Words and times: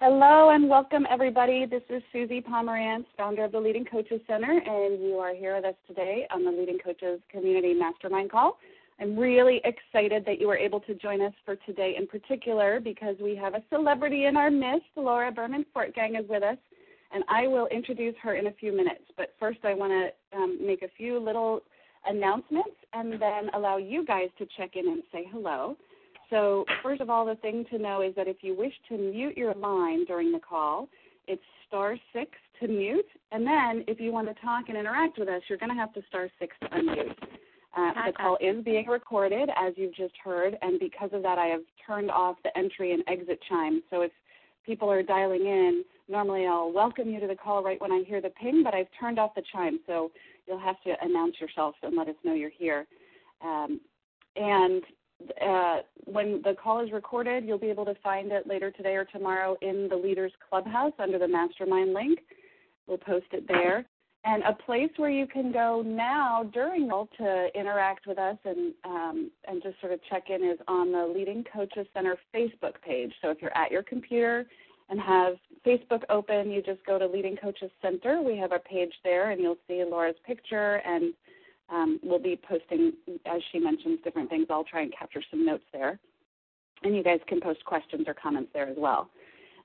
Hello 0.00 0.50
and 0.50 0.70
welcome 0.70 1.08
everybody. 1.10 1.66
This 1.66 1.82
is 1.90 2.04
Suzi 2.14 2.40
Pomerantz, 2.40 3.06
founder 3.16 3.42
of 3.42 3.50
the 3.50 3.58
Leading 3.58 3.84
Coaches 3.84 4.20
Center, 4.28 4.52
and 4.52 5.02
you 5.02 5.14
are 5.14 5.34
here 5.34 5.56
with 5.56 5.64
us 5.64 5.74
today 5.88 6.24
on 6.30 6.44
the 6.44 6.52
Leading 6.52 6.78
Coaches 6.78 7.18
Community 7.28 7.74
Mastermind 7.74 8.30
Call. 8.30 8.58
I'm 9.00 9.18
really 9.18 9.60
excited 9.64 10.24
that 10.24 10.40
you 10.40 10.46
were 10.46 10.56
able 10.56 10.78
to 10.82 10.94
join 10.94 11.20
us 11.20 11.32
for 11.44 11.56
today 11.66 11.96
in 11.98 12.06
particular 12.06 12.78
because 12.78 13.16
we 13.20 13.34
have 13.34 13.54
a 13.54 13.62
celebrity 13.70 14.26
in 14.26 14.36
our 14.36 14.52
midst. 14.52 14.86
Laura 14.94 15.32
Berman 15.32 15.66
Fortgang 15.74 16.16
is 16.16 16.28
with 16.28 16.44
us, 16.44 16.58
and 17.12 17.24
I 17.28 17.48
will 17.48 17.66
introduce 17.66 18.14
her 18.22 18.36
in 18.36 18.46
a 18.46 18.52
few 18.52 18.70
minutes. 18.70 19.02
But 19.16 19.34
first, 19.40 19.58
I 19.64 19.74
want 19.74 19.90
to 19.90 20.38
um, 20.38 20.64
make 20.64 20.82
a 20.82 20.88
few 20.96 21.18
little 21.18 21.62
announcements 22.06 22.76
and 22.92 23.14
then 23.14 23.50
allow 23.52 23.78
you 23.78 24.06
guys 24.06 24.28
to 24.38 24.46
check 24.56 24.76
in 24.76 24.86
and 24.86 25.02
say 25.10 25.26
hello. 25.32 25.76
So, 26.30 26.64
first 26.82 27.00
of 27.00 27.08
all, 27.08 27.24
the 27.24 27.36
thing 27.36 27.64
to 27.70 27.78
know 27.78 28.02
is 28.02 28.14
that 28.16 28.28
if 28.28 28.38
you 28.42 28.56
wish 28.56 28.72
to 28.88 28.98
mute 28.98 29.36
your 29.36 29.54
line 29.54 30.04
during 30.04 30.30
the 30.30 30.40
call, 30.40 30.88
it's 31.26 31.42
star 31.66 31.96
six 32.12 32.30
to 32.60 32.68
mute. 32.68 33.06
And 33.32 33.46
then 33.46 33.84
if 33.86 34.00
you 34.00 34.12
want 34.12 34.28
to 34.28 34.34
talk 34.42 34.64
and 34.68 34.76
interact 34.76 35.18
with 35.18 35.28
us, 35.28 35.42
you're 35.48 35.58
going 35.58 35.70
to 35.70 35.76
have 35.76 35.92
to 35.94 36.02
star 36.08 36.28
six 36.38 36.54
to 36.62 36.68
unmute. 36.68 37.14
Uh, 37.76 38.06
the 38.06 38.12
call 38.12 38.38
is 38.40 38.64
being 38.64 38.86
recorded, 38.86 39.50
as 39.56 39.72
you've 39.76 39.94
just 39.94 40.14
heard, 40.24 40.56
and 40.62 40.80
because 40.80 41.10
of 41.12 41.22
that, 41.22 41.38
I 41.38 41.46
have 41.46 41.60
turned 41.86 42.10
off 42.10 42.36
the 42.42 42.56
entry 42.58 42.92
and 42.92 43.04
exit 43.06 43.38
chime. 43.48 43.82
So 43.90 44.00
if 44.00 44.10
people 44.64 44.90
are 44.90 45.02
dialing 45.02 45.42
in, 45.42 45.84
normally 46.08 46.46
I'll 46.46 46.72
welcome 46.72 47.10
you 47.10 47.20
to 47.20 47.26
the 47.26 47.36
call 47.36 47.62
right 47.62 47.80
when 47.80 47.92
I 47.92 48.02
hear 48.06 48.20
the 48.20 48.30
ping, 48.30 48.62
but 48.64 48.74
I've 48.74 48.88
turned 48.98 49.18
off 49.18 49.34
the 49.36 49.42
chime, 49.52 49.80
so 49.86 50.10
you'll 50.46 50.58
have 50.58 50.80
to 50.84 50.94
announce 51.02 51.34
yourself 51.40 51.74
and 51.82 51.96
let 51.96 52.08
us 52.08 52.16
know 52.24 52.32
you're 52.32 52.50
here. 52.50 52.86
Um, 53.42 53.80
and 54.34 54.82
uh, 55.44 55.78
when 56.04 56.40
the 56.42 56.54
call 56.54 56.84
is 56.84 56.92
recorded, 56.92 57.44
you'll 57.44 57.58
be 57.58 57.70
able 57.70 57.84
to 57.84 57.94
find 58.02 58.32
it 58.32 58.46
later 58.46 58.70
today 58.70 58.94
or 58.94 59.04
tomorrow 59.04 59.56
in 59.62 59.88
the 59.88 59.96
Leaders 59.96 60.32
Clubhouse 60.48 60.92
under 60.98 61.18
the 61.18 61.28
Mastermind 61.28 61.92
link. 61.92 62.20
We'll 62.86 62.98
post 62.98 63.26
it 63.32 63.46
there. 63.48 63.84
And 64.24 64.42
a 64.42 64.52
place 64.52 64.90
where 64.96 65.10
you 65.10 65.26
can 65.26 65.52
go 65.52 65.82
now 65.84 66.50
during 66.52 66.88
to 66.88 67.48
interact 67.54 68.06
with 68.06 68.18
us 68.18 68.36
and 68.44 68.74
um, 68.84 69.30
and 69.46 69.62
just 69.62 69.80
sort 69.80 69.92
of 69.92 70.00
check 70.10 70.24
in 70.28 70.42
is 70.44 70.58
on 70.66 70.90
the 70.92 71.06
Leading 71.06 71.44
Coaches 71.52 71.86
Center 71.94 72.16
Facebook 72.34 72.74
page. 72.84 73.12
So 73.22 73.30
if 73.30 73.40
you're 73.40 73.56
at 73.56 73.70
your 73.70 73.82
computer 73.82 74.44
and 74.90 75.00
have 75.00 75.34
Facebook 75.64 76.02
open, 76.10 76.50
you 76.50 76.62
just 76.62 76.84
go 76.84 76.98
to 76.98 77.06
Leading 77.06 77.36
Coaches 77.36 77.70
Center. 77.80 78.20
We 78.20 78.36
have 78.38 78.52
a 78.52 78.58
page 78.58 78.92
there, 79.04 79.30
and 79.30 79.40
you'll 79.40 79.58
see 79.68 79.84
Laura's 79.88 80.16
picture 80.26 80.82
and 80.84 81.14
um, 81.70 82.00
we'll 82.02 82.18
be 82.18 82.40
posting, 82.48 82.92
as 83.26 83.42
she 83.52 83.58
mentions, 83.58 83.98
different 84.02 84.30
things. 84.30 84.46
I'll 84.50 84.64
try 84.64 84.82
and 84.82 84.92
capture 84.96 85.22
some 85.30 85.44
notes 85.44 85.64
there. 85.72 85.98
And 86.82 86.94
you 86.94 87.02
guys 87.02 87.20
can 87.26 87.40
post 87.40 87.64
questions 87.64 88.04
or 88.06 88.14
comments 88.14 88.50
there 88.54 88.68
as 88.68 88.76
well. 88.78 89.10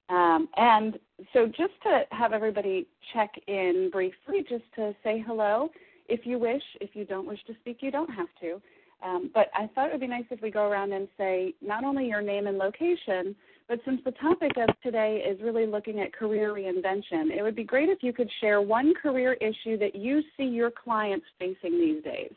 Um, 0.09 0.49
and 0.57 0.99
so, 1.31 1.45
just 1.45 1.73
to 1.83 2.03
have 2.11 2.33
everybody 2.33 2.87
check 3.13 3.31
in 3.47 3.89
briefly, 3.91 4.43
just 4.49 4.65
to 4.75 4.93
say 5.03 5.23
hello, 5.25 5.69
if 6.09 6.25
you 6.25 6.37
wish. 6.37 6.63
If 6.81 6.89
you 6.93 7.05
don't 7.05 7.27
wish 7.27 7.39
to 7.47 7.53
speak, 7.61 7.77
you 7.81 7.91
don't 7.91 8.09
have 8.09 8.27
to. 8.41 8.61
Um, 9.03 9.31
but 9.33 9.47
I 9.53 9.67
thought 9.73 9.87
it 9.87 9.91
would 9.93 10.01
be 10.01 10.07
nice 10.07 10.25
if 10.29 10.41
we 10.41 10.51
go 10.51 10.69
around 10.69 10.93
and 10.93 11.07
say 11.17 11.53
not 11.61 11.83
only 11.83 12.07
your 12.07 12.21
name 12.21 12.47
and 12.47 12.57
location, 12.57 13.35
but 13.67 13.80
since 13.86 14.02
the 14.03 14.11
topic 14.11 14.52
of 14.58 14.69
today 14.81 15.23
is 15.28 15.39
really 15.42 15.66
looking 15.66 16.00
at 16.00 16.14
career 16.14 16.53
reinvention, 16.53 17.36
it 17.36 17.42
would 17.42 17.56
be 17.56 17.64
great 17.64 17.89
if 17.89 18.03
you 18.03 18.14
could 18.14 18.30
share 18.42 18.61
one 18.61 18.94
career 19.02 19.33
issue 19.33 19.78
that 19.78 19.95
you 19.95 20.22
see 20.38 20.44
your 20.44 20.72
clients 20.72 21.25
facing 21.39 21.80
these 21.80 22.03
days. 22.03 22.33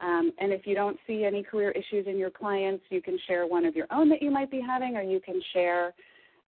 Um, 0.00 0.32
and 0.38 0.52
if 0.52 0.66
you 0.66 0.74
don't 0.74 0.98
see 1.06 1.24
any 1.24 1.42
career 1.42 1.70
issues 1.72 2.06
in 2.06 2.18
your 2.18 2.30
clients, 2.30 2.84
you 2.90 3.02
can 3.02 3.18
share 3.26 3.46
one 3.46 3.64
of 3.64 3.74
your 3.74 3.86
own 3.90 4.08
that 4.10 4.22
you 4.22 4.30
might 4.30 4.50
be 4.50 4.60
having, 4.60 4.96
or 4.96 5.02
you 5.02 5.20
can 5.20 5.40
share 5.52 5.92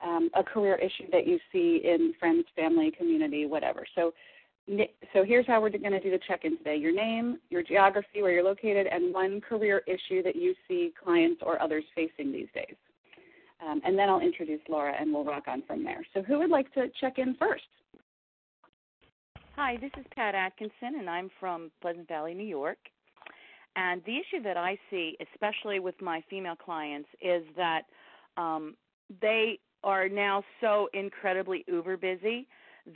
um, 0.05 0.31
a 0.35 0.43
career 0.43 0.77
issue 0.77 1.11
that 1.13 1.27
you 1.27 1.39
see 1.53 1.81
in 1.85 2.15
friends, 2.19 2.45
family, 2.55 2.93
community, 2.97 3.47
whatever. 3.47 3.85
So, 3.95 4.13
so 5.13 5.25
here's 5.25 5.47
how 5.47 5.61
we're 5.61 5.71
going 5.71 5.91
to 5.91 6.01
do 6.01 6.13
the 6.13 6.21
check-in 6.29 6.59
today: 6.59 6.77
your 6.77 6.95
name, 6.95 7.39
your 7.51 7.63
geography, 7.63 8.23
where 8.23 8.31
you're 8.31 8.45
located, 8.45 8.87
and 8.87 9.13
one 9.13 9.41
career 9.41 9.83
issue 9.87 10.23
that 10.23 10.37
you 10.37 10.55
see 10.69 10.93
clients 11.03 11.43
or 11.45 11.61
others 11.61 11.85
facing 11.95 12.31
these 12.31 12.49
days. 12.55 12.77
Um, 13.67 13.81
and 13.85 13.99
then 13.99 14.09
I'll 14.09 14.21
introduce 14.21 14.61
Laura 14.69 14.95
and 14.99 15.13
we'll 15.13 15.25
rock 15.25 15.45
on 15.47 15.63
from 15.67 15.85
there. 15.85 16.05
So, 16.15 16.23
who 16.23 16.39
would 16.39 16.51
like 16.51 16.73
to 16.75 16.87
check 17.01 17.19
in 17.19 17.35
first? 17.39 17.65
Hi, 19.57 19.77
this 19.81 19.91
is 19.99 20.07
Pat 20.15 20.35
Atkinson, 20.35 20.99
and 20.99 21.11
I'm 21.11 21.31
from 21.39 21.71
Pleasant 21.83 22.09
Valley, 22.09 22.33
New 22.33 22.47
York. 22.47 22.79
And 23.77 24.03
the 24.05 24.17
issue 24.17 24.43
that 24.43 24.57
I 24.57 24.79
see, 24.91 25.17
especially 25.33 25.81
with 25.81 26.01
my 26.01 26.23
female 26.31 26.57
clients, 26.57 27.09
is 27.21 27.43
that 27.57 27.83
um, 28.37 28.75
they 29.21 29.59
are 29.85 30.09
now 30.09 30.43
so 30.61 30.89
incredibly 30.95 31.65
uber 31.69 31.97
busy 31.97 32.47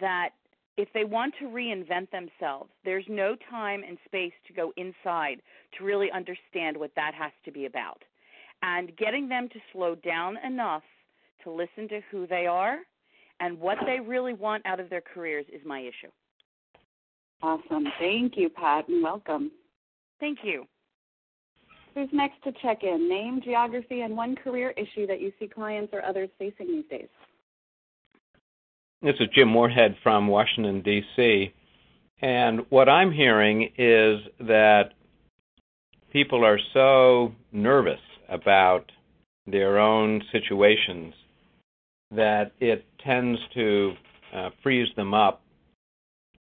that 0.01 0.31
if 0.77 0.89
they 0.93 1.05
want 1.05 1.35
to 1.39 1.47
reinvent 1.47 2.11
themselves, 2.11 2.71
there's 2.85 3.05
no 3.09 3.37
time 3.49 3.83
and 3.87 3.97
space 4.05 4.33
to 4.47 4.53
go 4.53 4.73
inside 4.77 5.41
to 5.79 5.85
really 5.85 6.11
understand 6.11 6.77
what 6.77 6.91
that 6.97 7.13
has 7.15 7.31
to 7.45 7.53
be 7.53 7.67
about 7.67 8.03
and 8.65 8.97
getting 8.97 9.29
them 9.29 9.49
to 9.51 9.59
slow 9.73 9.95
down 9.95 10.39
enough 10.45 10.83
to 11.45 11.51
listen 11.51 11.87
to 11.89 12.01
who 12.11 12.27
they 12.27 12.47
are 12.47 12.79
and 13.41 13.61
what 13.61 13.77
they 13.85 14.01
really 14.01 14.33
want 14.33 14.65
out 14.65 14.81
of 14.81 14.89
their 14.89 15.03
careers 15.03 15.45
is 15.53 15.61
my 15.67 15.81
issue. 15.81 16.11
Awesome. 17.43 17.85
Thank 17.99 18.37
you, 18.37 18.49
Pat, 18.49 18.89
and 18.89 19.03
welcome. 19.03 19.51
Thank 20.19 20.39
you. 20.43 20.65
Who's 21.95 22.09
next 22.13 22.43
to 22.45 22.53
check 22.63 22.83
in? 22.83 23.07
Name, 23.09 23.43
geography, 23.45 24.01
and 24.01 24.17
one 24.17 24.35
career 24.35 24.73
issue 24.79 25.07
that 25.09 25.21
you 25.21 25.31
see 25.39 25.47
clients 25.47 25.93
or 25.93 26.03
others 26.03 26.31
facing 26.39 26.69
these 26.69 26.85
days. 26.91 27.09
This 29.03 29.15
is 29.21 29.29
Jim 29.35 29.49
Moorhead 29.49 29.95
from 30.03 30.27
Washington, 30.27 30.81
D.C. 30.81 31.53
And 32.23 32.61
what 32.71 32.89
I'm 32.89 33.13
hearing 33.13 33.71
is 33.77 34.21
that 34.41 34.95
people 36.11 36.45
are 36.45 36.59
so 36.73 37.33
nervous 37.53 38.01
about 38.29 38.91
their 39.47 39.79
own 39.79 40.23
situations 40.33 41.15
that 42.11 42.53
it 42.61 42.85
tends 43.05 43.39
to 43.55 43.93
uh, 44.35 44.51
freeze 44.63 44.89
them 44.97 45.15
up 45.15 45.43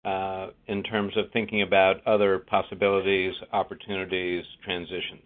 uh, 0.05 0.49
in 0.67 0.83
terms 0.83 1.17
of 1.17 1.27
thinking 1.33 1.63
about 1.63 2.07
other 2.07 2.39
possibilities, 2.39 3.33
opportunities, 3.53 4.45
transitions. 4.65 5.23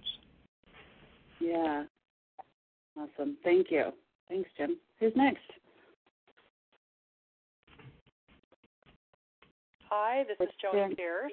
Yeah. 1.41 1.85
Awesome. 2.97 3.37
Thank 3.45 3.71
you. 3.71 3.93
Thanks, 4.29 4.49
Jim. 4.57 4.77
Who's 5.01 5.13
next? 5.17 5.41
Hi, 9.91 10.25
this 10.29 10.37
is 10.47 10.53
Joan 10.61 10.95
Pierce 10.95 11.33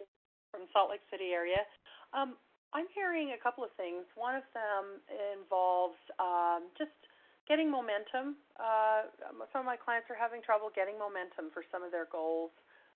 from 0.50 0.62
Salt 0.72 0.90
Lake 0.90 1.02
City 1.12 1.32
area. 1.34 1.58
Um, 2.14 2.36
I'm 2.74 2.88
hearing 2.94 3.36
a 3.38 3.42
couple 3.42 3.64
of 3.64 3.72
things. 3.78 4.04
One 4.16 4.36
of 4.36 4.44
them 4.52 5.00
involves 5.36 5.96
um, 6.20 6.68
just 6.78 6.92
getting 7.48 7.70
momentum. 7.70 8.36
Uh, 8.58 9.06
some 9.54 9.62
of 9.62 9.68
my 9.68 9.78
clients 9.78 10.10
are 10.10 10.18
having 10.18 10.42
trouble 10.42 10.72
getting 10.74 10.98
momentum 10.98 11.54
for 11.54 11.62
some 11.72 11.86
of 11.86 11.94
their 11.94 12.10
goals 12.10 12.50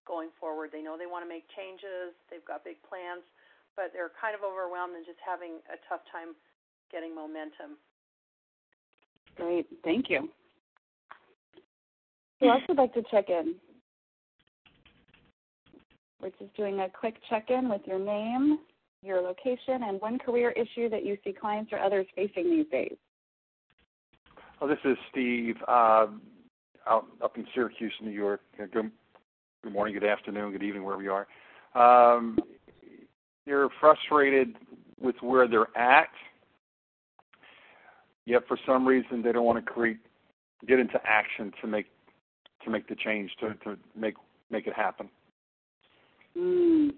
going 0.10 0.34
forward. 0.42 0.74
They 0.74 0.82
know 0.82 0.98
they 0.98 1.06
want 1.06 1.24
to 1.24 1.30
make 1.30 1.46
changes, 1.54 2.18
they've 2.34 2.46
got 2.46 2.66
big 2.66 2.82
plans, 2.82 3.22
but 3.78 3.94
they're 3.94 4.10
kind 4.18 4.34
of 4.34 4.42
overwhelmed 4.42 4.98
and 4.98 5.06
just 5.06 5.22
having 5.22 5.62
a 5.70 5.78
tough 5.86 6.02
time 6.10 6.34
getting 6.92 7.14
momentum. 7.14 7.78
Great, 9.38 9.70
thank 9.86 10.10
you. 10.10 10.28
Who 12.42 12.50
else 12.50 12.64
would 12.68 12.78
like 12.78 12.94
to 12.98 13.04
check 13.12 13.30
in? 13.30 13.56
We're 16.22 16.34
just 16.42 16.54
doing 16.58 16.82
a 16.82 16.90
quick 16.90 17.16
check 17.30 17.50
in 17.50 17.70
with 17.70 17.82
your 17.86 18.00
name, 18.00 18.60
your 19.02 19.22
location, 19.22 19.84
and 19.84 20.02
one 20.02 20.20
career 20.20 20.52
issue 20.52 20.90
that 20.90 21.06
you 21.06 21.18
see 21.24 21.34
clients 21.34 21.72
or 21.72 21.80
others 21.80 22.06
facing 22.16 22.50
these 22.50 22.66
days. 22.72 22.96
Well, 24.60 24.70
this 24.70 24.80
is 24.84 24.98
Steve 25.12 25.56
uh, 25.68 26.08
out 26.88 27.06
up 27.24 27.38
in 27.38 27.46
Syracuse, 27.54 27.94
New 28.02 28.12
York. 28.12 28.42
Good, 28.58 28.72
good 28.72 29.74
morning, 29.74 29.94
good 29.94 30.04
afternoon, 30.04 30.52
good 30.52 30.64
evening, 30.64 30.84
wherever 30.84 31.04
you 31.04 31.14
are. 31.14 31.28
Um, 32.16 32.38
they're 33.46 33.70
frustrated 33.80 34.56
with 35.00 35.16
where 35.22 35.48
they're 35.48 35.76
at, 35.78 36.10
yet 38.26 38.44
for 38.48 38.58
some 38.66 38.86
reason 38.86 39.22
they 39.22 39.32
don't 39.32 39.46
want 39.46 39.64
to 39.64 39.72
create, 39.72 39.98
get 40.68 40.80
into 40.80 41.00
action 41.06 41.54
to 41.62 41.68
make 41.68 41.86
to 42.66 42.70
make 42.70 42.88
the 42.90 42.96
change 42.96 43.32
to 43.40 43.54
to 43.64 43.78
make 43.96 44.16
make 44.52 44.68
it 44.68 44.74
happen. 44.74 45.10
Mm, 46.38 46.92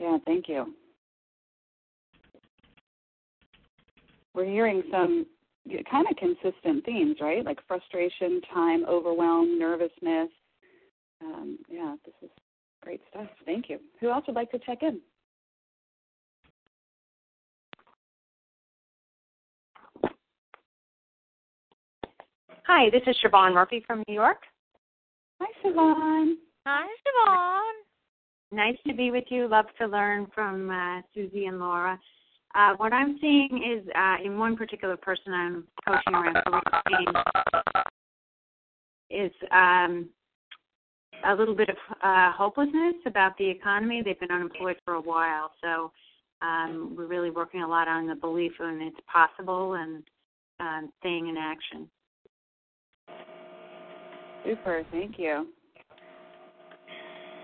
yeah, 0.00 0.16
thank 0.24 0.48
you. 0.48 0.74
We're 4.34 4.46
hearing 4.46 4.82
some 4.90 5.26
kind 5.90 6.06
of 6.10 6.16
consistent 6.16 6.84
themes, 6.84 7.16
right? 7.20 7.44
Like 7.44 7.58
frustration, 7.68 8.40
time, 8.52 8.84
overwhelm, 8.88 9.58
nervousness. 9.58 10.30
Um, 11.22 11.58
yeah, 11.68 11.96
this 12.04 12.14
is 12.22 12.30
great 12.82 13.02
stuff. 13.10 13.26
Thank 13.44 13.68
you. 13.68 13.78
Who 14.00 14.10
else 14.10 14.24
would 14.26 14.36
like 14.36 14.50
to 14.52 14.58
check 14.60 14.78
in? 14.82 15.00
Hi, 22.66 22.88
this 22.90 23.02
is 23.06 23.16
Siobhan 23.22 23.52
Murphy 23.52 23.84
from 23.86 24.02
New 24.08 24.14
York. 24.14 24.38
Hi, 25.40 25.48
Siobhan. 25.62 26.34
Hi, 26.66 26.86
Siobhan. 26.86 27.89
Nice 28.52 28.76
to 28.86 28.94
be 28.94 29.10
with 29.10 29.24
you. 29.28 29.46
Love 29.48 29.66
to 29.78 29.86
learn 29.86 30.26
from 30.34 30.70
uh, 30.70 31.02
Suzi 31.16 31.46
and 31.46 31.60
Laura. 31.60 31.98
Uh, 32.54 32.72
what 32.78 32.92
I'm 32.92 33.16
seeing 33.20 33.62
is 33.64 33.88
uh, 33.96 34.16
in 34.24 34.36
one 34.36 34.56
particular 34.56 34.96
person 34.96 35.32
I'm 35.32 35.64
coaching 35.86 36.14
around 36.14 36.36
is 39.08 39.30
um, 39.52 40.08
a 41.24 41.34
little 41.34 41.54
bit 41.54 41.68
of 41.68 41.76
uh, 42.02 42.32
hopelessness 42.32 42.94
about 43.06 43.36
the 43.38 43.48
economy. 43.48 44.02
They've 44.04 44.18
been 44.18 44.32
unemployed 44.32 44.76
for 44.84 44.94
a 44.94 45.00
while, 45.00 45.52
so 45.62 45.92
um, 46.42 46.94
we're 46.96 47.06
really 47.06 47.30
working 47.30 47.62
a 47.62 47.68
lot 47.68 47.86
on 47.86 48.06
the 48.06 48.14
belief 48.14 48.52
in 48.60 48.80
it's 48.82 48.96
possible 49.12 49.74
and 49.74 50.02
um, 50.58 50.92
staying 50.98 51.28
in 51.28 51.36
action. 51.36 51.88
Super, 54.44 54.84
thank 54.90 55.18
you. 55.18 55.46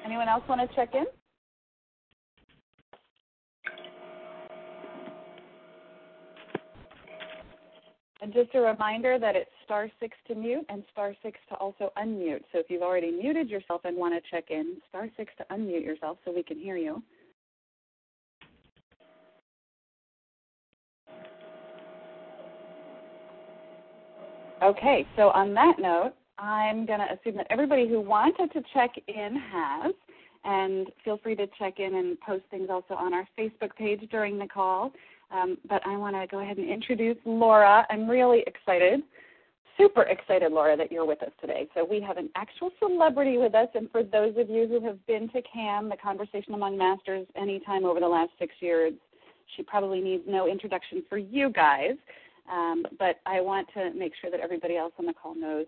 Anyone 0.07 0.29
else 0.29 0.45
want 0.49 0.61
to 0.61 0.77
check 0.77 0.95
in? 0.95 1.05
And 8.23 8.33
just 8.33 8.55
a 8.55 8.61
reminder 8.61 9.19
that 9.19 9.35
it's 9.35 9.51
star 9.65 9.89
six 9.99 10.17
to 10.29 10.37
mute 10.37 10.65
and 10.69 10.85
star 10.93 11.13
six 11.25 11.39
to 11.49 11.57
also 11.57 11.93
unmute. 11.99 12.43
So 12.53 12.61
if 12.61 12.67
you've 12.69 12.83
already 12.83 13.11
muted 13.11 13.51
yourself 13.51 13.81
and 13.85 13.97
want 13.97 14.15
to 14.15 14.31
check 14.31 14.45
in, 14.51 14.77
star 14.89 15.09
six 15.17 15.33
to 15.39 15.45
unmute 15.53 15.85
yourself 15.85 16.19
so 16.25 16.33
we 16.33 16.45
can 16.45 16.59
hear 16.59 16.77
you. 16.77 17.03
Okay, 24.63 25.07
so 25.17 25.31
on 25.31 25.53
that 25.55 25.81
note, 25.81 26.13
I'm 26.39 26.87
going 26.87 27.01
to 27.01 27.07
assume 27.07 27.37
that 27.37 27.47
everybody 27.51 27.89
who 27.89 28.01
wanted 28.01 28.53
to 28.53 28.63
check 28.75 28.91
in 29.09 29.37
has, 29.53 29.95
and 30.45 30.89
feel 31.05 31.19
free 31.19 31.35
to 31.37 31.47
check 31.59 31.81
in 31.81 31.95
and 31.95 32.21
post 32.21 32.45
things 32.51 32.69
also 32.71 32.95
on 32.95 33.15
our 33.15 33.27
Facebook 33.39 33.75
page 33.77 34.09
during 34.11 34.39
the 34.39 34.47
call. 34.47 34.93
Um, 35.31 35.59
but 35.69 35.85
I 35.87 35.97
want 35.97 36.15
to 36.15 36.27
go 36.31 36.41
ahead 36.41 36.59
and 36.59 36.71
introduce 36.71 37.17
Laura. 37.25 37.85
I'm 37.91 38.09
really 38.09 38.45
excited, 38.47 39.01
super 39.77 40.03
excited, 40.03 40.53
Laura, 40.53 40.77
that 40.77 40.93
you're 40.93 41.07
with 41.07 41.23
us 41.23 41.33
today. 41.41 41.69
So 41.75 41.85
we 41.85 42.01
have 42.01 42.17
an 42.17 42.31
actual 42.37 42.71
celebrity 42.79 43.39
with 43.39 43.55
us, 43.55 43.69
and 43.75 43.91
for 43.91 44.05
those 44.05 44.35
of 44.37 44.49
you 44.49 44.69
who 44.69 44.85
have 44.87 45.05
been 45.07 45.29
to 45.31 45.43
CAM, 45.43 45.89
the 45.89 45.97
Conversation 45.97 46.55
Among 46.55 46.79
Masters, 46.79 47.27
anytime 47.35 47.85
over 47.85 47.99
the 47.99 48.09
last 48.09 48.31
six 48.39 48.55
years, 48.61 48.93
she 49.57 49.63
probably 49.63 50.01
needs 50.01 50.23
no 50.27 50.47
introduction 50.47 51.03
for 51.09 51.19
you 51.19 51.51
guys. 51.51 51.93
Um, 52.51 52.85
but 52.99 53.21
I 53.27 53.41
want 53.41 53.67
to 53.75 53.93
make 53.95 54.13
sure 54.21 54.31
that 54.31 54.41
everybody 54.41 54.77
else 54.77 54.93
on 54.99 55.07
the 55.07 55.13
call 55.13 55.35
knows 55.35 55.67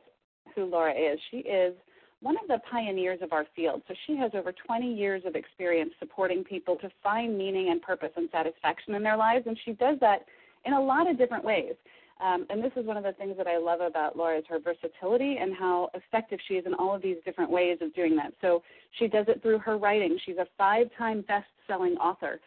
who 0.54 0.64
Laura 0.64 0.92
is. 0.92 1.18
She 1.30 1.38
is 1.38 1.74
one 2.20 2.36
of 2.36 2.48
the 2.48 2.58
pioneers 2.70 3.20
of 3.22 3.32
our 3.32 3.46
field. 3.54 3.82
So 3.86 3.94
she 4.06 4.16
has 4.16 4.32
over 4.34 4.52
20 4.52 4.92
years 4.92 5.22
of 5.24 5.36
experience 5.36 5.92
supporting 5.98 6.42
people 6.42 6.76
to 6.76 6.90
find 7.02 7.38
meaning 7.38 7.70
and 7.70 7.80
purpose 7.80 8.10
and 8.16 8.28
satisfaction 8.32 8.94
in 8.94 9.02
their 9.02 9.16
lives, 9.16 9.46
and 9.46 9.58
she 9.64 9.72
does 9.72 9.98
that 10.00 10.24
in 10.64 10.72
a 10.72 10.80
lot 10.80 11.08
of 11.08 11.16
different 11.16 11.44
ways. 11.44 11.74
Um, 12.20 12.46
and 12.50 12.62
this 12.62 12.72
is 12.74 12.84
one 12.84 12.96
of 12.96 13.04
the 13.04 13.12
things 13.12 13.36
that 13.36 13.46
I 13.46 13.58
love 13.58 13.80
about 13.80 14.16
Laura 14.16 14.38
is 14.38 14.44
her 14.48 14.58
versatility 14.58 15.36
and 15.40 15.54
how 15.56 15.88
effective 15.94 16.40
she 16.48 16.54
is 16.54 16.66
in 16.66 16.74
all 16.74 16.94
of 16.94 17.00
these 17.00 17.16
different 17.24 17.50
ways 17.50 17.78
of 17.80 17.94
doing 17.94 18.16
that. 18.16 18.32
So 18.40 18.62
she 18.98 19.06
does 19.06 19.26
it 19.28 19.40
through 19.40 19.60
her 19.60 19.78
writing. 19.78 20.18
She's 20.26 20.38
a 20.38 20.46
five-time 20.56 21.24
best-selling 21.28 21.94
author. 21.98 22.40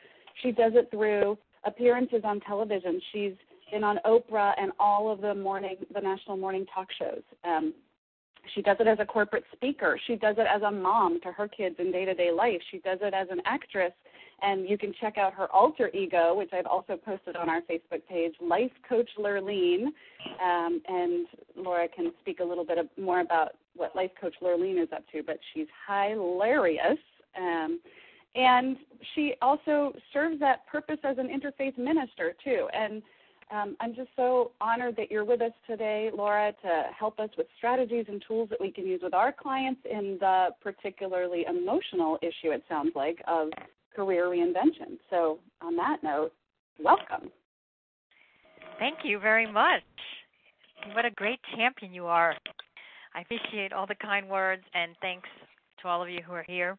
She 0.44 0.51
does 0.51 0.74
it 0.75 0.89
through 0.92 1.38
appearances 1.63 2.21
on 2.25 2.42
television. 2.42 3.00
She's 3.13 3.33
been 3.71 3.86
on 3.86 4.00
Oprah 4.06 4.53
and 4.57 4.74
all 4.77 5.09
of 5.09 5.21
the 5.21 5.33
morning, 5.33 5.77
the 5.94 6.01
national 6.01 6.36
morning 6.36 6.65
talk 6.74 6.88
shows. 7.00 7.21
Um, 7.45 7.74
she 8.54 8.62
does 8.62 8.78
it 8.80 8.88
as 8.88 8.98
a 9.00 9.06
corporate 9.06 9.46
speaker. 9.54 10.00
She 10.08 10.16
does 10.16 10.36
it 10.38 10.48
as 10.48 10.62
a 10.62 10.72
mom 10.72 11.20
to 11.22 11.32
her 11.32 11.48
kids 11.48 11.76
in 11.80 11.92
day 11.92 12.06
to 12.06 12.14
day 12.14 12.32
life. 12.32 12.62
She 12.72 12.80
does 12.80 13.00
it 13.02 13.14
as 13.14 13.28
an 13.30 13.42
actress. 13.46 13.94
And 14.44 14.68
you 14.68 14.76
can 14.76 14.92
check 15.00 15.20
out 15.20 15.34
her 15.36 15.52
alter 15.52 15.92
ego, 15.94 16.34
which 16.34 16.50
I've 16.52 16.66
also 16.66 16.98
posted 16.98 17.36
on 17.36 17.48
our 17.48 17.62
Facebook 17.62 18.02
page, 18.10 18.34
Life 18.42 18.72
Coach 18.90 19.10
Lurlene. 19.20 19.86
Um, 20.44 20.82
and 20.88 21.28
Laura 21.56 21.88
can 21.88 22.12
speak 22.22 22.40
a 22.40 22.44
little 22.44 22.66
bit 22.66 22.80
more 23.00 23.20
about 23.20 23.52
what 23.76 23.96
Life 23.96 24.12
Coach 24.20 24.34
Lurlene 24.42 24.82
is 24.82 24.90
up 24.96 25.04
to, 25.12 25.22
but 25.22 25.40
she's 25.54 25.68
hilarious. 25.88 26.98
Um, 27.38 27.80
and 28.34 28.78
she 29.14 29.36
also 29.44 29.94
serves 30.12 30.40
that 30.40 30.66
purpose 30.68 31.00
as 31.04 31.18
an 31.20 31.28
interfaith 31.28 31.78
minister, 31.78 32.34
too. 32.44 32.68
And 32.74 33.04
um, 33.51 33.75
I'm 33.81 33.94
just 33.94 34.09
so 34.15 34.51
honored 34.62 34.95
that 34.95 35.12
you're 35.12 35.25
with 35.25 35.42
us 35.42 35.51
today, 35.68 36.09
Laura, 36.13 36.53
to 36.62 36.83
help 36.98 37.19
us 37.19 37.30
with 37.38 37.48
strategies 37.57 38.06
and 38.07 38.24
tools 38.25 38.50
that 38.50 38.62
we 38.62 38.71
can 38.71 38.86
use 38.86 39.01
with 39.03 39.13
our 39.13 39.33
clients 39.33 39.81
in 39.89 40.18
the 40.19 40.50
particularly 40.62 41.45
emotional 41.48 42.18
issue, 42.21 42.51
it 42.51 42.63
sounds 42.69 42.92
like, 42.95 43.21
of 43.27 43.50
career 43.94 44.27
reinvention. 44.27 44.98
So, 45.09 45.39
on 45.62 45.75
that 45.75 45.98
note, 46.01 46.31
welcome. 46.81 47.30
Thank 48.80 49.00
you 49.03 49.19
very 49.19 49.51
much. 49.51 49.83
What 50.94 51.06
a 51.06 51.12
great 51.12 51.39
champion 51.56 51.94
you 51.94 52.06
are. 52.06 52.36
I 53.13 53.21
appreciate 53.21 53.74
all 53.74 53.86
the 53.86 53.95
kind 53.95 54.30
words 54.30 54.63
and 54.74 54.95
thanks 55.01 55.27
to 55.81 55.89
all 55.89 56.01
of 56.01 56.09
you 56.09 56.21
who 56.25 56.33
are 56.33 56.45
here. 56.48 56.77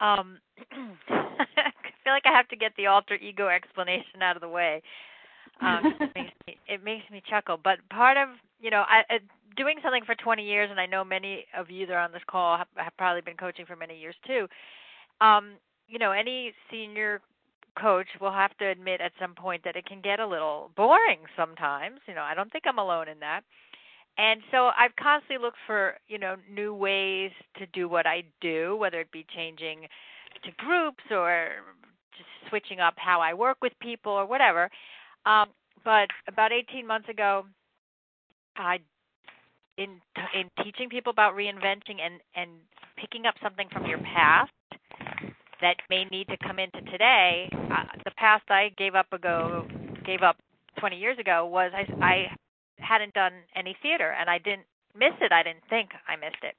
Um, 0.00 0.38
I 0.72 1.70
feel 2.02 2.12
like 2.12 2.24
I 2.24 2.34
have 2.34 2.48
to 2.48 2.56
get 2.56 2.72
the 2.76 2.86
alter 2.86 3.16
ego 3.16 3.48
explanation 3.48 4.22
out 4.22 4.36
of 4.36 4.40
the 4.40 4.48
way 4.48 4.82
um, 5.60 5.80
it, 6.00 6.10
makes 6.14 6.34
me, 6.46 6.58
it 6.68 6.84
makes 6.84 7.10
me 7.10 7.22
chuckle. 7.28 7.58
But 7.62 7.78
part 7.90 8.16
of 8.16 8.28
you 8.60 8.70
know, 8.70 8.84
I, 8.88 9.02
doing 9.56 9.78
something 9.82 10.04
for 10.04 10.14
20 10.14 10.42
years, 10.42 10.70
and 10.70 10.80
I 10.80 10.86
know 10.86 11.04
many 11.04 11.46
of 11.56 11.70
you 11.70 11.86
that 11.86 11.92
are 11.92 12.00
on 12.00 12.12
this 12.12 12.22
call 12.28 12.58
have, 12.58 12.68
have 12.76 12.96
probably 12.96 13.22
been 13.22 13.36
coaching 13.36 13.66
for 13.66 13.76
many 13.76 13.98
years 13.98 14.14
too. 14.26 14.46
Um, 15.20 15.52
you 15.88 15.98
know, 15.98 16.12
any 16.12 16.52
senior 16.70 17.20
coach 17.80 18.06
will 18.20 18.32
have 18.32 18.56
to 18.58 18.66
admit 18.66 19.00
at 19.00 19.12
some 19.20 19.34
point 19.34 19.62
that 19.64 19.76
it 19.76 19.86
can 19.86 20.00
get 20.00 20.20
a 20.20 20.26
little 20.26 20.70
boring 20.76 21.20
sometimes. 21.36 22.00
You 22.06 22.14
know, 22.14 22.22
I 22.22 22.34
don't 22.34 22.50
think 22.50 22.64
I'm 22.66 22.78
alone 22.78 23.08
in 23.08 23.20
that. 23.20 23.42
And 24.16 24.40
so 24.50 24.70
I've 24.76 24.94
constantly 25.00 25.38
looked 25.38 25.58
for, 25.66 25.94
you 26.08 26.18
know, 26.18 26.34
new 26.52 26.74
ways 26.74 27.30
to 27.58 27.66
do 27.66 27.88
what 27.88 28.04
I 28.06 28.24
do, 28.40 28.76
whether 28.76 29.00
it 29.00 29.12
be 29.12 29.24
changing 29.34 29.82
to 30.44 30.50
groups 30.56 31.04
or 31.10 31.50
just 32.16 32.28
switching 32.48 32.80
up 32.80 32.94
how 32.96 33.20
I 33.20 33.32
work 33.34 33.58
with 33.62 33.72
people 33.80 34.12
or 34.12 34.26
whatever. 34.26 34.70
Um, 35.26 35.48
but 35.84 36.08
about 36.26 36.52
18 36.52 36.86
months 36.86 37.08
ago, 37.08 37.44
I 38.56 38.78
in 39.76 40.00
in 40.34 40.50
teaching 40.64 40.88
people 40.88 41.10
about 41.10 41.34
reinventing 41.34 42.00
and 42.02 42.20
and 42.34 42.50
picking 42.96 43.26
up 43.26 43.34
something 43.42 43.68
from 43.72 43.86
your 43.86 43.98
past 43.98 44.50
that 45.60 45.76
may 45.88 46.04
need 46.06 46.26
to 46.28 46.36
come 46.38 46.58
into 46.58 46.80
today. 46.90 47.48
Uh, 47.52 47.84
the 48.04 48.10
past 48.16 48.44
I 48.50 48.70
gave 48.76 48.94
up 48.94 49.12
ago 49.12 49.66
gave 50.04 50.22
up 50.22 50.36
20 50.80 50.96
years 50.96 51.18
ago 51.18 51.46
was 51.46 51.72
I 51.74 51.86
I 52.02 52.36
hadn't 52.78 53.14
done 53.14 53.32
any 53.54 53.76
theater 53.82 54.14
and 54.18 54.28
I 54.28 54.38
didn't 54.38 54.66
miss 54.96 55.14
it. 55.20 55.32
I 55.32 55.42
didn't 55.42 55.64
think 55.70 55.90
I 56.08 56.16
missed 56.16 56.42
it 56.42 56.56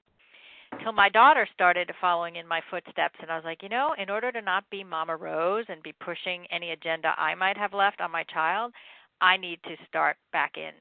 till 0.83 0.91
my 0.91 1.09
daughter 1.09 1.47
started 1.53 1.91
following 1.99 2.35
in 2.35 2.47
my 2.47 2.61
footsteps 2.69 3.15
and 3.21 3.31
I 3.31 3.35
was 3.35 3.45
like, 3.45 3.63
you 3.63 3.69
know, 3.69 3.93
in 3.97 4.09
order 4.09 4.31
to 4.31 4.41
not 4.41 4.69
be 4.69 4.83
Mama 4.83 5.15
Rose 5.15 5.65
and 5.67 5.81
be 5.83 5.93
pushing 5.93 6.45
any 6.51 6.71
agenda 6.71 7.13
I 7.17 7.35
might 7.35 7.57
have 7.57 7.73
left 7.73 8.01
on 8.01 8.11
my 8.11 8.23
child, 8.23 8.73
I 9.21 9.38
need 9.38 9.59
to 9.63 9.75
start 9.88 10.17
back 10.31 10.53
in 10.57 10.71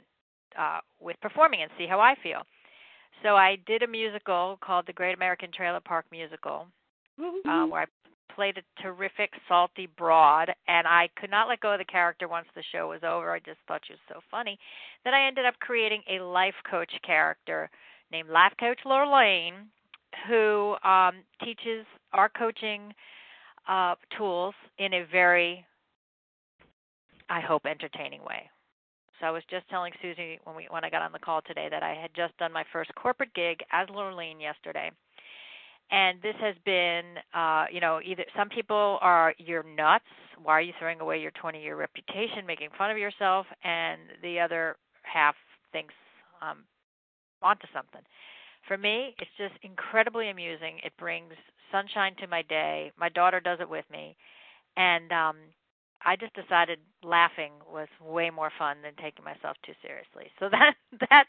uh 0.58 0.80
with 1.00 1.16
performing 1.20 1.62
and 1.62 1.70
see 1.78 1.86
how 1.86 2.00
I 2.00 2.14
feel. 2.22 2.42
So 3.22 3.36
I 3.36 3.56
did 3.66 3.82
a 3.82 3.86
musical 3.88 4.58
called 4.62 4.86
The 4.86 4.92
Great 4.92 5.14
American 5.14 5.50
Trailer 5.54 5.80
Park 5.80 6.06
Musical, 6.10 6.66
mm-hmm. 7.18 7.48
um, 7.48 7.70
where 7.70 7.82
I 7.82 7.86
played 8.34 8.58
a 8.58 8.82
terrific 8.82 9.32
salty 9.48 9.88
broad, 9.98 10.54
and 10.68 10.86
I 10.86 11.08
could 11.16 11.30
not 11.30 11.48
let 11.48 11.60
go 11.60 11.72
of 11.72 11.78
the 11.78 11.84
character 11.84 12.28
once 12.28 12.46
the 12.54 12.62
show 12.70 12.88
was 12.88 13.00
over. 13.02 13.32
I 13.32 13.40
just 13.40 13.58
thought 13.66 13.82
she 13.86 13.94
was 13.94 14.00
so 14.08 14.20
funny 14.30 14.58
that 15.04 15.14
I 15.14 15.26
ended 15.26 15.44
up 15.44 15.58
creating 15.58 16.02
a 16.08 16.22
life 16.22 16.54
coach 16.70 16.92
character 17.04 17.68
named 18.12 18.28
Life 18.28 18.52
Coach 18.60 18.78
Lurlene, 18.86 19.66
who 20.26 20.76
um, 20.84 21.16
teaches 21.44 21.86
our 22.12 22.28
coaching 22.28 22.92
uh, 23.68 23.94
tools 24.16 24.54
in 24.78 24.94
a 24.94 25.04
very, 25.10 25.64
I 27.28 27.40
hope, 27.40 27.66
entertaining 27.66 28.22
way. 28.22 28.50
So 29.20 29.26
I 29.26 29.30
was 29.30 29.42
just 29.50 29.68
telling 29.68 29.92
Suzi 30.02 30.38
when 30.44 30.54
we 30.54 30.68
when 30.70 30.84
I 30.84 30.90
got 30.90 31.02
on 31.02 31.12
the 31.12 31.18
call 31.18 31.42
today 31.42 31.68
that 31.70 31.82
I 31.82 31.92
had 31.94 32.10
just 32.14 32.36
done 32.38 32.52
my 32.52 32.64
first 32.72 32.94
corporate 32.94 33.34
gig 33.34 33.58
as 33.72 33.88
Lurlene 33.88 34.40
yesterday. 34.40 34.90
And 35.90 36.20
this 36.22 36.36
has 36.40 36.54
been, 36.64 37.02
uh, 37.34 37.64
you 37.72 37.80
know, 37.80 38.00
either 38.04 38.24
some 38.36 38.48
people 38.48 38.98
are 39.00 39.34
you're 39.38 39.64
nuts. 39.64 40.04
Why 40.40 40.52
are 40.52 40.60
you 40.60 40.72
throwing 40.78 41.00
away 41.00 41.20
your 41.20 41.32
20 41.32 41.60
year 41.60 41.76
reputation, 41.76 42.46
making 42.46 42.68
fun 42.76 42.90
of 42.90 42.98
yourself? 42.98 43.46
And 43.64 44.00
the 44.22 44.38
other 44.38 44.76
half 45.02 45.34
thinks 45.72 45.94
um, 46.40 46.58
onto 47.42 47.66
something 47.74 48.02
for 48.68 48.78
me, 48.78 49.14
it's 49.18 49.30
just 49.36 49.54
incredibly 49.62 50.30
amusing. 50.30 50.78
It 50.84 50.92
brings 50.98 51.32
sunshine 51.72 52.14
to 52.20 52.28
my 52.28 52.42
day. 52.42 52.92
My 52.98 53.08
daughter 53.08 53.40
does 53.40 53.58
it 53.60 53.68
with 53.68 53.84
me, 53.90 54.16
and 54.76 55.10
um, 55.10 55.36
I 56.04 56.16
just 56.16 56.34
decided 56.34 56.78
laughing 57.02 57.52
was 57.70 57.88
way 58.00 58.30
more 58.30 58.52
fun 58.58 58.76
than 58.82 58.92
taking 59.02 59.24
myself 59.24 59.56
too 59.64 59.72
seriously. 59.82 60.30
So 60.38 60.48
that 60.50 60.74
that 61.10 61.24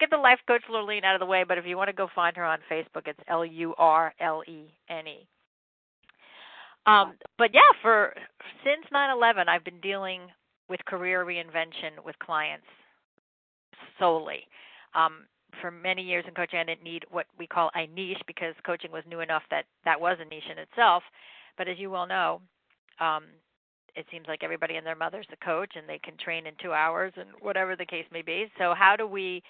get 0.00 0.10
the 0.10 0.16
life 0.16 0.40
coach 0.46 0.62
Lurlene 0.70 1.04
out 1.04 1.14
of 1.14 1.20
the 1.20 1.26
way. 1.26 1.44
But 1.46 1.58
if 1.58 1.66
you 1.66 1.76
want 1.76 1.88
to 1.88 1.94
go 1.94 2.08
find 2.14 2.36
her 2.36 2.44
on 2.44 2.58
Facebook, 2.70 3.06
it's 3.06 3.20
L 3.28 3.44
U 3.44 3.74
R 3.78 4.14
L 4.20 4.42
E 4.46 4.72
N 4.88 5.06
E. 5.06 5.26
Um, 6.86 7.14
but 7.38 7.50
yeah, 7.52 7.60
for 7.82 8.14
since 8.64 8.86
9/11, 8.92 9.48
I've 9.48 9.64
been 9.64 9.80
dealing 9.80 10.22
with 10.68 10.84
career 10.86 11.24
reinvention 11.24 12.02
with 12.04 12.18
clients 12.20 12.66
solely. 13.98 14.46
Um, 14.94 15.26
for 15.60 15.70
many 15.70 16.02
years 16.02 16.24
in 16.26 16.34
coaching, 16.34 16.58
I 16.58 16.64
didn't 16.64 16.82
need 16.82 17.04
what 17.10 17.26
we 17.38 17.46
call 17.46 17.70
a 17.74 17.86
niche 17.86 18.22
because 18.26 18.54
coaching 18.64 18.92
was 18.92 19.04
new 19.08 19.20
enough 19.20 19.42
that 19.50 19.64
that 19.84 20.00
was 20.00 20.18
a 20.20 20.24
niche 20.24 20.50
in 20.50 20.58
itself. 20.58 21.02
But 21.56 21.68
as 21.68 21.78
you 21.78 21.90
well 21.90 22.06
know, 22.06 22.40
um, 23.00 23.24
it 23.96 24.06
seems 24.10 24.26
like 24.28 24.42
everybody 24.42 24.76
and 24.76 24.86
their 24.86 24.96
mother's 24.96 25.26
a 25.32 25.44
coach 25.44 25.72
and 25.76 25.88
they 25.88 25.98
can 25.98 26.16
train 26.16 26.46
in 26.46 26.54
two 26.62 26.72
hours 26.72 27.12
and 27.16 27.28
whatever 27.40 27.76
the 27.76 27.86
case 27.86 28.06
may 28.12 28.22
be. 28.22 28.46
So 28.58 28.74
how 28.76 28.96
do 28.96 29.06
we 29.06 29.42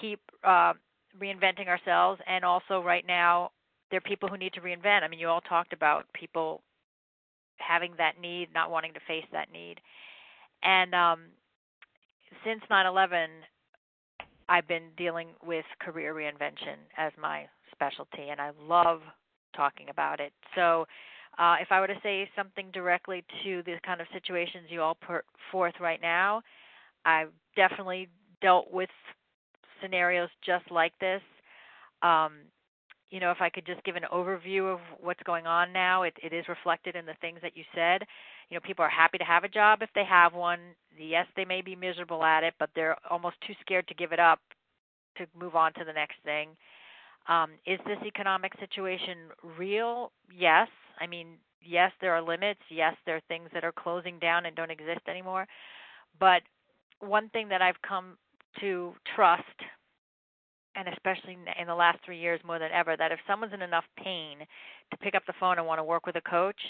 keep 0.00 0.20
uh, 0.44 0.72
reinventing 1.20 1.68
ourselves? 1.68 2.20
And 2.26 2.44
also, 2.44 2.82
right 2.82 3.06
now, 3.06 3.50
there 3.90 3.98
are 3.98 4.02
people 4.02 4.28
who 4.28 4.36
need 4.36 4.52
to 4.54 4.60
reinvent. 4.60 5.02
I 5.02 5.08
mean, 5.08 5.20
you 5.20 5.28
all 5.28 5.40
talked 5.40 5.72
about 5.72 6.04
people 6.12 6.62
having 7.58 7.92
that 7.98 8.20
need, 8.20 8.48
not 8.52 8.70
wanting 8.70 8.94
to 8.94 9.00
face 9.06 9.24
that 9.32 9.52
need. 9.52 9.76
And 10.62 10.94
um, 10.94 11.20
since 12.44 12.62
9/11, 12.70 13.26
I've 14.48 14.66
been 14.66 14.88
dealing 14.96 15.28
with 15.44 15.64
career 15.80 16.14
reinvention 16.14 16.76
as 16.96 17.12
my 17.20 17.44
specialty, 17.72 18.28
and 18.30 18.40
I 18.40 18.50
love 18.66 19.00
talking 19.54 19.88
about 19.90 20.20
it. 20.20 20.32
So 20.54 20.86
uh, 21.38 21.56
if 21.60 21.68
I 21.70 21.80
were 21.80 21.86
to 21.86 22.00
say 22.02 22.28
something 22.34 22.70
directly 22.72 23.24
to 23.44 23.62
the 23.64 23.76
kind 23.84 24.00
of 24.00 24.06
situations 24.12 24.66
you 24.68 24.82
all 24.82 24.96
put 24.96 25.24
forth 25.52 25.74
right 25.80 26.00
now, 26.00 26.42
I've 27.04 27.30
definitely 27.56 28.08
dealt 28.40 28.72
with 28.72 28.90
scenarios 29.82 30.28
just 30.44 30.70
like 30.70 30.92
this. 30.98 31.22
Um, 32.02 32.32
you 33.10 33.20
know, 33.20 33.30
if 33.30 33.40
I 33.40 33.48
could 33.48 33.66
just 33.66 33.82
give 33.84 33.96
an 33.96 34.04
overview 34.12 34.72
of 34.72 34.80
what's 35.00 35.22
going 35.24 35.46
on 35.46 35.72
now, 35.72 36.02
it, 36.02 36.14
it 36.22 36.32
is 36.32 36.44
reflected 36.48 36.94
in 36.94 37.06
the 37.06 37.14
things 37.20 37.38
that 37.42 37.56
you 37.56 37.64
said. 37.74 38.02
You 38.50 38.56
know, 38.56 38.60
people 38.64 38.84
are 38.84 38.90
happy 38.90 39.18
to 39.18 39.24
have 39.24 39.44
a 39.44 39.48
job 39.48 39.82
if 39.82 39.90
they 39.94 40.04
have 40.04 40.32
one. 40.32 40.60
Yes, 40.96 41.26
they 41.36 41.44
may 41.44 41.60
be 41.62 41.76
miserable 41.76 42.24
at 42.24 42.44
it, 42.44 42.54
but 42.58 42.70
they're 42.74 42.96
almost 43.10 43.36
too 43.46 43.54
scared 43.60 43.86
to 43.88 43.94
give 43.94 44.12
it 44.12 44.18
up 44.18 44.40
to 45.16 45.26
move 45.38 45.54
on 45.54 45.72
to 45.74 45.84
the 45.84 45.92
next 45.92 46.16
thing. 46.24 46.50
Um, 47.28 47.50
is 47.66 47.78
this 47.86 47.98
economic 48.06 48.52
situation 48.58 49.18
real? 49.58 50.12
Yes. 50.34 50.68
I 50.98 51.06
mean, 51.06 51.36
yes, 51.62 51.92
there 52.00 52.14
are 52.14 52.22
limits. 52.22 52.60
Yes, 52.70 52.94
there 53.04 53.16
are 53.16 53.22
things 53.28 53.50
that 53.52 53.64
are 53.64 53.72
closing 53.72 54.18
down 54.18 54.46
and 54.46 54.56
don't 54.56 54.70
exist 54.70 55.02
anymore. 55.08 55.46
But 56.18 56.42
one 57.00 57.28
thing 57.30 57.48
that 57.50 57.60
I've 57.60 57.80
come 57.86 58.16
to 58.60 58.94
trust, 59.14 59.44
and 60.74 60.88
especially 60.88 61.36
in 61.60 61.66
the 61.66 61.74
last 61.74 61.98
three 62.04 62.18
years 62.18 62.40
more 62.46 62.58
than 62.58 62.70
ever, 62.72 62.96
that 62.96 63.12
if 63.12 63.18
someone's 63.26 63.52
in 63.52 63.62
enough 63.62 63.84
pain 64.02 64.38
to 64.90 64.96
pick 64.96 65.14
up 65.14 65.22
the 65.26 65.34
phone 65.38 65.58
and 65.58 65.66
want 65.66 65.78
to 65.78 65.84
work 65.84 66.06
with 66.06 66.16
a 66.16 66.22
coach, 66.22 66.60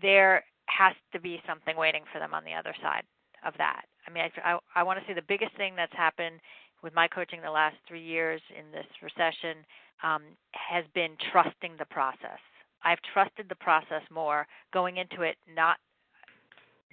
there 0.00 0.44
has 0.66 0.94
to 1.12 1.20
be 1.20 1.40
something 1.46 1.76
waiting 1.76 2.04
for 2.12 2.18
them 2.18 2.34
on 2.34 2.44
the 2.44 2.54
other 2.54 2.74
side 2.82 3.02
of 3.44 3.54
that. 3.58 3.82
I 4.06 4.10
mean, 4.10 4.24
I, 4.24 4.54
I, 4.54 4.58
I 4.76 4.82
want 4.82 5.00
to 5.00 5.06
say 5.06 5.14
the 5.14 5.26
biggest 5.26 5.56
thing 5.56 5.74
that's 5.76 5.92
happened 5.92 6.40
with 6.82 6.94
my 6.94 7.08
coaching 7.08 7.40
the 7.42 7.50
last 7.50 7.76
three 7.86 8.02
years 8.02 8.40
in 8.58 8.70
this 8.72 8.86
recession 9.02 9.64
um, 10.02 10.22
has 10.52 10.84
been 10.94 11.16
trusting 11.30 11.72
the 11.78 11.84
process. 11.86 12.40
I've 12.84 12.98
trusted 13.12 13.46
the 13.48 13.54
process 13.56 14.02
more 14.10 14.46
going 14.72 14.96
into 14.96 15.22
it, 15.22 15.36
not 15.54 15.76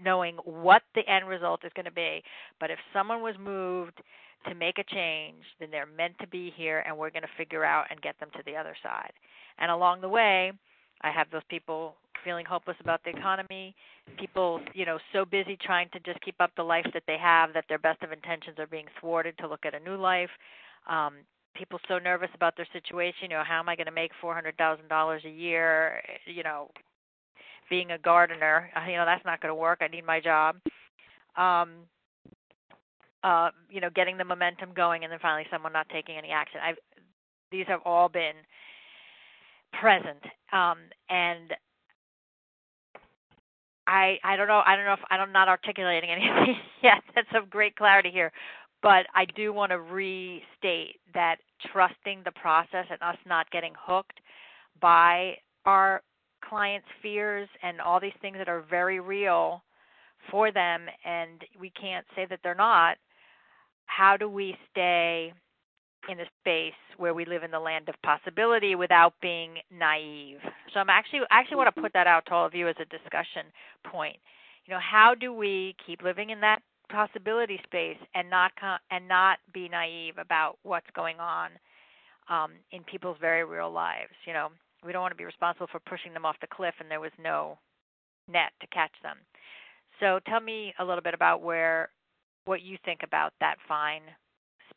knowing 0.02 0.38
what 0.46 0.84
the 0.96 1.08
end 1.10 1.28
result 1.28 1.62
is 1.66 1.72
going 1.76 1.86
to 1.86 1.92
be. 1.92 2.22
But 2.60 2.72
if 2.72 2.80
someone 2.94 3.22
was 3.22 3.36
moved 3.40 4.00
to 4.48 4.56
make 4.56 4.78
a 4.78 4.84
change, 4.84 5.44
then 5.60 5.70
they're 5.72 5.86
meant 5.86 6.14
to 6.22 6.28
be 6.28 6.54
here, 6.56 6.84
and 6.86 6.98
we're 6.98 7.10
going 7.10 7.24
to 7.24 7.38
figure 7.38 7.66
out 7.66 7.86
and 7.90 8.02
get 8.02 8.18
them 8.20 8.30
to 8.38 8.44
the 8.46 8.56
other 8.56 8.76
side. 8.82 9.12
And 9.58 9.72
along 9.72 10.02
the 10.02 10.10
way, 10.10 10.52
I 11.02 11.12
have 11.12 11.28
those 11.32 11.42
people 11.50 11.96
feeling 12.24 12.46
hopeless 12.46 12.78
about 12.82 13.04
the 13.04 13.10
economy, 13.12 13.76
people, 14.18 14.62
you 14.74 14.86
know, 14.86 14.98
so 15.14 15.26
busy 15.26 15.58
trying 15.62 15.90
to 15.94 16.00
just 16.00 16.20
keep 16.22 16.36
up 16.40 16.52
the 16.56 16.64
life 16.64 16.88
that 16.94 17.04
they 17.08 17.18
have 17.18 17.54
that 17.54 17.66
their 17.70 17.80
best 17.80 18.02
of 18.04 18.12
intentions 18.12 18.58
are 18.60 18.68
being 18.68 18.86
thwarted 19.00 19.38
to 19.38 19.48
look 19.48 19.66
at 19.66 19.74
a 19.76 19.80
new 19.80 19.96
life. 19.96 20.30
Um, 20.90 21.16
people 21.56 21.80
so 21.88 21.98
nervous 22.00 22.30
about 22.36 22.56
their 22.56 22.68
situation, 22.74 23.24
you 23.24 23.30
know, 23.30 23.44
how 23.46 23.60
am 23.60 23.70
I 23.70 23.76
going 23.76 23.88
to 23.88 23.92
make 23.92 24.12
$400,000 24.24 25.26
a 25.26 25.30
year, 25.30 26.02
you 26.26 26.44
know, 26.44 26.70
being 27.70 27.92
a 27.92 27.98
gardener, 27.98 28.72
uh, 28.76 28.90
you 28.90 28.98
know, 28.98 29.06
that's 29.06 29.26
not 29.26 29.42
going 29.42 29.52
to 29.52 29.56
work. 29.56 29.80
I 29.82 29.88
need 29.88 30.06
my 30.06 30.20
job. 30.20 30.56
Um 31.38 31.72
uh, 33.22 33.50
you 33.70 33.82
know, 33.82 33.90
getting 33.94 34.18
the 34.18 34.24
momentum 34.24 34.70
going 34.74 35.04
and 35.04 35.12
then 35.12 35.20
finally 35.22 35.46
someone 35.52 35.74
not 35.74 35.90
taking 35.90 36.18
any 36.18 36.30
action. 36.30 36.62
I've 36.64 36.78
these 37.52 37.66
have 37.68 37.82
all 37.86 38.10
been 38.10 38.36
present. 39.74 40.24
Um 40.52 40.78
and 41.10 41.54
I 43.89 44.19
I 44.24 44.36
don't 44.36 44.48
know 44.48 44.62
I 44.65 44.75
don't 44.75 44.86
know 44.86 44.93
if 44.93 45.00
I'm 45.10 45.31
not 45.31 45.50
articulating 45.50 46.10
anything 46.12 46.55
yet. 46.84 47.01
That's 47.15 47.27
of 47.36 47.50
great 47.50 47.75
clarity 47.75 48.12
here, 48.12 48.31
but 48.81 49.08
I 49.15 49.25
do 49.36 49.51
want 49.51 49.72
to 49.72 49.79
restate 49.79 51.00
that 51.13 51.38
trusting 51.74 52.22
the 52.24 52.31
process 52.31 52.86
and 52.89 53.01
us 53.01 53.17
not 53.25 53.50
getting 53.51 53.74
hooked 53.77 54.19
by 54.79 55.38
our 55.65 56.03
clients' 56.48 56.88
fears 57.01 57.50
and 57.63 57.81
all 57.81 58.00
these 58.00 58.13
things 58.22 58.38
that 58.38 58.48
are 58.48 58.63
very 58.69 59.00
real 59.00 59.63
for 60.31 60.51
them, 60.51 60.86
and 61.03 61.43
we 61.60 61.72
can't 61.72 62.05
say 62.15 62.25
that 62.29 62.39
they're 62.43 62.55
not. 62.55 62.98
How 63.88 64.15
do 64.17 64.29
we 64.29 64.55
stay 64.72 65.34
in 66.08 66.20
a 66.20 66.25
space 66.41 66.74
where 66.98 67.13
we 67.13 67.25
live 67.25 67.44
in 67.44 67.51
the 67.51 67.60
land 67.60 67.89
of 67.89 67.96
possibility 68.03 68.75
without 68.75 69.13
being 69.22 69.56
naive. 69.72 70.39
So 70.74 70.79
I'm 70.79 70.89
actually 70.89 71.22
I 71.32 71.39
actually 71.39 71.58
want 71.58 71.74
to 71.74 71.82
put 71.82 71.94
that 71.94 72.08
out 72.08 72.25
to 72.27 72.34
all 72.34 72.46
of 72.46 72.56
you 72.56 72.68
as 72.68 72.75
a 72.79 72.86
discussion 72.86 73.51
point. 73.84 74.18
You 74.65 74.74
know, 74.74 74.79
how 74.79 75.15
do 75.20 75.34
we 75.34 75.75
keep 75.86 76.01
living 76.01 76.29
in 76.29 76.39
that 76.41 76.62
possibility 76.89 77.60
space 77.63 77.98
and 78.15 78.29
not 78.29 78.51
and 78.91 79.08
not 79.08 79.39
be 79.53 79.68
naive 79.70 80.18
about 80.18 80.58
what's 80.63 80.89
going 80.96 81.20
on 81.20 81.51
um, 82.29 82.51
in 82.72 82.84
people's 82.84 83.18
very 83.20 83.44
real 83.44 83.72
lives? 83.72 84.13
You 84.25 84.34
know, 84.34 84.50
we 84.86 84.91
don't 84.91 85.01
want 85.01 85.12
to 85.12 85.18
be 85.18 85.25
responsible 85.25 85.68
for 85.72 85.79
pushing 85.79 86.13
them 86.13 86.25
off 86.25 86.36
the 86.41 86.48
cliff 86.48 86.75
and 86.79 86.89
there 86.89 87.01
was 87.01 87.12
no 87.22 87.58
net 88.27 88.51
to 88.62 88.68
catch 88.68 88.94
them. 89.03 89.18
So 90.00 90.20
tell 90.27 90.39
me 90.39 90.74
a 90.79 90.86
little 90.86 91.01
bit 91.03 91.13
about 91.13 91.41
where 91.41 91.89
what 92.46 92.62
you 92.62 92.77
think 92.86 93.01
about 93.03 93.34
that 93.41 93.58
fine 93.68 94.01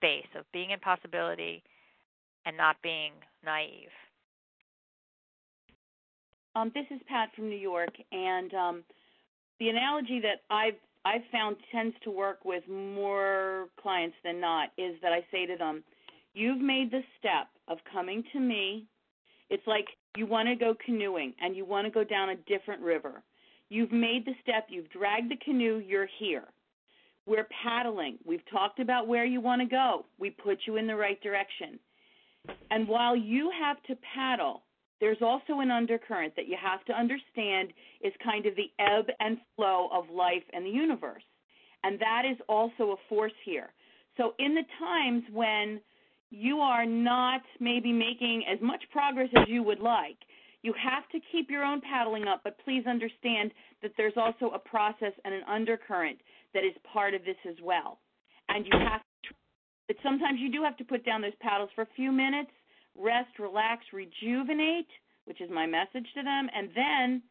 space 0.03 0.27
of 0.37 0.45
being 0.53 0.71
in 0.71 0.81
possibility 0.81 1.63
and 2.45 2.57
not 2.57 2.77
being 2.83 3.13
naive. 3.45 3.95
Um, 6.57 6.73
this 6.75 6.87
is 6.91 7.01
Pat 7.09 7.31
from 7.37 7.49
New 7.49 7.57
York, 7.57 7.95
and 8.11 8.53
um, 8.53 8.85
the 9.61 9.69
analogy 9.69 10.21
that 10.21 10.43
I've 10.51 10.75
I've 11.05 11.23
found 11.33 11.57
tends 11.73 11.97
to 12.05 12.11
work 12.11 12.45
with 12.45 12.63
more 12.69 13.67
clients 13.81 14.17
than 14.23 14.41
not 14.41 14.69
is 14.79 14.95
that 15.03 15.13
I 15.13 15.25
say 15.31 15.47
to 15.47 15.57
them, 15.57 15.83
"You've 16.35 16.61
made 16.61 16.91
the 16.91 17.03
step 17.19 17.49
of 17.69 17.79
coming 17.91 18.23
to 18.33 18.41
me. 18.41 18.85
It's 19.51 19.67
like 19.67 19.87
you 20.17 20.27
want 20.27 20.49
to 20.49 20.57
go 20.57 20.75
canoeing 20.85 21.33
and 21.41 21.57
you 21.57 21.65
want 21.65 21.87
to 21.87 21.91
go 21.91 22.05
down 22.05 22.31
a 22.31 22.37
different 22.37 22.83
river. 22.83 23.23
You've 23.71 23.93
made 23.93 24.27
the 24.27 24.35
step. 24.43 24.67
You've 24.69 24.91
dragged 24.91 25.31
the 25.31 25.39
canoe. 25.43 25.79
You're 25.79 26.09
here. 26.19 26.45
We're 27.27 27.49
paddling. 27.63 28.19
We've 28.25 28.45
talked 28.51 28.81
about 28.81 29.07
where 29.07 29.25
you 29.25 29.41
want 29.41 29.63
to 29.63 29.69
go. 29.69 30.07
We 30.19 30.31
put 30.31 30.59
you 30.67 30.77
in 30.77 30.87
the 30.87 30.97
right 30.97 31.21
direction. 31.23 31.79
And 32.71 32.89
while 32.89 33.17
you 33.17 33.51
have 33.61 33.83
to 33.85 33.97
paddle, 34.15 34.63
there's 35.01 35.23
also 35.23 35.61
an 35.61 35.71
undercurrent 35.71 36.35
that 36.37 36.49
you 36.49 36.57
have 36.61 36.85
to 36.87 36.93
understand 36.93 37.73
is 38.01 38.13
kind 38.23 38.47
of 38.47 38.55
the 38.57 38.71
ebb 38.79 39.07
and 39.21 39.39
flow 39.57 39.89
of 39.93 40.11
life 40.11 40.43
and 40.53 40.65
the 40.65 40.71
universe. 40.71 41.23
And 41.85 41.99
that 42.01 42.23
is 42.29 42.37
also 42.49 42.93
a 42.93 42.97
force 43.09 43.33
here. 43.45 43.71
So, 44.17 44.35
in 44.39 44.55
the 44.55 44.63
times 44.79 45.23
when 45.33 45.81
you 46.31 46.59
are 46.59 46.87
not 46.87 47.43
maybe 47.61 47.93
making 47.93 48.45
as 48.53 48.61
much 48.61 48.83
progress 48.93 49.29
as 49.37 49.49
you 49.49 49.63
would 49.63 49.81
like, 49.81 50.17
you 50.63 50.73
have 50.81 51.09
to 51.11 51.19
keep 51.33 51.51
your 51.51 51.65
own 51.65 51.81
paddling 51.81 52.29
up, 52.29 52.43
but 52.45 52.57
please 52.65 52.87
understand 52.87 53.53
that 53.83 53.93
there's 53.97 54.17
also 54.17 54.55
a 54.55 54.59
process 54.59 55.13
and 55.25 55.35
an 55.35 55.43
undercurrent 55.49 56.19
that 56.55 56.65
is 56.65 56.73
part 56.93 57.15
of 57.15 57.25
this 57.25 57.37
as 57.49 57.57
well. 57.63 57.99
And 58.49 58.67
you 58.67 58.73
have 58.79 59.01
to, 59.01 59.35
but 59.89 59.97
sometimes 60.03 60.41
you 60.41 60.51
do 60.51 60.63
have 60.63 60.77
to 60.79 60.85
put 60.85 61.05
down 61.05 61.23
those 61.23 61.37
paddles 61.41 61.71
for 61.75 61.83
a 61.83 61.89
few 61.97 62.13
minutes, 62.13 62.51
rest, 62.97 63.39
relax, 63.39 63.85
rejuvenate, 63.93 64.89
which 65.25 65.41
is 65.41 65.51
my 65.51 65.67
message 65.67 66.07
to 66.15 66.23
them, 66.23 66.49
and 66.55 66.69
then 66.75 67.23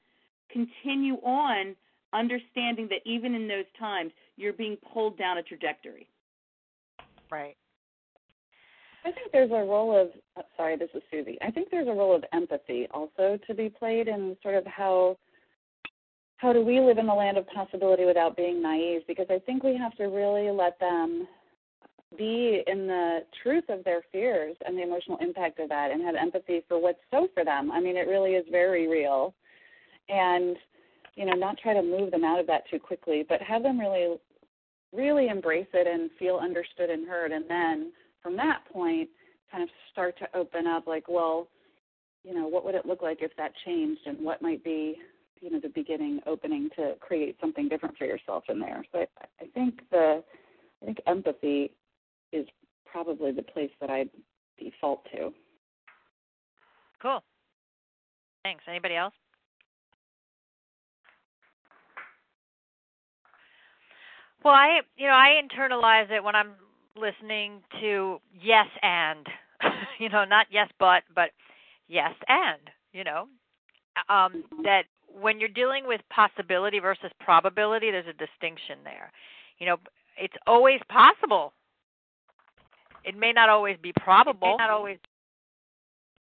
continue 0.52 1.16
on 1.16 1.76
understanding 2.14 2.88
that 2.90 3.02
even 3.06 3.36
in 3.36 3.48
those 3.48 3.66
times 3.80 4.12
you're 4.36 4.54
being 4.54 4.78
pulled 4.94 5.18
down 5.18 5.38
a 5.38 5.44
trajectory. 5.44 6.08
Right. 7.30 7.56
I 9.04 9.12
think 9.12 9.32
there's 9.32 9.52
a 9.52 9.54
role 9.54 10.00
of 10.00 10.10
uh, 10.38 10.42
sorry, 10.58 10.78
this 10.78 10.90
is 10.94 11.02
Suzi. 11.12 11.38
I 11.42 11.52
think 11.52 11.70
there's 11.72 11.88
a 11.88 11.92
role 11.92 12.16
of 12.16 12.24
empathy 12.34 12.88
also 12.94 13.40
to 13.48 13.54
be 13.54 13.70
played 13.70 14.08
in 14.08 14.36
sort 14.44 14.56
of 14.56 14.66
how 14.66 15.18
how 16.42 16.52
do 16.52 16.66
we 16.66 16.80
live 16.80 16.98
in 16.98 17.06
the 17.06 17.14
land 17.14 17.38
of 17.38 17.46
possibility 17.48 18.04
without 18.04 18.36
being 18.36 18.64
naive? 18.64 19.02
Because 19.08 19.28
I 19.30 19.38
think 19.46 19.64
we 19.64 19.78
have 19.78 19.96
to 19.98 20.06
really 20.06 20.50
let 20.50 20.80
them 20.80 21.28
be 22.18 22.64
in 22.66 22.88
the 22.88 23.20
truth 23.44 23.66
of 23.70 23.84
their 23.84 24.02
fears 24.12 24.56
and 24.66 24.76
the 24.76 24.82
emotional 24.82 25.20
impact 25.22 25.60
of 25.60 25.70
that 25.70 25.92
and 25.92 26.02
have 26.02 26.16
empathy 26.16 26.64
for 26.68 26.82
what's 26.82 27.00
so 27.12 27.28
for 27.36 27.46
them. 27.46 27.72
I 27.72 27.80
mean, 27.80 27.96
it 27.96 28.08
really 28.08 28.32
is 28.32 28.46
very 28.50 28.88
real. 28.88 29.36
And, 30.10 30.58
you 31.14 31.26
know, 31.26 31.34
not 31.34 31.60
try 31.60 31.76
to 31.76 31.84
move 31.84 32.10
them 32.10 32.24
out 32.24 32.40
of 32.40 32.48
that 32.48 32.64
too 32.72 32.80
quickly, 32.80 33.24
but 33.30 33.40
have 33.44 33.62
them 33.62 33.80
really, 33.80 34.16
really 34.92 35.28
embrace 35.28 35.68
it 35.74 35.86
and 35.86 36.10
feel 36.18 36.38
understood 36.38 36.90
and 36.90 37.08
heard. 37.08 37.32
And 37.32 37.46
then 37.48 37.92
from 38.24 38.36
that 38.38 38.62
point, 38.74 39.10
kind 39.52 39.62
of 39.62 39.70
start 39.92 40.18
to 40.18 40.28
open 40.36 40.66
up 40.66 40.88
like, 40.88 41.08
well, 41.08 41.48
you 42.24 42.34
know, 42.34 42.48
what 42.48 42.66
would 42.66 42.76
it 42.76 42.88
look 42.88 43.04
like 43.04 43.20
if 43.22 43.32
that 43.38 43.52
changed 43.64 44.02
and 44.08 44.26
what 44.26 44.42
might 44.42 44.64
be, 44.64 44.98
you 45.42 45.50
know, 45.50 45.60
the 45.60 45.70
beginning 45.70 46.20
opening 46.26 46.70
to 46.76 46.94
create 47.00 47.36
something 47.42 47.68
different 47.68 47.98
for 47.98 48.06
yourself 48.06 48.44
in 48.48 48.60
there. 48.60 48.86
So 48.92 49.00
I, 49.00 49.26
I 49.42 49.46
think 49.54 49.82
the 49.90 50.24
I 50.82 50.86
think 50.86 51.00
empathy 51.08 51.72
is 52.32 52.46
probably 52.86 53.32
the 53.32 53.42
place 53.42 53.72
that 53.80 53.90
I 53.90 54.06
default 54.60 55.04
to. 55.14 55.32
Cool. 57.02 57.24
Thanks. 58.44 58.64
Anybody 58.68 58.96
else? 58.96 59.14
Well, 64.44 64.54
I 64.54 64.82
you 64.98 65.08
know 65.08 65.14
I 65.14 65.40
internalize 65.42 66.12
it 66.12 66.24
when 66.24 66.36
I'm 66.36 66.54
listening 66.96 67.62
to 67.80 68.20
yes 68.42 68.68
and 68.82 69.26
you 70.00 70.10
know 70.10 70.26
not 70.26 70.48
yes 70.52 70.68
but 70.80 71.04
but 71.16 71.32
yes 71.88 72.12
and 72.28 72.60
you 72.92 73.04
know 73.04 73.28
um 74.10 74.44
that 74.64 74.84
when 75.20 75.40
you're 75.40 75.50
dealing 75.50 75.88
with 75.88 76.02
possibility 76.10 76.80
versus 76.80 77.12
probability 77.20 77.92
there's 77.92 78.06
a 78.08 78.14
distinction 78.14 78.78
there 78.84 79.12
you 79.60 79.66
know 79.66 79.78
it's 80.18 80.36
always 80.48 80.80
possible 80.90 81.54
it 83.04 83.18
may 83.18 83.32
not 83.32 83.50
always 83.50 83.78
be 83.82 83.94
probable. 84.00 84.48
It 84.48 84.52
may 84.52 84.58
not 84.58 84.70
always 84.70 84.98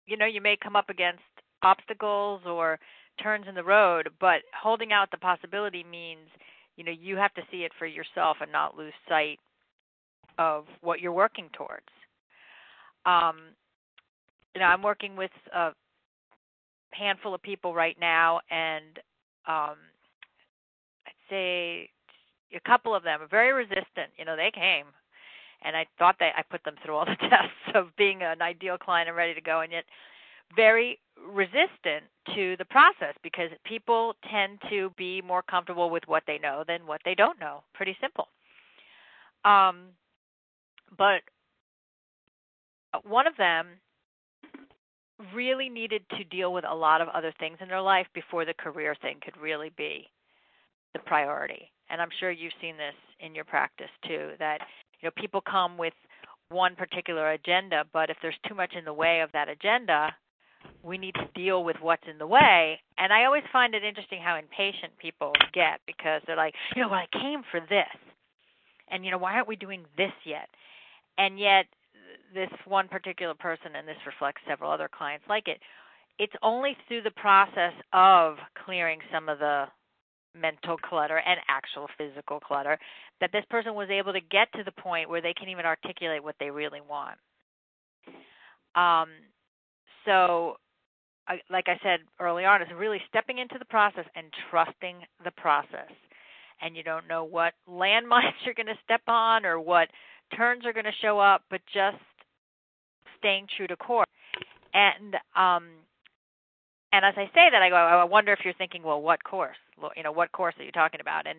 you 0.06 0.16
know, 0.16 0.26
you 0.26 0.40
may 0.40 0.56
come 0.56 0.76
up 0.76 0.90
against 0.90 1.22
obstacles 1.62 2.42
or 2.44 2.78
turns 3.22 3.46
in 3.48 3.54
the 3.54 3.62
road, 3.62 4.08
but 4.20 4.40
holding 4.60 4.92
out 4.92 5.10
the 5.10 5.16
possibility 5.16 5.84
means, 5.84 6.28
you 6.76 6.84
know, 6.84 6.92
you 6.92 7.16
have 7.16 7.32
to 7.34 7.42
see 7.50 7.58
it 7.58 7.72
for 7.78 7.86
yourself 7.86 8.38
and 8.40 8.50
not 8.50 8.76
lose 8.76 8.92
sight 9.08 9.38
of 10.38 10.64
what 10.80 11.00
you're 11.00 11.12
working 11.12 11.48
towards. 11.52 11.86
Um, 13.06 13.54
you 14.54 14.60
know, 14.60 14.66
I'm 14.66 14.82
working 14.82 15.14
with 15.14 15.30
a 15.54 15.70
handful 16.92 17.34
of 17.34 17.42
people 17.42 17.74
right 17.74 17.96
now, 18.00 18.40
and 18.50 18.98
um, 19.46 19.76
I'd 21.06 21.22
say 21.28 21.88
a 22.54 22.60
couple 22.66 22.94
of 22.94 23.02
them 23.02 23.22
are 23.22 23.26
very 23.26 23.52
resistant. 23.52 24.10
You 24.16 24.24
know, 24.24 24.36
they 24.36 24.50
came 24.52 24.86
and 25.64 25.76
I 25.76 25.86
thought 25.98 26.16
that 26.20 26.32
I 26.36 26.42
put 26.42 26.64
them 26.64 26.74
through 26.84 26.96
all 26.96 27.04
the 27.04 27.16
tests 27.28 27.74
of 27.74 27.94
being 27.96 28.22
an 28.22 28.42
ideal 28.42 28.78
client 28.78 29.08
and 29.08 29.16
ready 29.16 29.34
to 29.34 29.40
go, 29.40 29.60
and 29.60 29.72
yet 29.72 29.84
very 30.54 30.98
resistant 31.28 32.04
to 32.34 32.56
the 32.58 32.64
process 32.64 33.14
because 33.22 33.50
people 33.64 34.14
tend 34.30 34.58
to 34.70 34.90
be 34.96 35.22
more 35.22 35.42
comfortable 35.42 35.88
with 35.88 36.02
what 36.06 36.22
they 36.26 36.38
know 36.38 36.64
than 36.66 36.86
what 36.86 37.00
they 37.04 37.14
don't 37.14 37.40
know. 37.40 37.62
Pretty 37.74 37.96
simple. 38.00 38.28
Um, 39.44 39.88
but 40.96 41.22
one 43.04 43.26
of 43.26 43.36
them 43.36 43.66
really 45.34 45.68
needed 45.68 46.02
to 46.16 46.24
deal 46.24 46.52
with 46.52 46.64
a 46.68 46.74
lot 46.74 47.00
of 47.00 47.08
other 47.08 47.32
things 47.38 47.58
in 47.60 47.68
their 47.68 47.80
life 47.80 48.06
before 48.14 48.44
the 48.44 48.54
career 48.54 48.94
thing 49.00 49.18
could 49.22 49.36
really 49.40 49.70
be 49.76 50.08
the 50.92 50.98
priority. 51.00 51.70
And 51.90 52.00
I'm 52.00 52.10
sure 52.20 52.30
you've 52.30 52.52
seen 52.60 52.76
this 52.76 52.94
in 53.20 53.34
your 53.34 53.44
practice 53.44 53.90
too 54.06 54.32
that 54.38 54.58
you 55.00 55.06
know 55.06 55.12
people 55.16 55.40
come 55.40 55.78
with 55.78 55.94
one 56.48 56.74
particular 56.74 57.32
agenda 57.32 57.84
but 57.92 58.10
if 58.10 58.16
there's 58.20 58.38
too 58.48 58.54
much 58.54 58.74
in 58.76 58.84
the 58.84 58.92
way 58.92 59.20
of 59.20 59.30
that 59.32 59.48
agenda 59.48 60.14
we 60.82 60.98
need 60.98 61.14
to 61.14 61.28
deal 61.34 61.64
with 61.64 61.76
what's 61.80 62.02
in 62.10 62.18
the 62.18 62.26
way. 62.26 62.80
And 62.98 63.12
i 63.12 63.24
always 63.24 63.44
find 63.52 63.74
it 63.74 63.84
interesting 63.84 64.20
how 64.22 64.36
impatient 64.36 64.92
people 64.98 65.32
get 65.54 65.80
because 65.86 66.22
they're 66.26 66.36
like 66.36 66.54
you 66.74 66.82
know 66.82 66.88
well 66.88 67.00
i 67.00 67.18
came 67.18 67.42
for 67.50 67.60
this. 67.60 67.94
And 68.90 69.04
you 69.04 69.10
know 69.10 69.18
why 69.18 69.34
aren't 69.34 69.48
we 69.48 69.56
doing 69.56 69.84
this 69.96 70.12
yet? 70.24 70.48
And 71.16 71.38
yet 71.38 71.66
this 72.34 72.50
one 72.66 72.88
particular 72.88 73.34
person 73.34 73.76
and 73.76 73.86
this 73.86 73.96
reflects 74.06 74.40
several 74.48 74.70
other 74.70 74.88
clients 74.92 75.24
like 75.28 75.48
it 75.48 75.58
it's 76.18 76.32
only 76.42 76.76
through 76.86 77.02
the 77.02 77.10
process 77.12 77.72
of 77.92 78.36
clearing 78.64 78.98
some 79.12 79.28
of 79.28 79.38
the 79.38 79.64
mental 80.34 80.76
clutter 80.76 81.18
and 81.18 81.40
actual 81.48 81.88
physical 81.98 82.40
clutter 82.40 82.78
that 83.20 83.30
this 83.32 83.44
person 83.50 83.74
was 83.74 83.88
able 83.90 84.12
to 84.12 84.20
get 84.20 84.48
to 84.54 84.64
the 84.64 84.72
point 84.82 85.08
where 85.08 85.20
they 85.20 85.34
can 85.34 85.48
even 85.48 85.64
articulate 85.64 86.22
what 86.22 86.36
they 86.40 86.50
really 86.50 86.80
want. 86.80 87.18
Um, 88.74 89.10
so 90.04 90.56
I, 91.28 91.38
like 91.50 91.66
i 91.68 91.78
said 91.82 92.00
early 92.18 92.44
on 92.44 92.62
is 92.62 92.68
really 92.76 93.00
stepping 93.08 93.38
into 93.38 93.56
the 93.58 93.64
process 93.66 94.06
and 94.16 94.26
trusting 94.50 94.96
the 95.24 95.30
process. 95.32 95.90
And 96.60 96.76
you 96.76 96.82
don't 96.82 97.08
know 97.08 97.24
what 97.24 97.52
landmines 97.68 98.32
you're 98.44 98.54
going 98.54 98.66
to 98.66 98.78
step 98.84 99.02
on 99.06 99.44
or 99.44 99.60
what 99.60 99.88
turns 100.36 100.64
are 100.64 100.72
going 100.72 100.86
to 100.86 100.92
show 101.02 101.18
up 101.18 101.42
but 101.50 101.60
just 101.72 102.02
staying 103.22 103.46
true 103.56 103.66
to 103.66 103.76
core 103.76 104.04
and 104.74 105.16
um 105.36 105.70
and 106.92 107.06
as 107.06 107.14
I 107.16 107.24
say 107.34 107.48
that, 107.50 107.62
I 107.62 107.70
go, 107.70 107.76
I 107.76 108.04
wonder 108.04 108.34
if 108.34 108.40
you're 108.44 108.52
thinking, 108.54 108.82
well, 108.82 109.00
what 109.00 109.24
course? 109.24 109.56
You 109.96 110.02
know, 110.02 110.12
what 110.12 110.30
course 110.32 110.54
are 110.58 110.64
you 110.64 110.72
talking 110.72 111.00
about? 111.00 111.26
And 111.26 111.38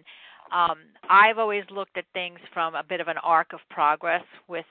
um, 0.51 0.79
I've 1.09 1.37
always 1.37 1.63
looked 1.69 1.97
at 1.97 2.05
things 2.13 2.39
from 2.53 2.75
a 2.75 2.83
bit 2.83 2.99
of 2.99 3.07
an 3.07 3.17
arc 3.23 3.53
of 3.53 3.59
progress 3.69 4.23
with 4.47 4.65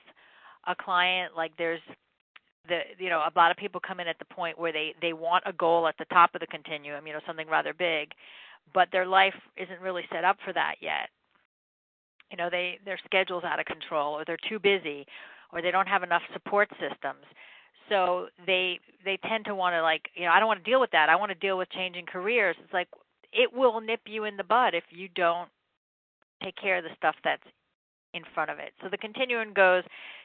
a 0.67 0.75
client. 0.75 1.35
Like 1.35 1.51
there's 1.57 1.81
the 2.67 2.79
you 2.97 3.09
know 3.09 3.19
a 3.19 3.31
lot 3.35 3.51
of 3.51 3.57
people 3.57 3.81
come 3.85 3.99
in 3.99 4.07
at 4.07 4.19
the 4.19 4.33
point 4.33 4.59
where 4.59 4.71
they 4.71 4.93
they 5.01 5.13
want 5.13 5.43
a 5.45 5.53
goal 5.53 5.87
at 5.87 5.95
the 5.97 6.05
top 6.05 6.35
of 6.35 6.41
the 6.41 6.47
continuum, 6.47 7.07
you 7.07 7.13
know, 7.13 7.19
something 7.25 7.47
rather 7.49 7.73
big, 7.73 8.11
but 8.73 8.87
their 8.91 9.05
life 9.05 9.35
isn't 9.57 9.81
really 9.81 10.03
set 10.11 10.23
up 10.23 10.37
for 10.45 10.53
that 10.53 10.75
yet. 10.81 11.09
You 12.31 12.37
know, 12.37 12.49
they 12.49 12.79
their 12.85 12.99
schedule's 13.05 13.43
out 13.43 13.59
of 13.59 13.65
control, 13.65 14.13
or 14.13 14.23
they're 14.25 14.37
too 14.49 14.59
busy, 14.59 15.05
or 15.53 15.61
they 15.61 15.71
don't 15.71 15.87
have 15.87 16.03
enough 16.03 16.23
support 16.33 16.69
systems. 16.71 17.23
So 17.89 18.27
they 18.45 18.79
they 19.05 19.17
tend 19.27 19.45
to 19.45 19.55
want 19.55 19.73
to 19.73 19.81
like 19.81 20.09
you 20.15 20.25
know 20.25 20.31
i 20.31 20.39
don't 20.39 20.47
want 20.47 20.63
to 20.63 20.69
deal 20.69 20.81
with 20.81 20.91
that. 20.91 21.09
I 21.09 21.15
want 21.15 21.29
to 21.29 21.35
deal 21.35 21.57
with 21.57 21.69
changing 21.69 22.05
careers. 22.05 22.55
It's 22.63 22.73
like 22.73 22.87
it 23.31 23.53
will 23.53 23.79
nip 23.81 24.01
you 24.05 24.23
in 24.23 24.37
the 24.37 24.43
bud 24.43 24.73
if 24.73 24.83
you 24.89 25.09
don't 25.15 25.49
take 26.43 26.55
care 26.55 26.77
of 26.77 26.83
the 26.83 26.89
stuff 26.97 27.15
that's 27.23 27.43
in 28.13 28.23
front 28.33 28.51
of 28.51 28.59
it. 28.59 28.73
So 28.81 28.89
the 28.89 28.97
continuum 28.97 29.53
goes 29.53 29.83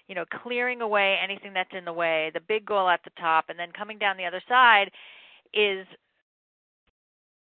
you 0.08 0.14
know 0.14 0.24
clearing 0.42 0.80
away 0.80 1.18
anything 1.22 1.52
that's 1.52 1.72
in 1.76 1.84
the 1.84 1.92
way 1.92 2.30
the 2.32 2.40
big 2.40 2.64
goal 2.64 2.88
at 2.88 3.00
the 3.04 3.10
top 3.20 3.46
and 3.48 3.58
then 3.58 3.72
coming 3.72 3.98
down 3.98 4.16
the 4.16 4.24
other 4.24 4.42
side 4.48 4.90
is 5.52 5.86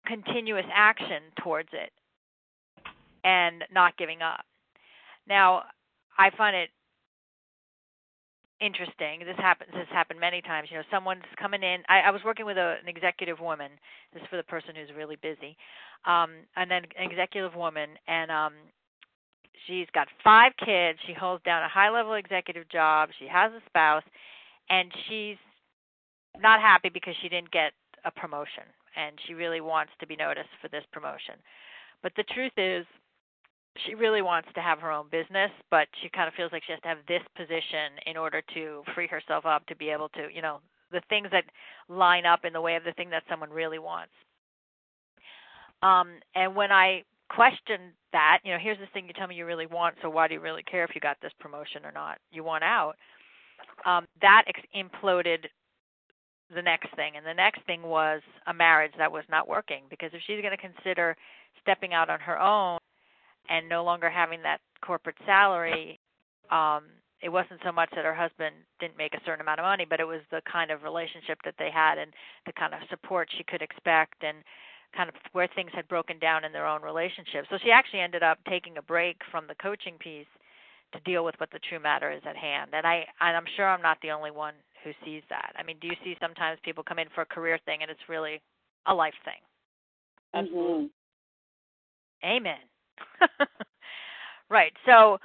continuous 0.04 0.66
action 0.74 1.22
towards 1.42 1.68
it 1.72 1.90
and 3.24 3.62
not 3.72 3.96
giving 3.96 4.20
up. 4.20 4.44
Now 5.28 5.62
i 6.18 6.30
find 6.36 6.56
it 6.56 6.70
interesting. 8.62 9.20
This 9.26 9.36
happens. 9.36 9.70
This 9.74 9.88
happened 9.90 10.20
many 10.20 10.40
times. 10.40 10.68
You 10.70 10.78
know, 10.78 10.84
someone's 10.90 11.26
coming 11.38 11.62
in. 11.62 11.82
I, 11.88 12.00
I 12.06 12.10
was 12.10 12.20
working 12.24 12.46
with 12.46 12.56
a, 12.56 12.76
an 12.82 12.88
executive 12.88 13.40
woman. 13.40 13.72
This 14.14 14.22
is 14.22 14.28
for 14.30 14.36
the 14.36 14.44
person 14.44 14.74
who's 14.76 14.94
really 14.96 15.16
busy, 15.16 15.56
um, 16.06 16.30
and 16.56 16.70
then 16.70 16.82
an 16.98 17.10
executive 17.10 17.54
woman, 17.54 17.90
and 18.06 18.30
um, 18.30 18.54
she's 19.66 19.86
got 19.94 20.06
five 20.22 20.52
kids. 20.64 20.98
She 21.06 21.12
holds 21.12 21.42
down 21.44 21.62
a 21.62 21.68
high-level 21.68 22.14
executive 22.14 22.68
job. 22.68 23.10
She 23.18 23.26
has 23.26 23.52
a 23.52 23.60
spouse, 23.66 24.04
and 24.70 24.90
she's 25.08 25.36
not 26.40 26.60
happy 26.60 26.88
because 26.88 27.14
she 27.20 27.28
didn't 27.28 27.50
get 27.50 27.72
a 28.04 28.10
promotion, 28.10 28.64
and 28.96 29.18
she 29.26 29.34
really 29.34 29.60
wants 29.60 29.92
to 30.00 30.06
be 30.06 30.16
noticed 30.16 30.50
for 30.60 30.68
this 30.68 30.84
promotion. 30.92 31.34
But 32.02 32.12
the 32.16 32.24
truth 32.34 32.52
is, 32.56 32.86
she 33.86 33.94
really 33.94 34.22
wants 34.22 34.48
to 34.54 34.60
have 34.60 34.80
her 34.80 34.90
own 34.90 35.06
business, 35.10 35.50
but 35.70 35.88
she 36.02 36.08
kind 36.10 36.28
of 36.28 36.34
feels 36.34 36.52
like 36.52 36.62
she 36.66 36.72
has 36.72 36.80
to 36.82 36.88
have 36.88 36.98
this 37.08 37.22
position 37.36 37.96
in 38.06 38.16
order 38.16 38.42
to 38.54 38.82
free 38.94 39.06
herself 39.06 39.46
up 39.46 39.66
to 39.66 39.76
be 39.76 39.88
able 39.88 40.08
to, 40.10 40.28
you 40.32 40.42
know, 40.42 40.60
the 40.90 41.00
things 41.08 41.28
that 41.32 41.44
line 41.88 42.26
up 42.26 42.44
in 42.44 42.52
the 42.52 42.60
way 42.60 42.76
of 42.76 42.84
the 42.84 42.92
thing 42.92 43.08
that 43.10 43.22
someone 43.30 43.50
really 43.50 43.78
wants. 43.78 44.12
Um, 45.82 46.20
and 46.34 46.54
when 46.54 46.70
I 46.70 47.02
questioned 47.28 47.92
that, 48.12 48.38
you 48.44 48.52
know, 48.52 48.58
here's 48.60 48.78
this 48.78 48.88
thing 48.92 49.06
you 49.06 49.14
tell 49.14 49.26
me 49.26 49.34
you 49.34 49.46
really 49.46 49.66
want, 49.66 49.94
so 50.02 50.10
why 50.10 50.28
do 50.28 50.34
you 50.34 50.40
really 50.40 50.62
care 50.62 50.84
if 50.84 50.94
you 50.94 51.00
got 51.00 51.16
this 51.22 51.32
promotion 51.40 51.84
or 51.84 51.92
not? 51.92 52.18
You 52.30 52.44
want 52.44 52.62
out. 52.62 52.94
Um, 53.86 54.06
that 54.20 54.44
ex- 54.46 54.60
imploded 54.76 55.46
the 56.54 56.62
next 56.62 56.94
thing, 56.94 57.14
and 57.16 57.24
the 57.24 57.32
next 57.32 57.64
thing 57.66 57.82
was 57.82 58.20
a 58.46 58.52
marriage 58.52 58.92
that 58.98 59.10
was 59.10 59.24
not 59.30 59.48
working 59.48 59.84
because 59.88 60.10
if 60.12 60.20
she's 60.26 60.42
going 60.42 60.56
to 60.56 60.58
consider 60.58 61.16
stepping 61.62 61.94
out 61.94 62.10
on 62.10 62.20
her 62.20 62.38
own 62.38 62.78
and 63.48 63.68
no 63.68 63.84
longer 63.84 64.10
having 64.10 64.42
that 64.42 64.58
corporate 64.84 65.16
salary 65.26 65.98
um 66.50 66.84
it 67.22 67.30
wasn't 67.30 67.60
so 67.64 67.70
much 67.70 67.88
that 67.94 68.04
her 68.04 68.14
husband 68.14 68.54
didn't 68.80 68.98
make 68.98 69.14
a 69.14 69.20
certain 69.24 69.40
amount 69.40 69.60
of 69.60 69.64
money 69.64 69.86
but 69.88 70.00
it 70.00 70.06
was 70.06 70.20
the 70.30 70.42
kind 70.50 70.70
of 70.70 70.82
relationship 70.82 71.38
that 71.44 71.54
they 71.58 71.70
had 71.72 71.98
and 71.98 72.12
the 72.46 72.52
kind 72.52 72.74
of 72.74 72.80
support 72.90 73.28
she 73.36 73.44
could 73.44 73.62
expect 73.62 74.22
and 74.22 74.38
kind 74.94 75.08
of 75.08 75.14
where 75.32 75.48
things 75.54 75.70
had 75.74 75.88
broken 75.88 76.18
down 76.18 76.44
in 76.44 76.52
their 76.52 76.66
own 76.66 76.82
relationship. 76.82 77.46
So 77.50 77.56
she 77.62 77.70
actually 77.70 78.00
ended 78.00 78.22
up 78.22 78.38
taking 78.48 78.76
a 78.78 78.82
break 78.82 79.16
from 79.30 79.46
the 79.46 79.54
coaching 79.56 79.96
piece 79.98 80.28
to 80.92 81.00
deal 81.00 81.24
with 81.24 81.34
what 81.38 81.50
the 81.50 81.60
true 81.68 81.80
matter 81.80 82.12
is 82.12 82.22
at 82.28 82.36
hand. 82.36 82.70
And 82.74 82.86
I 82.86 83.04
and 83.20 83.36
I'm 83.36 83.48
sure 83.56 83.68
I'm 83.68 83.82
not 83.82 83.98
the 84.02 84.10
only 84.10 84.30
one 84.30 84.54
who 84.84 84.90
sees 85.04 85.22
that. 85.30 85.52
I 85.56 85.62
mean, 85.62 85.76
do 85.80 85.88
you 85.88 85.96
see 86.04 86.16
sometimes 86.20 86.58
people 86.64 86.84
come 86.84 86.98
in 86.98 87.08
for 87.14 87.22
a 87.22 87.26
career 87.26 87.58
thing 87.64 87.78
and 87.82 87.90
it's 87.90 88.08
really 88.08 88.40
a 88.86 88.94
life 88.94 89.14
thing? 89.24 89.40
Absolutely. 90.34 90.90
Amen. 92.24 92.60
right. 94.50 94.72
So 94.86 95.18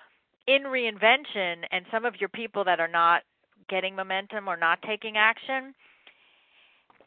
in 0.47 0.63
reinvention 0.63 1.63
and 1.71 1.85
some 1.91 2.05
of 2.05 2.15
your 2.19 2.29
people 2.29 2.63
that 2.63 2.79
are 2.79 2.87
not 2.87 3.23
getting 3.69 3.95
momentum 3.95 4.47
or 4.47 4.57
not 4.57 4.81
taking 4.81 5.17
action, 5.17 5.73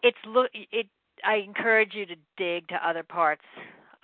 it's 0.03 0.19
look 0.27 0.51
it 0.53 0.87
I 1.25 1.37
encourage 1.37 1.95
you 1.95 2.07
to 2.07 2.15
dig 2.37 2.69
to 2.69 2.89
other 2.89 3.03
parts 3.03 3.45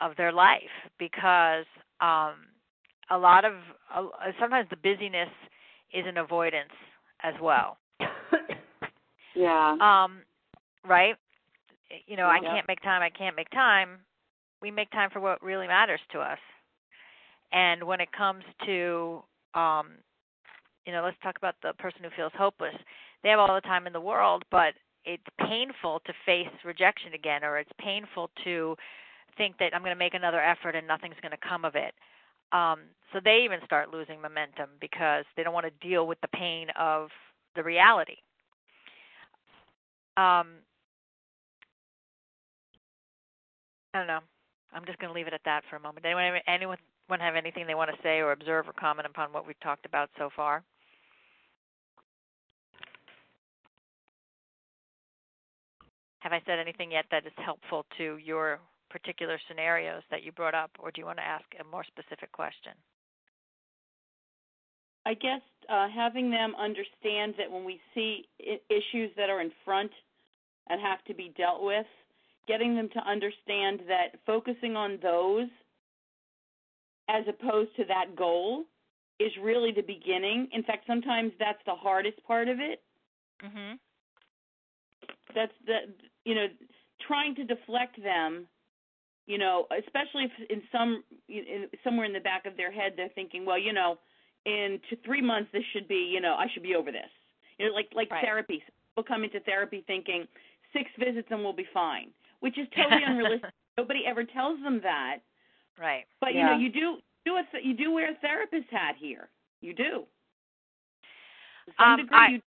of 0.00 0.16
their 0.16 0.32
life 0.32 0.62
because 0.98 1.66
um 2.00 2.46
a 3.10 3.16
lot 3.18 3.44
of 3.44 3.54
uh, 3.94 4.06
sometimes 4.40 4.68
the 4.70 4.76
busyness 4.76 5.30
is 5.94 6.04
an 6.06 6.18
avoidance 6.18 6.72
as 7.22 7.34
well. 7.40 7.78
yeah. 9.34 9.76
Um 9.80 10.22
right? 10.86 11.16
You 12.06 12.16
know, 12.16 12.28
yeah. 12.28 12.28
I 12.28 12.40
can't 12.40 12.68
make 12.68 12.82
time, 12.82 13.02
I 13.02 13.10
can't 13.10 13.36
make 13.36 13.50
time. 13.50 14.00
We 14.60 14.70
make 14.70 14.90
time 14.90 15.10
for 15.12 15.20
what 15.20 15.42
really 15.42 15.66
matters 15.66 16.00
to 16.12 16.20
us. 16.20 16.38
And 17.52 17.84
when 17.84 18.00
it 18.00 18.10
comes 18.12 18.44
to 18.66 19.22
um 19.54 19.92
you 20.86 20.92
know, 20.92 21.02
let's 21.02 21.16
talk 21.22 21.36
about 21.36 21.56
the 21.62 21.72
person 21.74 22.02
who 22.04 22.10
feels 22.16 22.32
hopeless. 22.38 22.74
They 23.22 23.28
have 23.30 23.40
all 23.40 23.54
the 23.54 23.60
time 23.60 23.88
in 23.88 23.92
the 23.92 24.00
world, 24.00 24.44
but 24.52 24.74
it's 25.04 25.22
painful 25.40 26.00
to 26.06 26.12
face 26.24 26.46
rejection 26.64 27.12
again 27.12 27.42
or 27.44 27.58
it's 27.58 27.70
painful 27.78 28.30
to 28.44 28.76
think 29.36 29.58
that 29.58 29.74
I'm 29.74 29.82
going 29.82 29.94
to 29.94 29.98
make 29.98 30.14
another 30.14 30.40
effort 30.40 30.74
and 30.74 30.86
nothing's 30.86 31.16
going 31.20 31.32
to 31.32 31.48
come 31.48 31.64
of 31.64 31.74
it. 31.74 31.94
Um, 32.52 32.80
so 33.12 33.20
they 33.22 33.42
even 33.44 33.58
start 33.64 33.92
losing 33.92 34.20
momentum 34.20 34.70
because 34.80 35.24
they 35.36 35.42
don't 35.42 35.54
want 35.54 35.66
to 35.66 35.88
deal 35.88 36.06
with 36.06 36.20
the 36.20 36.28
pain 36.28 36.68
of 36.78 37.08
the 37.56 37.62
reality. 37.62 38.16
Um, 40.16 40.62
I 43.92 43.98
don't 43.98 44.06
know. 44.06 44.20
I'm 44.72 44.85
just 44.85 44.98
going 44.98 45.09
to 45.09 45.14
leave 45.14 45.26
it 45.26 45.33
at 45.33 45.44
that 45.44 45.62
for 45.70 45.76
a 45.76 45.81
moment. 45.81 46.05
Anyone, 46.05 46.40
anyone 46.46 47.20
have 47.20 47.37
anything 47.37 47.66
they 47.66 47.74
want 47.74 47.90
to 47.90 47.96
say 48.02 48.18
or 48.18 48.33
observe 48.33 48.68
or 48.68 48.72
comment 48.72 49.07
upon 49.09 49.33
what 49.33 49.46
we've 49.46 49.59
talked 49.61 49.87
about 49.87 50.11
so 50.18 50.29
far? 50.35 50.62
Have 56.20 56.33
I 56.33 56.42
said 56.44 56.59
anything 56.59 56.90
yet 56.90 57.05
that 57.11 57.24
is 57.24 57.33
helpful 57.37 57.87
to 57.98 58.18
your 58.22 58.59
particular 58.90 59.38
scenarios 59.48 60.02
that 60.11 60.24
you 60.24 60.33
brought 60.33 60.55
up, 60.55 60.70
or 60.79 60.90
do 60.90 61.00
you 61.00 61.07
want 61.07 61.18
to 61.18 61.24
ask 61.24 61.44
a 61.61 61.64
more 61.64 61.85
specific 61.85 62.33
question? 62.33 62.72
I 65.05 65.14
guess 65.14 65.40
uh, 65.68 65.87
having 65.94 66.31
them 66.31 66.55
understand 66.59 67.35
that 67.38 67.50
when 67.50 67.64
we 67.64 67.81
see 67.94 68.24
issues 68.40 69.12
that 69.16 69.31
are 69.31 69.40
in 69.40 69.52
front 69.64 69.92
and 70.68 70.81
have 70.81 71.05
to 71.05 71.14
be 71.14 71.33
dealt 71.37 71.62
with, 71.62 71.87
getting 72.46 72.76
them 72.76 72.88
to 72.90 73.00
understand 73.00 73.80
that 73.88 74.18
focusing 74.24 74.76
on 74.76 74.98
those 75.02 75.48
as 77.09 77.24
opposed 77.28 77.74
to 77.76 77.85
that 77.85 78.16
goal 78.16 78.64
is 79.18 79.32
really 79.42 79.72
the 79.72 79.82
beginning. 79.82 80.48
In 80.52 80.62
fact, 80.62 80.85
sometimes 80.87 81.32
that's 81.38 81.62
the 81.64 81.74
hardest 81.74 82.22
part 82.24 82.48
of 82.48 82.61
it. 82.61 82.82
Mhm. 83.42 83.78
That's 85.35 85.56
the 85.64 85.92
you 86.24 86.35
know 86.35 86.48
trying 87.00 87.35
to 87.37 87.44
deflect 87.44 88.00
them. 88.02 88.48
You 89.26 89.38
know, 89.38 89.66
especially 89.76 90.24
if 90.24 90.50
in 90.50 90.62
some 90.70 91.02
in, 91.28 91.68
somewhere 91.82 92.06
in 92.06 92.12
the 92.12 92.20
back 92.20 92.46
of 92.46 92.56
their 92.56 92.70
head 92.70 92.94
they're 92.96 93.09
thinking, 93.09 93.44
well, 93.44 93.59
you 93.59 93.72
know, 93.72 93.98
in 94.44 94.80
to 94.90 94.96
three 94.96 95.22
months 95.22 95.50
this 95.52 95.64
should 95.72 95.88
be, 95.88 95.96
you 95.96 96.20
know, 96.20 96.35
I 96.35 96.46
should 96.52 96.62
be 96.62 96.74
over 96.76 96.92
this. 96.92 97.11
You 97.59 97.66
know, 97.66 97.74
like 97.74 97.88
like 97.92 98.11
right. 98.11 98.22
therapy. 98.22 98.62
People 98.90 99.04
come 99.04 99.24
into 99.24 99.40
therapy 99.40 99.82
thinking 99.87 100.28
six 100.72 100.90
visits 100.98 101.28
and 101.30 101.42
we'll 101.42 101.52
be 101.52 101.66
fine, 101.72 102.11
which 102.40 102.59
is 102.59 102.66
totally 102.77 103.03
unrealistic. 103.05 103.51
Nobody 103.77 104.05
ever 104.07 104.25
tells 104.25 104.61
them 104.62 104.81
that. 104.83 105.18
Right. 105.79 106.05
But 106.20 106.35
you 106.35 106.42
know, 106.42 106.57
you 106.57 106.70
do 106.70 106.96
do 107.25 107.37
a 107.37 107.42
you 107.62 107.75
do 107.75 107.92
wear 107.92 108.11
a 108.12 108.14
therapist 108.16 108.66
hat 108.70 108.94
here. 108.99 109.29
You 109.61 109.75
do. 109.75 110.07
To 111.66 111.72
some 111.79 111.90
Um, 111.92 111.96
degree, 112.01 112.16
I- 112.16 112.29
you 112.29 112.42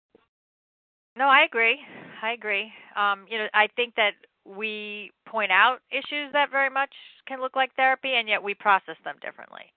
No, 1.16 1.28
I 1.28 1.44
agree. 1.44 1.80
I 2.22 2.32
agree. 2.32 2.72
Um, 2.96 3.26
you 3.30 3.38
know, 3.38 3.48
I 3.54 3.68
think 3.76 3.96
that 3.96 4.14
we 4.46 5.12
point 5.26 5.52
out 5.52 5.80
issues 5.92 6.32
that 6.34 6.50
very 6.52 6.70
much 6.70 6.94
can 7.26 7.40
look 7.40 7.56
like 7.56 7.74
therapy, 7.76 8.14
and 8.16 8.28
yet 8.28 8.42
we 8.44 8.54
process 8.54 8.98
them 9.04 9.18
differently. 9.22 9.72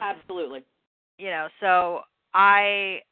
absolutely. 0.00 0.62
You 1.18 1.30
know, 1.30 1.48
so 1.60 2.02
I, 2.32 3.02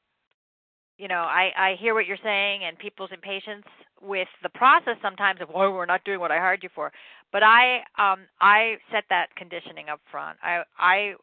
you 0.99 1.09
know, 1.09 1.22
I 1.22 1.53
I 1.57 1.75
hear 1.81 1.92
what 1.94 2.07
you're 2.07 2.16
saying, 2.22 2.64
and 2.64 2.79
people's 2.79 3.11
impatience 3.12 3.66
with 4.02 4.28
the 4.42 4.48
process 4.50 4.96
sometimes 5.02 5.40
of, 5.40 5.48
well, 5.54 5.72
we're 5.72 5.87
not 5.87 6.04
doing 6.04 6.20
what 6.20 6.30
I 6.30 6.38
hired 6.38 6.62
you 6.62 6.68
for. 6.74 6.92
But 7.32 7.42
I, 7.42 7.78
um, 7.98 8.20
I 8.40 8.76
set 8.92 9.04
that 9.11 9.35
conditioning 9.37 9.88
up 9.88 10.00
front. 10.11 10.38
I, 10.42 10.62
I, 10.78 11.14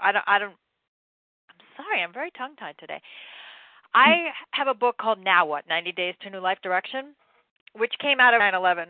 I 0.00 0.12
don't, 0.12 0.24
I 0.26 0.38
don't. 0.38 0.54
I'm 1.50 1.66
sorry, 1.76 2.02
I'm 2.02 2.12
very 2.12 2.30
tongue 2.32 2.56
tied 2.58 2.76
today. 2.78 3.00
I 3.94 4.28
have 4.52 4.68
a 4.68 4.74
book 4.74 4.96
called 4.98 5.22
Now 5.22 5.46
What 5.46 5.68
90 5.68 5.92
Days 5.92 6.14
to 6.22 6.30
New 6.30 6.40
Life 6.40 6.58
Direction, 6.62 7.14
which 7.74 7.92
came 8.00 8.20
out 8.20 8.34
of 8.34 8.40
9 8.40 8.54
11. 8.54 8.88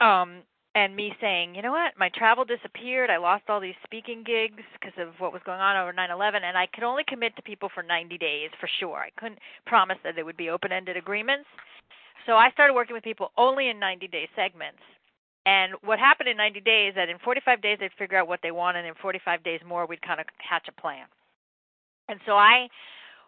Um, 0.00 0.42
and 0.74 0.94
me 0.94 1.12
saying, 1.20 1.54
you 1.54 1.62
know 1.62 1.72
what, 1.72 1.98
my 1.98 2.08
travel 2.14 2.44
disappeared. 2.44 3.10
I 3.10 3.16
lost 3.16 3.44
all 3.48 3.60
these 3.60 3.74
speaking 3.84 4.22
gigs 4.24 4.62
because 4.78 4.94
of 4.98 5.14
what 5.18 5.32
was 5.32 5.42
going 5.44 5.60
on 5.60 5.76
over 5.76 5.92
9 5.92 6.10
11. 6.10 6.44
And 6.44 6.56
I 6.56 6.66
could 6.66 6.84
only 6.84 7.02
commit 7.08 7.34
to 7.36 7.42
people 7.42 7.68
for 7.74 7.82
90 7.82 8.16
days 8.18 8.50
for 8.60 8.68
sure. 8.78 8.98
I 8.98 9.10
couldn't 9.18 9.40
promise 9.66 9.98
that 10.04 10.14
they 10.14 10.22
would 10.22 10.36
be 10.36 10.50
open 10.50 10.70
ended 10.72 10.96
agreements. 10.96 11.46
So 12.28 12.34
I 12.34 12.50
started 12.50 12.74
working 12.74 12.92
with 12.92 13.02
people 13.02 13.32
only 13.38 13.70
in 13.70 13.80
90 13.80 14.06
day 14.08 14.28
segments. 14.36 14.84
And 15.46 15.72
what 15.82 15.98
happened 15.98 16.28
in 16.28 16.36
90 16.36 16.60
days 16.60 16.90
is 16.90 16.94
that 16.96 17.08
in 17.08 17.16
45 17.24 17.62
days 17.62 17.78
they'd 17.80 17.90
figure 17.98 18.18
out 18.18 18.28
what 18.28 18.40
they 18.42 18.50
wanted, 18.50 18.80
and 18.80 18.88
in 18.88 18.94
45 19.00 19.42
days 19.42 19.60
more 19.66 19.86
we'd 19.86 20.02
kind 20.02 20.20
of 20.20 20.26
hatch 20.36 20.68
a 20.68 20.78
plan. 20.78 21.06
And 22.06 22.20
so 22.26 22.32
I 22.32 22.68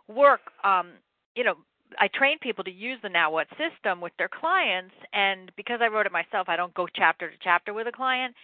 work 0.07 0.41
um 0.65 0.91
you 1.35 1.45
know 1.45 1.55
I 1.99 2.09
train 2.09 2.39
people 2.39 2.65
to 2.65 2.71
use 2.71 2.99
the 3.03 3.09
now 3.09 3.31
what 3.31 3.47
system 3.57 4.01
with 4.01 4.13
their 4.19 4.29
clients 4.29 4.95
and 5.13 5.51
because 5.57 5.81
I 5.83 5.87
wrote 5.87 6.07
it 6.07 6.13
myself 6.13 6.49
I 6.49 6.57
don't 6.57 6.75
go 6.75 6.87
chapter 6.93 7.31
to 7.31 7.37
chapter 7.43 7.73
with 7.73 7.87
a 7.87 7.93
client 7.93 8.35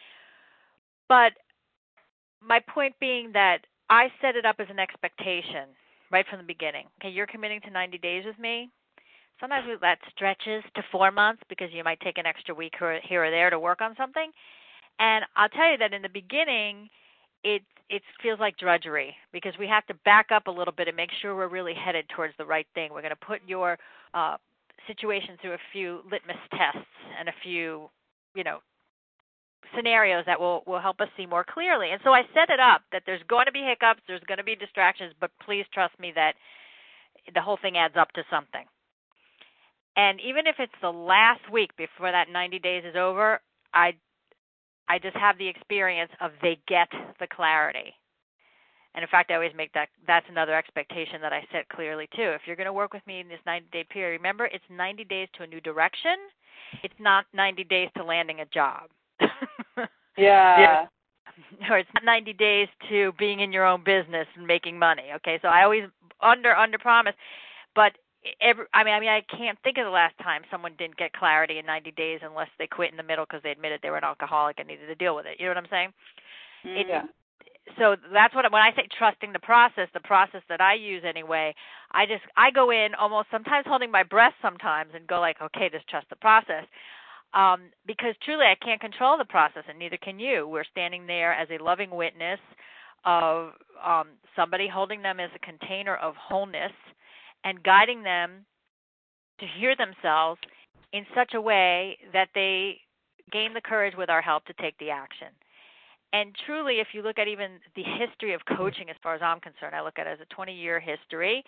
but 1.08 1.32
my 2.40 2.60
point 2.60 2.94
being 3.00 3.32
that 3.32 3.66
I 3.90 4.12
set 4.20 4.36
it 4.36 4.46
up 4.46 4.56
as 4.60 4.68
an 4.70 4.78
expectation 4.78 5.68
right 6.12 6.24
from 6.28 6.38
the 6.38 6.44
beginning 6.44 6.86
okay 7.00 7.12
you're 7.12 7.26
committing 7.26 7.60
to 7.62 7.70
90 7.70 7.98
days 7.98 8.24
with 8.24 8.38
me 8.38 8.70
sometimes 9.40 9.66
that 9.80 9.98
stretches 10.14 10.62
to 10.74 10.82
4 10.90 11.10
months 11.10 11.42
because 11.48 11.68
you 11.72 11.84
might 11.84 12.00
take 12.00 12.18
an 12.18 12.26
extra 12.26 12.54
week 12.54 12.74
here 12.78 13.24
or 13.24 13.30
there 13.30 13.50
to 13.50 13.58
work 13.58 13.80
on 13.80 13.94
something 13.96 14.30
and 14.98 15.24
I'll 15.36 15.48
tell 15.48 15.70
you 15.70 15.78
that 15.78 15.92
in 15.92 16.02
the 16.02 16.08
beginning 16.08 16.88
it 17.44 17.62
it 17.88 18.02
feels 18.22 18.40
like 18.40 18.56
drudgery 18.56 19.14
because 19.32 19.52
we 19.58 19.68
have 19.68 19.86
to 19.86 19.94
back 20.04 20.32
up 20.32 20.48
a 20.48 20.50
little 20.50 20.72
bit 20.72 20.88
and 20.88 20.96
make 20.96 21.10
sure 21.22 21.36
we're 21.36 21.48
really 21.48 21.74
headed 21.74 22.04
towards 22.08 22.34
the 22.36 22.44
right 22.44 22.66
thing. 22.74 22.90
We're 22.92 23.02
going 23.02 23.14
to 23.14 23.26
put 23.26 23.40
your 23.46 23.78
uh, 24.12 24.36
situation 24.88 25.36
through 25.40 25.52
a 25.52 25.68
few 25.72 26.00
litmus 26.10 26.36
tests 26.50 26.90
and 27.18 27.28
a 27.28 27.32
few, 27.44 27.88
you 28.34 28.42
know, 28.42 28.58
scenarios 29.76 30.24
that 30.26 30.38
will 30.38 30.62
will 30.66 30.80
help 30.80 31.00
us 31.00 31.08
see 31.16 31.26
more 31.26 31.44
clearly. 31.44 31.90
And 31.92 32.00
so 32.02 32.10
I 32.10 32.22
set 32.34 32.50
it 32.50 32.60
up 32.60 32.82
that 32.92 33.02
there's 33.06 33.22
going 33.28 33.46
to 33.46 33.52
be 33.52 33.62
hiccups, 33.62 34.02
there's 34.08 34.24
going 34.26 34.38
to 34.38 34.44
be 34.44 34.56
distractions, 34.56 35.12
but 35.20 35.30
please 35.44 35.64
trust 35.72 35.98
me 36.00 36.12
that 36.14 36.34
the 37.34 37.40
whole 37.40 37.58
thing 37.60 37.76
adds 37.76 37.94
up 37.96 38.10
to 38.12 38.22
something. 38.30 38.64
And 39.96 40.20
even 40.20 40.46
if 40.46 40.56
it's 40.58 40.72
the 40.82 40.92
last 40.92 41.40
week 41.50 41.70
before 41.76 42.12
that 42.12 42.28
90 42.30 42.58
days 42.58 42.84
is 42.86 42.96
over, 42.96 43.40
I 43.72 43.94
I 44.88 44.98
just 45.00 45.16
have 45.16 45.36
the 45.36 45.48
experience 45.48 46.12
of 46.20 46.30
they 46.42 46.58
get 46.68 46.88
the 47.18 47.26
clarity. 47.26 47.92
And 48.94 49.02
in 49.02 49.08
fact, 49.08 49.30
I 49.30 49.34
always 49.34 49.52
make 49.56 49.72
that 49.72 49.88
that's 50.06 50.26
another 50.28 50.54
expectation 50.54 51.20
that 51.20 51.32
I 51.32 51.44
set 51.52 51.68
clearly 51.68 52.08
too. 52.14 52.30
If 52.30 52.42
you're 52.46 52.56
going 52.56 52.66
to 52.66 52.72
work 52.72 52.94
with 52.94 53.06
me 53.06 53.20
in 53.20 53.28
this 53.28 53.40
90 53.44 53.68
day 53.72 53.84
period, 53.84 54.12
remember 54.18 54.46
it's 54.46 54.64
90 54.70 55.04
days 55.04 55.28
to 55.36 55.42
a 55.42 55.46
new 55.46 55.60
direction. 55.60 56.16
It's 56.82 56.94
not 56.98 57.26
90 57.34 57.64
days 57.64 57.88
to 57.96 58.04
landing 58.04 58.40
a 58.40 58.46
job. 58.46 58.88
yeah. 59.20 59.86
yeah. 60.16 60.86
or 61.70 61.78
it's 61.78 61.90
not 61.94 62.04
90 62.04 62.32
days 62.34 62.68
to 62.88 63.12
being 63.18 63.40
in 63.40 63.52
your 63.52 63.66
own 63.66 63.82
business 63.84 64.26
and 64.36 64.46
making 64.46 64.78
money. 64.78 65.10
Okay, 65.16 65.38
so 65.42 65.48
I 65.48 65.64
always 65.64 65.84
under 66.22 66.54
under 66.54 66.78
promise, 66.78 67.14
but 67.74 67.92
every 68.40 68.66
I 68.74 68.84
mean 68.84 68.94
I 68.94 69.00
mean 69.00 69.08
I 69.08 69.22
can't 69.22 69.58
think 69.62 69.78
of 69.78 69.84
the 69.84 69.90
last 69.90 70.16
time 70.18 70.42
someone 70.50 70.72
didn't 70.78 70.96
get 70.96 71.12
clarity 71.12 71.58
in 71.58 71.66
90 71.66 71.92
days 71.92 72.20
unless 72.22 72.48
they 72.58 72.66
quit 72.66 72.90
in 72.90 72.96
the 72.96 73.02
middle 73.02 73.24
because 73.24 73.42
they 73.42 73.50
admitted 73.50 73.80
they 73.82 73.90
were 73.90 73.98
an 73.98 74.04
alcoholic 74.04 74.58
and 74.58 74.68
needed 74.68 74.86
to 74.86 74.94
deal 74.94 75.14
with 75.16 75.26
it. 75.26 75.38
You 75.38 75.46
know 75.46 75.50
what 75.50 75.64
I'm 75.64 75.70
saying? 75.70 75.92
It, 76.64 76.86
Yeah. 76.88 77.02
so 77.78 77.96
that's 78.12 78.34
what 78.34 78.50
when 78.52 78.62
I 78.62 78.72
say 78.74 78.88
trusting 78.96 79.32
the 79.32 79.38
process, 79.38 79.88
the 79.94 80.00
process 80.00 80.42
that 80.48 80.60
I 80.60 80.74
use 80.74 81.02
anyway, 81.04 81.54
I 81.92 82.06
just 82.06 82.22
I 82.36 82.50
go 82.50 82.70
in 82.70 82.94
almost 82.94 83.28
sometimes 83.30 83.66
holding 83.66 83.90
my 83.90 84.02
breath 84.02 84.34
sometimes 84.42 84.92
and 84.94 85.06
go 85.06 85.20
like, 85.20 85.40
okay, 85.40 85.68
just 85.70 85.88
trust 85.88 86.08
the 86.10 86.16
process. 86.16 86.64
Um, 87.34 87.70
because 87.86 88.14
truly, 88.24 88.46
I 88.46 88.54
can't 88.64 88.80
control 88.80 89.18
the 89.18 89.24
process, 89.24 89.64
and 89.68 89.78
neither 89.78 89.98
can 89.98 90.18
you. 90.18 90.48
We're 90.48 90.64
standing 90.64 91.06
there 91.06 91.34
as 91.34 91.48
a 91.50 91.62
loving 91.62 91.90
witness 91.90 92.40
of 93.04 93.52
um, 93.84 94.08
somebody 94.34 94.68
holding 94.68 95.02
them 95.02 95.20
as 95.20 95.30
a 95.34 95.38
container 95.40 95.96
of 95.96 96.14
wholeness 96.16 96.72
and 97.46 97.62
guiding 97.62 98.02
them 98.02 98.44
to 99.38 99.46
hear 99.58 99.74
themselves 99.76 100.40
in 100.92 101.06
such 101.14 101.32
a 101.34 101.40
way 101.40 101.96
that 102.12 102.28
they 102.34 102.78
gain 103.32 103.54
the 103.54 103.60
courage 103.60 103.94
with 103.96 104.10
our 104.10 104.20
help 104.20 104.44
to 104.46 104.52
take 104.60 104.76
the 104.78 104.90
action. 104.90 105.28
And 106.12 106.34
truly, 106.44 106.80
if 106.80 106.88
you 106.92 107.02
look 107.02 107.18
at 107.18 107.28
even 107.28 107.52
the 107.76 107.82
history 107.82 108.34
of 108.34 108.40
coaching, 108.56 108.90
as 108.90 108.96
far 109.02 109.14
as 109.14 109.22
I'm 109.22 109.40
concerned, 109.40 109.74
I 109.74 109.82
look 109.82 109.98
at 109.98 110.06
it 110.06 110.10
as 110.10 110.18
a 110.20 110.34
20 110.34 110.52
year 110.52 110.80
history. 110.80 111.44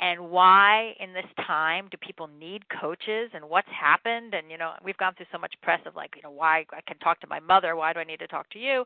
And 0.00 0.30
why 0.30 0.94
in 0.98 1.12
this 1.12 1.26
time 1.46 1.88
do 1.90 1.98
people 1.98 2.28
need 2.38 2.62
coaches 2.80 3.30
and 3.34 3.44
what's 3.48 3.68
happened? 3.68 4.34
And, 4.34 4.50
you 4.50 4.56
know, 4.56 4.72
we've 4.84 4.96
gone 4.96 5.14
through 5.14 5.26
so 5.30 5.38
much 5.38 5.52
press 5.62 5.80
of 5.84 5.94
like, 5.94 6.10
you 6.16 6.22
know, 6.22 6.30
why 6.30 6.64
I 6.72 6.80
can 6.86 6.98
talk 6.98 7.20
to 7.20 7.26
my 7.26 7.40
mother, 7.40 7.76
why 7.76 7.92
do 7.92 7.98
I 8.00 8.04
need 8.04 8.20
to 8.20 8.26
talk 8.26 8.48
to 8.50 8.58
you? 8.58 8.84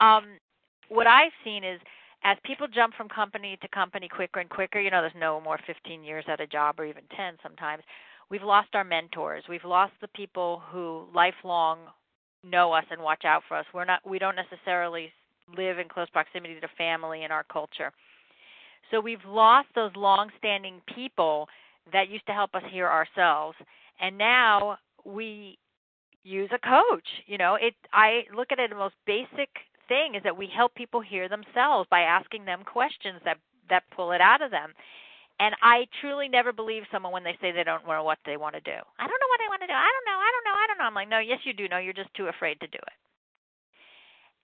Um, 0.00 0.38
what 0.88 1.06
I've 1.06 1.32
seen 1.44 1.62
is 1.62 1.80
as 2.24 2.36
people 2.44 2.66
jump 2.68 2.94
from 2.94 3.08
company 3.08 3.58
to 3.62 3.68
company 3.68 4.08
quicker 4.08 4.40
and 4.40 4.50
quicker, 4.50 4.80
you 4.80 4.90
know, 4.90 5.00
there's 5.00 5.12
no 5.16 5.40
more 5.40 5.58
15 5.66 6.04
years 6.04 6.24
at 6.28 6.40
a 6.40 6.46
job 6.46 6.78
or 6.78 6.84
even 6.84 7.02
10 7.16 7.34
sometimes. 7.42 7.82
We've 8.30 8.42
lost 8.42 8.68
our 8.74 8.84
mentors. 8.84 9.44
We've 9.48 9.64
lost 9.64 9.92
the 10.00 10.08
people 10.08 10.62
who 10.70 11.06
lifelong 11.14 11.78
know 12.44 12.72
us 12.72 12.84
and 12.90 13.02
watch 13.02 13.24
out 13.24 13.42
for 13.48 13.56
us. 13.56 13.66
We're 13.74 13.84
not 13.84 14.00
we 14.08 14.18
don't 14.18 14.36
necessarily 14.36 15.12
live 15.56 15.78
in 15.78 15.88
close 15.88 16.08
proximity 16.10 16.58
to 16.60 16.68
family 16.78 17.24
in 17.24 17.30
our 17.30 17.44
culture. 17.44 17.92
So 18.90 19.00
we've 19.00 19.24
lost 19.26 19.68
those 19.74 19.90
long-standing 19.94 20.80
people 20.94 21.48
that 21.92 22.08
used 22.08 22.26
to 22.26 22.32
help 22.32 22.54
us 22.54 22.62
hear 22.70 22.88
ourselves. 22.88 23.56
And 24.00 24.16
now 24.16 24.78
we 25.04 25.58
use 26.22 26.50
a 26.52 26.58
coach. 26.58 27.06
You 27.26 27.38
know, 27.38 27.56
it 27.60 27.74
I 27.92 28.22
look 28.34 28.48
at 28.52 28.58
it 28.58 28.70
the 28.70 28.76
most 28.76 28.94
basic 29.06 29.48
thing 29.90 30.14
is 30.14 30.22
that 30.22 30.38
we 30.38 30.46
help 30.46 30.74
people 30.78 31.02
hear 31.02 31.28
themselves 31.28 31.90
by 31.90 32.06
asking 32.06 32.46
them 32.46 32.62
questions 32.62 33.18
that 33.26 33.42
that 33.68 33.82
pull 33.94 34.12
it 34.12 34.20
out 34.22 34.40
of 34.40 34.50
them. 34.50 34.72
And 35.40 35.54
I 35.62 35.86
truly 36.00 36.28
never 36.28 36.52
believe 36.52 36.84
someone 36.92 37.12
when 37.12 37.24
they 37.24 37.38
say 37.40 37.50
they 37.50 37.64
don't 37.64 37.86
know 37.86 38.04
what 38.04 38.18
they 38.26 38.36
want 38.36 38.54
to 38.54 38.60
do. 38.60 38.76
I 38.98 39.04
don't 39.08 39.20
know 39.22 39.30
what 39.32 39.40
I 39.40 39.48
want 39.48 39.62
to 39.62 39.72
do. 39.72 39.72
I 39.72 39.90
don't 39.90 40.06
know. 40.06 40.18
I 40.20 40.30
don't 40.30 40.46
know. 40.46 40.58
I 40.58 40.66
don't 40.68 40.78
know. 40.78 40.84
I'm 40.84 40.94
like, 40.94 41.08
no, 41.08 41.18
yes, 41.18 41.40
you 41.44 41.54
do 41.54 41.66
know. 41.66 41.78
You're 41.78 41.96
just 41.96 42.12
too 42.14 42.28
afraid 42.28 42.60
to 42.60 42.66
do 42.66 42.76
it. 42.78 42.98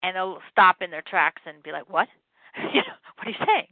And 0.02 0.16
they'll 0.16 0.40
stop 0.52 0.78
in 0.82 0.90
their 0.90 1.04
tracks 1.04 1.42
and 1.46 1.62
be 1.62 1.74
like, 1.74 1.90
what? 1.92 2.08
you 2.74 2.82
know, 2.88 2.98
what 3.18 3.28
are 3.28 3.32
you 3.32 3.46
saying? 3.46 3.68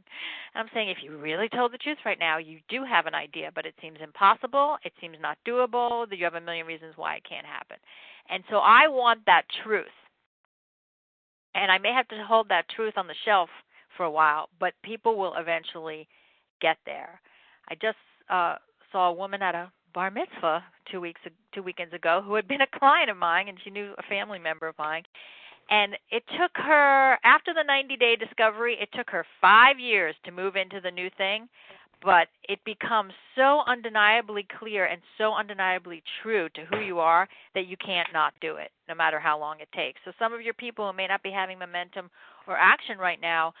And 0.52 0.60
I'm 0.60 0.70
saying, 0.74 0.90
if 0.90 0.98
you 1.02 1.16
really 1.16 1.48
told 1.48 1.72
the 1.72 1.78
truth 1.78 1.98
right 2.04 2.18
now, 2.20 2.36
you 2.36 2.58
do 2.68 2.84
have 2.84 3.06
an 3.06 3.14
idea, 3.14 3.50
but 3.54 3.64
it 3.64 3.74
seems 3.80 3.98
impossible. 4.02 4.76
It 4.84 4.92
seems 5.00 5.16
not 5.20 5.38
doable. 5.48 6.08
That 6.08 6.18
you 6.18 6.24
have 6.24 6.34
a 6.34 6.40
million 6.40 6.66
reasons 6.66 6.94
why 6.96 7.16
it 7.16 7.24
can't 7.28 7.46
happen. 7.46 7.78
And 8.28 8.44
so 8.50 8.56
I 8.56 8.88
want 8.88 9.24
that 9.24 9.48
truth. 9.64 9.94
And 11.56 11.72
I 11.72 11.78
may 11.78 11.92
have 11.92 12.06
to 12.08 12.22
hold 12.28 12.48
that 12.50 12.68
truth 12.68 12.94
on 12.96 13.06
the 13.06 13.14
shelf 13.24 13.48
for 13.96 14.04
a 14.04 14.10
while, 14.10 14.50
but 14.60 14.74
people 14.84 15.16
will 15.16 15.34
eventually 15.36 16.06
get 16.60 16.76
there. 16.84 17.20
I 17.70 17.74
just 17.74 17.96
uh, 18.28 18.56
saw 18.92 19.08
a 19.08 19.12
woman 19.12 19.40
at 19.40 19.54
a 19.54 19.72
bar 19.94 20.10
mitzvah 20.10 20.62
two 20.92 21.00
weeks 21.00 21.20
two 21.54 21.62
weekends 21.62 21.94
ago 21.94 22.22
who 22.24 22.34
had 22.34 22.46
been 22.46 22.60
a 22.60 22.78
client 22.78 23.10
of 23.10 23.16
mine, 23.16 23.48
and 23.48 23.58
she 23.64 23.70
knew 23.70 23.94
a 23.96 24.02
family 24.02 24.38
member 24.38 24.68
of 24.68 24.76
mine. 24.78 25.02
And 25.70 25.94
it 26.10 26.22
took 26.38 26.52
her 26.54 27.18
after 27.24 27.52
the 27.52 27.64
90 27.66 27.96
day 27.96 28.14
discovery, 28.16 28.76
it 28.80 28.90
took 28.92 29.10
her 29.10 29.24
five 29.40 29.80
years 29.80 30.14
to 30.24 30.30
move 30.30 30.54
into 30.54 30.80
the 30.80 30.90
new 30.90 31.10
thing, 31.16 31.48
but 32.02 32.28
it 32.48 32.60
becomes 32.64 33.12
so 33.34 33.62
undeniably 33.66 34.46
clear 34.58 34.86
and 34.86 35.00
so 35.18 35.34
undeniably 35.34 36.02
true 36.22 36.48
to 36.50 36.64
who 36.66 36.80
you 36.80 36.98
are 36.98 37.28
that 37.54 37.66
you 37.66 37.76
can't 37.76 38.08
not 38.12 38.32
do 38.40 38.56
it, 38.56 38.70
no 38.88 38.94
matter 38.94 39.18
how 39.18 39.38
long 39.38 39.60
it 39.60 39.68
takes. 39.74 40.00
So 40.04 40.12
some 40.18 40.32
of 40.32 40.42
your 40.42 40.54
people 40.54 40.90
who 40.90 40.96
may 40.96 41.06
not 41.06 41.22
be 41.22 41.30
having 41.30 41.58
momentum 41.58 42.10
or 42.46 42.56
action 42.56 42.98
right 42.98 43.20
now 43.20 43.52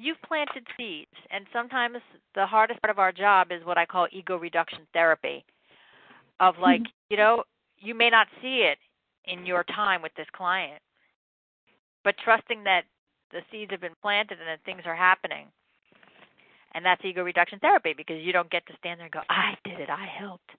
you've 0.00 0.20
planted 0.26 0.66
seeds 0.76 1.12
and 1.30 1.44
sometimes 1.52 1.98
the 2.34 2.46
hardest 2.46 2.80
part 2.80 2.90
of 2.90 2.98
our 2.98 3.12
job 3.12 3.48
is 3.50 3.64
what 3.64 3.76
i 3.76 3.84
call 3.84 4.08
ego 4.10 4.36
reduction 4.36 4.80
therapy 4.92 5.44
of 6.40 6.54
mm-hmm. 6.54 6.62
like 6.62 6.82
you 7.10 7.16
know 7.16 7.44
you 7.78 7.94
may 7.94 8.08
not 8.08 8.26
see 8.40 8.66
it 8.70 8.78
in 9.26 9.44
your 9.44 9.62
time 9.64 10.00
with 10.00 10.12
this 10.16 10.26
client 10.34 10.80
but 12.02 12.14
trusting 12.24 12.64
that 12.64 12.82
the 13.30 13.40
seeds 13.52 13.70
have 13.70 13.80
been 13.80 13.96
planted 14.00 14.38
and 14.38 14.48
that 14.48 14.64
things 14.64 14.82
are 14.86 14.96
happening 14.96 15.46
and 16.74 16.84
that's 16.84 17.04
ego 17.04 17.22
reduction 17.22 17.58
therapy 17.58 17.94
because 17.96 18.16
you 18.20 18.32
don't 18.32 18.50
get 18.50 18.66
to 18.66 18.72
stand 18.78 18.98
there 18.98 19.06
and 19.06 19.12
go 19.12 19.20
i 19.28 19.54
did 19.64 19.80
it 19.80 19.90
i 19.90 20.06
helped 20.18 20.50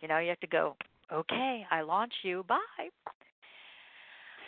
you 0.00 0.08
know 0.08 0.18
you 0.18 0.28
have 0.28 0.40
to 0.40 0.46
go 0.46 0.76
okay 1.12 1.64
i 1.70 1.80
launch 1.80 2.12
you 2.22 2.44
bye 2.48 2.56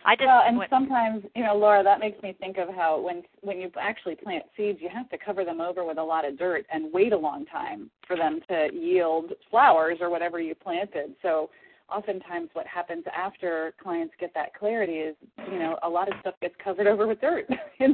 I 0.05 0.17
just 0.17 0.27
well, 0.27 0.43
and 0.47 0.57
went, 0.57 0.71
sometimes 0.71 1.25
you 1.37 1.45
know, 1.45 1.55
Laura, 1.55 1.83
that 1.83 2.01
makes 2.01 2.23
me 2.23 2.35
think 2.39 2.57
of 2.57 2.69
how 2.75 3.01
when 3.01 3.23
when 3.43 3.61
you 3.61 3.71
actually 3.79 4.15
plant 4.15 4.45
seeds, 4.57 4.79
you 4.81 4.89
have 4.89 5.11
to 5.11 5.19
cover 5.19 5.45
them 5.45 5.61
over 5.61 5.85
with 5.85 5.99
a 5.99 6.03
lot 6.03 6.27
of 6.27 6.39
dirt 6.39 6.65
and 6.73 6.93
wait 6.93 7.13
a 7.13 7.19
long 7.19 7.45
time 7.47 7.91
for 8.07 8.17
them 8.17 8.41
to 8.49 8.69
yield 8.73 9.33
flowers 9.51 9.99
or 10.01 10.09
whatever 10.09 10.41
you 10.41 10.55
planted. 10.55 11.15
So 11.21 11.51
oftentimes 11.91 12.51
what 12.55 12.67
happens 12.67 13.05
after 13.15 13.75
clients 13.83 14.15
get 14.19 14.33
that 14.35 14.55
clarity 14.55 14.95
is, 14.95 15.17
you 15.51 15.59
know, 15.59 15.79
a 15.83 15.89
lot 15.89 16.09
of 16.09 16.15
stuff 16.21 16.35
gets 16.41 16.55
covered 16.63 16.87
over 16.87 17.07
with 17.07 17.21
dirt. 17.21 17.47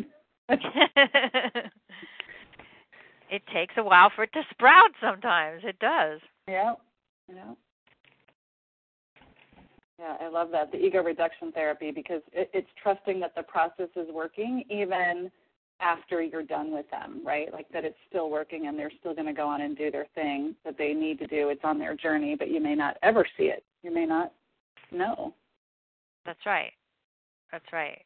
it 3.31 3.43
takes 3.53 3.75
a 3.77 3.83
while 3.83 4.11
for 4.15 4.25
it 4.25 4.33
to 4.33 4.43
sprout 4.51 4.91
sometimes. 5.01 5.63
It 5.65 5.79
does. 5.79 6.21
Yeah. 6.49 6.75
Yeah. 7.29 7.55
Yeah, 9.99 10.17
I 10.21 10.29
love 10.29 10.51
that 10.53 10.71
the 10.73 10.79
ego 10.79 11.03
reduction 11.03 11.53
therapy 11.53 11.91
because 11.91 12.21
it, 12.33 12.51
it's 12.53 12.69
trusting 12.83 13.19
that 13.21 13.35
the 13.35 13.43
process 13.43 13.89
is 13.97 14.09
working 14.13 14.63
even 14.69 15.31
after 15.81 16.23
you're 16.23 16.43
done 16.43 16.73
with 16.73 16.89
them, 16.91 17.23
right? 17.25 17.53
Like 17.53 17.67
that 17.73 17.85
it's 17.85 17.97
still 18.09 18.31
working 18.31 18.67
and 18.67 18.79
they're 18.79 18.93
still 19.01 19.15
going 19.15 19.27
to 19.27 19.33
go 19.33 19.47
on 19.47 19.63
and 19.63 19.77
do 19.77 19.91
their 19.91 20.07
thing 20.15 20.55
that 20.65 20.77
they 20.79 20.93
need 20.93 21.19
to 21.21 21.27
do. 21.27 21.49
It's 21.49 21.65
on 21.65 21.79
their 21.79 21.97
journey, 21.97 22.35
but 22.39 22.51
you 22.51 22.61
may 22.61 22.75
not 22.75 22.97
ever 23.03 23.27
see 23.37 23.45
it. 23.45 23.65
You 23.83 23.93
may 23.93 24.07
not 24.07 24.33
know. 24.93 25.35
That's 26.25 26.45
right. 26.45 26.73
That's 27.53 27.73
right. 27.73 28.03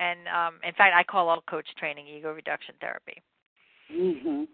And 0.00 0.20
um 0.28 0.60
in 0.66 0.72
fact, 0.74 0.94
I 0.96 1.02
call 1.04 1.28
all 1.28 1.42
coach 1.48 1.66
training 1.78 2.06
ego 2.06 2.32
reduction 2.32 2.74
therapy. 2.80 3.22
Mhm 3.90 4.48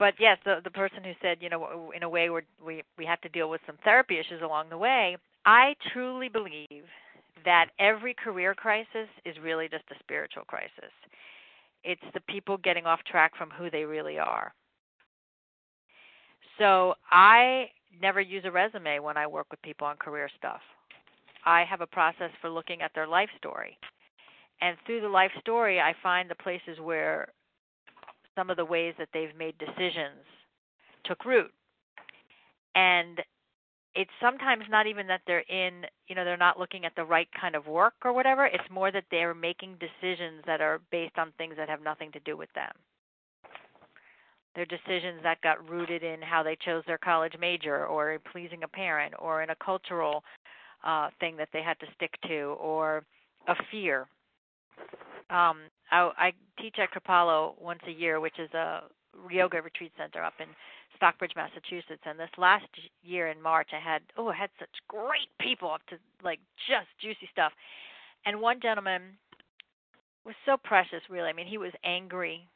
but 0.00 0.14
yes, 0.18 0.38
the 0.46 0.60
the 0.64 0.70
person 0.70 1.04
who 1.04 1.12
said, 1.20 1.36
you 1.40 1.50
know, 1.50 1.92
in 1.94 2.02
a 2.02 2.08
way 2.08 2.30
we 2.30 2.40
we 2.64 2.82
we 2.98 3.04
have 3.04 3.20
to 3.20 3.28
deal 3.28 3.50
with 3.50 3.60
some 3.66 3.76
therapy 3.84 4.18
issues 4.18 4.40
along 4.42 4.70
the 4.70 4.78
way. 4.78 5.16
I 5.44 5.74
truly 5.92 6.28
believe 6.28 6.84
that 7.44 7.66
every 7.78 8.14
career 8.14 8.54
crisis 8.54 9.08
is 9.24 9.36
really 9.42 9.68
just 9.68 9.84
a 9.90 9.94
spiritual 10.00 10.44
crisis. 10.44 10.92
It's 11.84 12.02
the 12.14 12.20
people 12.22 12.56
getting 12.56 12.86
off 12.86 13.00
track 13.04 13.36
from 13.36 13.50
who 13.50 13.70
they 13.70 13.84
really 13.84 14.18
are. 14.18 14.52
So 16.58 16.94
I 17.10 17.66
never 18.00 18.20
use 18.20 18.44
a 18.46 18.50
resume 18.50 18.98
when 19.00 19.16
I 19.16 19.26
work 19.26 19.46
with 19.50 19.62
people 19.62 19.86
on 19.86 19.96
career 19.96 20.28
stuff. 20.36 20.60
I 21.44 21.64
have 21.64 21.80
a 21.80 21.86
process 21.86 22.30
for 22.40 22.50
looking 22.50 22.82
at 22.82 22.90
their 22.94 23.06
life 23.06 23.30
story. 23.38 23.78
And 24.60 24.76
through 24.84 25.00
the 25.00 25.08
life 25.08 25.32
story, 25.40 25.80
I 25.80 25.94
find 26.02 26.28
the 26.30 26.34
places 26.34 26.78
where 26.80 27.28
some 28.40 28.48
of 28.48 28.56
the 28.56 28.64
ways 28.64 28.94
that 28.98 29.08
they've 29.12 29.36
made 29.36 29.54
decisions 29.58 30.24
took 31.04 31.26
root. 31.26 31.52
And 32.74 33.20
it's 33.94 34.10
sometimes 34.22 34.64
not 34.70 34.86
even 34.86 35.06
that 35.08 35.20
they're 35.26 35.40
in, 35.40 35.82
you 36.08 36.14
know, 36.14 36.24
they're 36.24 36.38
not 36.38 36.58
looking 36.58 36.86
at 36.86 36.92
the 36.96 37.04
right 37.04 37.28
kind 37.38 37.54
of 37.54 37.66
work 37.66 37.92
or 38.02 38.14
whatever. 38.14 38.46
It's 38.46 38.64
more 38.70 38.90
that 38.92 39.04
they're 39.10 39.34
making 39.34 39.76
decisions 39.78 40.42
that 40.46 40.62
are 40.62 40.80
based 40.90 41.18
on 41.18 41.32
things 41.36 41.54
that 41.58 41.68
have 41.68 41.82
nothing 41.82 42.12
to 42.12 42.20
do 42.20 42.34
with 42.34 42.48
them. 42.54 42.72
They're 44.54 44.64
decisions 44.64 45.20
that 45.22 45.42
got 45.42 45.68
rooted 45.68 46.02
in 46.02 46.22
how 46.22 46.42
they 46.42 46.56
chose 46.64 46.82
their 46.86 46.98
college 46.98 47.34
major 47.38 47.86
or 47.86 48.18
pleasing 48.32 48.62
a 48.62 48.68
parent 48.68 49.12
or 49.18 49.42
in 49.42 49.50
a 49.50 49.56
cultural 49.62 50.24
uh, 50.82 51.10
thing 51.20 51.36
that 51.36 51.48
they 51.52 51.62
had 51.62 51.78
to 51.80 51.86
stick 51.94 52.12
to 52.26 52.56
or 52.58 53.04
a 53.48 53.54
fear 53.70 54.06
um, 55.30 55.58
I, 55.90 56.10
I 56.18 56.32
teach 56.60 56.76
at 56.78 56.90
Kripalu 56.92 57.60
once 57.60 57.80
a 57.86 57.92
year, 57.92 58.20
which 58.20 58.38
is 58.38 58.52
a 58.54 58.82
yoga 59.30 59.62
retreat 59.62 59.92
center 59.96 60.22
up 60.22 60.34
in 60.40 60.46
Stockbridge, 60.96 61.32
Massachusetts. 61.36 62.02
And 62.04 62.18
this 62.18 62.30
last 62.36 62.66
year 63.02 63.28
in 63.28 63.40
March, 63.40 63.70
I 63.72 63.80
had 63.80 64.02
oh, 64.16 64.28
I 64.28 64.36
had 64.36 64.50
such 64.58 64.68
great 64.88 65.30
people 65.40 65.70
up 65.70 65.82
to 65.88 65.96
like 66.22 66.40
just 66.68 66.88
juicy 67.00 67.28
stuff. 67.32 67.52
And 68.26 68.40
one 68.40 68.60
gentleman 68.60 69.02
was 70.24 70.34
so 70.44 70.56
precious, 70.62 71.00
really. 71.08 71.28
I 71.28 71.32
mean, 71.32 71.46
he 71.46 71.58
was 71.58 71.72
angry. 71.84 72.46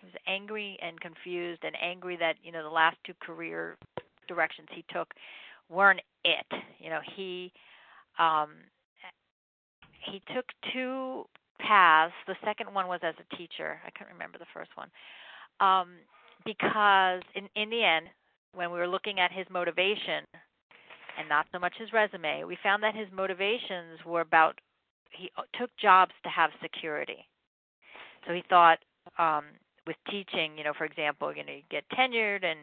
He 0.00 0.06
was 0.06 0.14
angry 0.26 0.78
and 0.82 0.98
confused, 1.00 1.62
and 1.62 1.76
angry 1.80 2.16
that 2.16 2.36
you 2.42 2.52
know 2.52 2.62
the 2.62 2.70
last 2.70 2.96
two 3.04 3.14
career 3.20 3.76
directions 4.28 4.68
he 4.72 4.84
took 4.92 5.12
weren't 5.68 6.00
it. 6.24 6.46
You 6.78 6.90
know, 6.90 7.00
he 7.16 7.52
um 8.18 8.50
he 10.10 10.22
took 10.34 10.46
two 10.72 11.24
paths. 11.66 12.14
The 12.26 12.36
second 12.44 12.72
one 12.72 12.88
was 12.88 13.00
as 13.02 13.14
a 13.18 13.36
teacher. 13.36 13.80
I 13.86 13.90
can't 13.90 14.10
remember 14.10 14.38
the 14.38 14.50
first 14.54 14.70
one. 14.76 14.88
Um, 15.60 15.96
because 16.44 17.22
in 17.34 17.48
in 17.54 17.70
the 17.70 17.84
end, 17.84 18.06
when 18.54 18.70
we 18.70 18.78
were 18.78 18.88
looking 18.88 19.20
at 19.20 19.32
his 19.32 19.46
motivation, 19.50 20.24
and 21.18 21.28
not 21.28 21.46
so 21.52 21.58
much 21.58 21.74
his 21.78 21.92
resume, 21.92 22.44
we 22.44 22.56
found 22.62 22.82
that 22.82 22.94
his 22.94 23.08
motivations 23.12 23.98
were 24.06 24.20
about 24.20 24.58
he 25.10 25.30
took 25.58 25.70
jobs 25.76 26.12
to 26.22 26.28
have 26.30 26.50
security. 26.62 27.26
So 28.26 28.32
he 28.32 28.42
thought 28.48 28.78
um 29.18 29.44
with 29.86 29.96
teaching, 30.10 30.56
you 30.56 30.64
know, 30.64 30.72
for 30.76 30.84
example, 30.84 31.34
you 31.34 31.44
know, 31.44 31.52
you 31.52 31.62
get 31.70 31.84
tenured 31.90 32.44
and 32.44 32.60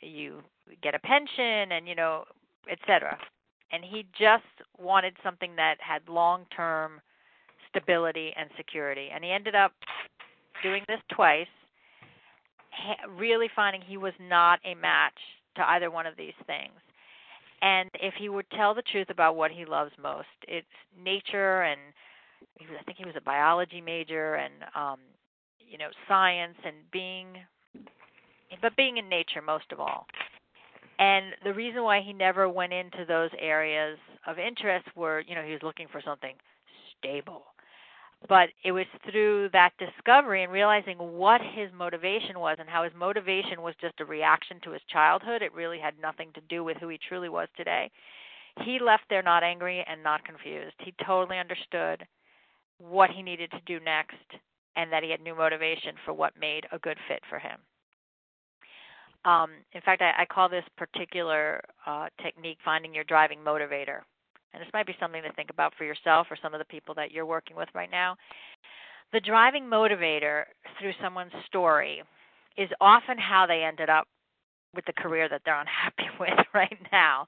you 0.00 0.42
get 0.82 0.94
a 0.94 0.98
pension 0.98 1.72
and 1.72 1.86
you 1.88 1.94
know, 1.94 2.24
etc. 2.70 3.18
And 3.72 3.84
he 3.84 4.06
just 4.18 4.44
wanted 4.78 5.16
something 5.22 5.56
that 5.56 5.76
had 5.80 6.08
long-term 6.08 7.00
stability 7.74 8.32
and 8.36 8.48
security. 8.56 9.08
And 9.12 9.24
he 9.24 9.30
ended 9.30 9.54
up 9.54 9.72
doing 10.62 10.82
this 10.88 11.00
twice, 11.14 11.46
really 13.16 13.48
finding 13.54 13.82
he 13.82 13.96
was 13.96 14.12
not 14.20 14.60
a 14.64 14.74
match 14.74 15.18
to 15.56 15.68
either 15.70 15.90
one 15.90 16.06
of 16.06 16.16
these 16.16 16.34
things. 16.46 16.74
And 17.62 17.90
if 17.94 18.14
he 18.18 18.28
would 18.28 18.46
tell 18.50 18.74
the 18.74 18.82
truth 18.82 19.08
about 19.10 19.36
what 19.36 19.50
he 19.50 19.64
loves 19.64 19.92
most, 20.02 20.28
it's 20.46 20.66
nature 21.02 21.62
and 21.62 21.80
he 22.58 22.66
was, 22.66 22.76
I 22.80 22.84
think 22.84 22.98
he 22.98 23.04
was 23.04 23.14
a 23.16 23.22
biology 23.22 23.80
major 23.80 24.34
and 24.34 24.52
um 24.74 24.98
you 25.58 25.78
know 25.78 25.88
science 26.06 26.56
and 26.64 26.76
being 26.92 27.26
but 28.60 28.76
being 28.76 28.98
in 28.98 29.08
nature 29.08 29.40
most 29.44 29.64
of 29.72 29.80
all. 29.80 30.06
And 30.98 31.32
the 31.42 31.54
reason 31.54 31.82
why 31.82 32.00
he 32.02 32.12
never 32.12 32.48
went 32.48 32.72
into 32.72 33.04
those 33.08 33.30
areas 33.40 33.98
of 34.26 34.38
interest 34.38 34.86
were, 34.94 35.24
you 35.26 35.34
know, 35.34 35.42
he 35.42 35.52
was 35.52 35.62
looking 35.62 35.88
for 35.90 36.00
something 36.04 36.34
stable 36.98 37.42
but 38.28 38.48
it 38.64 38.72
was 38.72 38.86
through 39.10 39.50
that 39.52 39.72
discovery 39.78 40.42
and 40.42 40.52
realizing 40.52 40.96
what 40.96 41.40
his 41.40 41.70
motivation 41.76 42.40
was 42.40 42.56
and 42.58 42.68
how 42.68 42.82
his 42.82 42.92
motivation 42.96 43.60
was 43.60 43.74
just 43.80 44.00
a 44.00 44.04
reaction 44.04 44.58
to 44.62 44.70
his 44.70 44.82
childhood 44.88 45.42
it 45.42 45.52
really 45.52 45.78
had 45.78 45.94
nothing 46.00 46.30
to 46.34 46.40
do 46.48 46.64
with 46.64 46.76
who 46.78 46.88
he 46.88 46.98
truly 47.08 47.28
was 47.28 47.48
today. 47.56 47.90
He 48.64 48.78
left 48.78 49.04
there 49.10 49.22
not 49.22 49.42
angry 49.42 49.84
and 49.86 50.02
not 50.02 50.24
confused. 50.24 50.74
He 50.78 50.94
totally 51.04 51.38
understood 51.38 52.06
what 52.78 53.10
he 53.10 53.22
needed 53.22 53.50
to 53.50 53.60
do 53.66 53.84
next 53.84 54.14
and 54.76 54.90
that 54.92 55.02
he 55.02 55.10
had 55.10 55.20
new 55.20 55.36
motivation 55.36 55.94
for 56.04 56.12
what 56.12 56.32
made 56.40 56.66
a 56.72 56.78
good 56.78 56.98
fit 57.08 57.20
for 57.28 57.38
him. 57.38 57.58
Um, 59.24 59.50
in 59.72 59.80
fact 59.82 60.02
I, 60.02 60.22
I 60.22 60.26
call 60.26 60.48
this 60.48 60.64
particular 60.76 61.60
uh, 61.86 62.08
technique 62.22 62.58
finding 62.64 62.94
your 62.94 63.04
driving 63.04 63.40
motivator 63.40 64.00
and 64.54 64.62
this 64.62 64.72
might 64.72 64.86
be 64.86 64.94
something 65.00 65.22
to 65.22 65.32
think 65.32 65.50
about 65.50 65.74
for 65.76 65.84
yourself 65.84 66.28
or 66.30 66.38
some 66.40 66.54
of 66.54 66.60
the 66.60 66.64
people 66.64 66.94
that 66.94 67.10
you're 67.10 67.26
working 67.26 67.56
with 67.56 67.68
right 67.74 67.90
now. 67.90 68.16
The 69.12 69.20
driving 69.20 69.64
motivator 69.64 70.44
through 70.80 70.92
someone's 71.02 71.32
story 71.46 72.02
is 72.56 72.70
often 72.80 73.18
how 73.18 73.46
they 73.46 73.64
ended 73.64 73.90
up 73.90 74.06
with 74.74 74.84
the 74.86 74.92
career 74.92 75.28
that 75.28 75.42
they're 75.44 75.60
unhappy 75.60 76.08
with 76.20 76.46
right 76.54 76.78
now. 76.92 77.26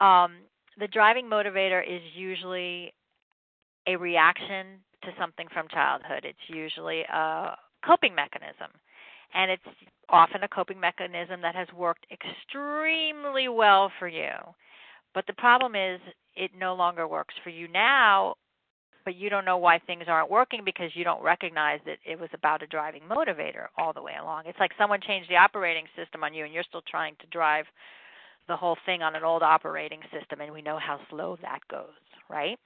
Um, 0.00 0.36
the 0.78 0.88
driving 0.88 1.26
motivator 1.26 1.82
is 1.82 2.02
usually 2.14 2.92
a 3.86 3.96
reaction 3.96 4.78
to 5.02 5.10
something 5.18 5.46
from 5.52 5.68
childhood. 5.68 6.24
It's 6.24 6.38
usually 6.48 7.02
a 7.02 7.56
coping 7.84 8.14
mechanism. 8.14 8.70
And 9.34 9.50
it's 9.50 9.62
often 10.08 10.42
a 10.42 10.48
coping 10.48 10.80
mechanism 10.80 11.40
that 11.42 11.54
has 11.54 11.68
worked 11.76 12.06
extremely 12.10 13.48
well 13.48 13.90
for 13.98 14.08
you. 14.08 14.32
But 15.16 15.26
the 15.26 15.32
problem 15.32 15.74
is 15.74 15.98
it 16.34 16.50
no 16.54 16.74
longer 16.74 17.08
works 17.08 17.34
for 17.42 17.48
you 17.48 17.68
now, 17.68 18.34
but 19.06 19.14
you 19.14 19.30
don't 19.30 19.46
know 19.46 19.56
why 19.56 19.78
things 19.78 20.04
aren't 20.08 20.30
working 20.30 20.60
because 20.62 20.90
you 20.92 21.04
don't 21.04 21.22
recognize 21.22 21.80
that 21.86 21.96
it 22.04 22.20
was 22.20 22.28
about 22.34 22.62
a 22.62 22.66
driving 22.66 23.00
motivator 23.10 23.68
all 23.78 23.94
the 23.94 24.02
way 24.02 24.12
along. 24.20 24.42
It's 24.44 24.58
like 24.60 24.72
someone 24.76 25.00
changed 25.00 25.30
the 25.30 25.36
operating 25.36 25.86
system 25.96 26.22
on 26.22 26.34
you 26.34 26.44
and 26.44 26.52
you're 26.52 26.68
still 26.68 26.82
trying 26.86 27.14
to 27.20 27.26
drive 27.28 27.64
the 28.46 28.56
whole 28.56 28.76
thing 28.84 29.00
on 29.00 29.16
an 29.16 29.24
old 29.24 29.42
operating 29.42 30.00
system 30.12 30.42
and 30.42 30.52
we 30.52 30.60
know 30.60 30.78
how 30.78 31.00
slow 31.08 31.38
that 31.40 31.60
goes, 31.70 31.96
right? 32.28 32.58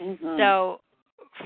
Mm-hmm. 0.00 0.38
So 0.38 0.80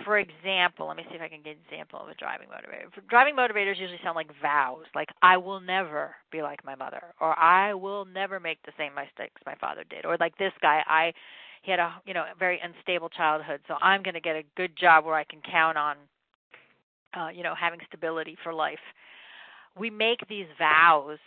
for 0.05 0.19
example, 0.19 0.89
let 0.89 0.97
me 0.97 1.05
see 1.09 1.17
if 1.17 1.23
I 1.23 1.29
can 1.29 1.43
get 1.43 1.57
an 1.57 1.63
example 1.69 2.01
of 2.01 2.09
a 2.09 2.15
driving 2.15 2.49
motivator. 2.49 2.91
Driving 3.09 3.35
motivators 3.35 3.79
usually 3.79 3.99
sound 4.03 4.17
like 4.17 4.29
vows, 4.41 4.85
like 4.95 5.09
I 5.23 5.37
will 5.37 5.61
never 5.61 6.15
be 6.31 6.43
like 6.43 6.65
my 6.65 6.75
mother, 6.75 7.03
or 7.21 7.39
I 7.39 7.75
will 7.75 8.05
never 8.05 8.41
make 8.41 8.63
the 8.63 8.73
same 8.79 8.95
mistakes 8.95 9.41
my 9.47 9.55
father 9.57 9.85
did, 9.89 10.05
or 10.05 10.17
like 10.19 10.37
this 10.39 10.53
guy, 10.63 10.83
I 10.87 11.13
he 11.63 11.71
had 11.71 11.81
a 11.81 11.95
you 12.07 12.15
know 12.15 12.23
a 12.23 12.39
very 12.39 12.61
unstable 12.63 13.09
childhood, 13.09 13.61
so 13.69 13.75
I'm 13.83 14.03
going 14.03 14.15
to 14.15 14.21
get 14.21 14.37
a 14.37 14.45
good 14.57 14.77
job 14.77 15.05
where 15.05 15.15
I 15.15 15.25
can 15.25 15.41
count 15.41 15.77
on 15.77 15.97
uh, 17.15 17.29
you 17.29 17.43
know 17.43 17.55
having 17.59 17.81
stability 17.89 18.37
for 18.43 18.53
life. 18.55 18.79
We 19.79 19.91
make 19.91 20.27
these 20.29 20.47
vows 20.59 21.19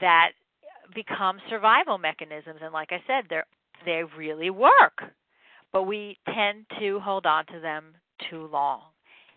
that 0.00 0.32
become 0.94 1.38
survival 1.48 1.98
mechanisms, 1.98 2.60
and 2.62 2.72
like 2.72 2.90
I 2.92 3.02
said, 3.06 3.26
they're 3.28 3.46
they 3.84 4.02
really 4.16 4.50
work 4.50 5.02
but 5.72 5.84
we 5.84 6.18
tend 6.34 6.66
to 6.78 7.00
hold 7.00 7.26
on 7.26 7.46
to 7.46 7.60
them 7.60 7.94
too 8.30 8.48
long. 8.52 8.82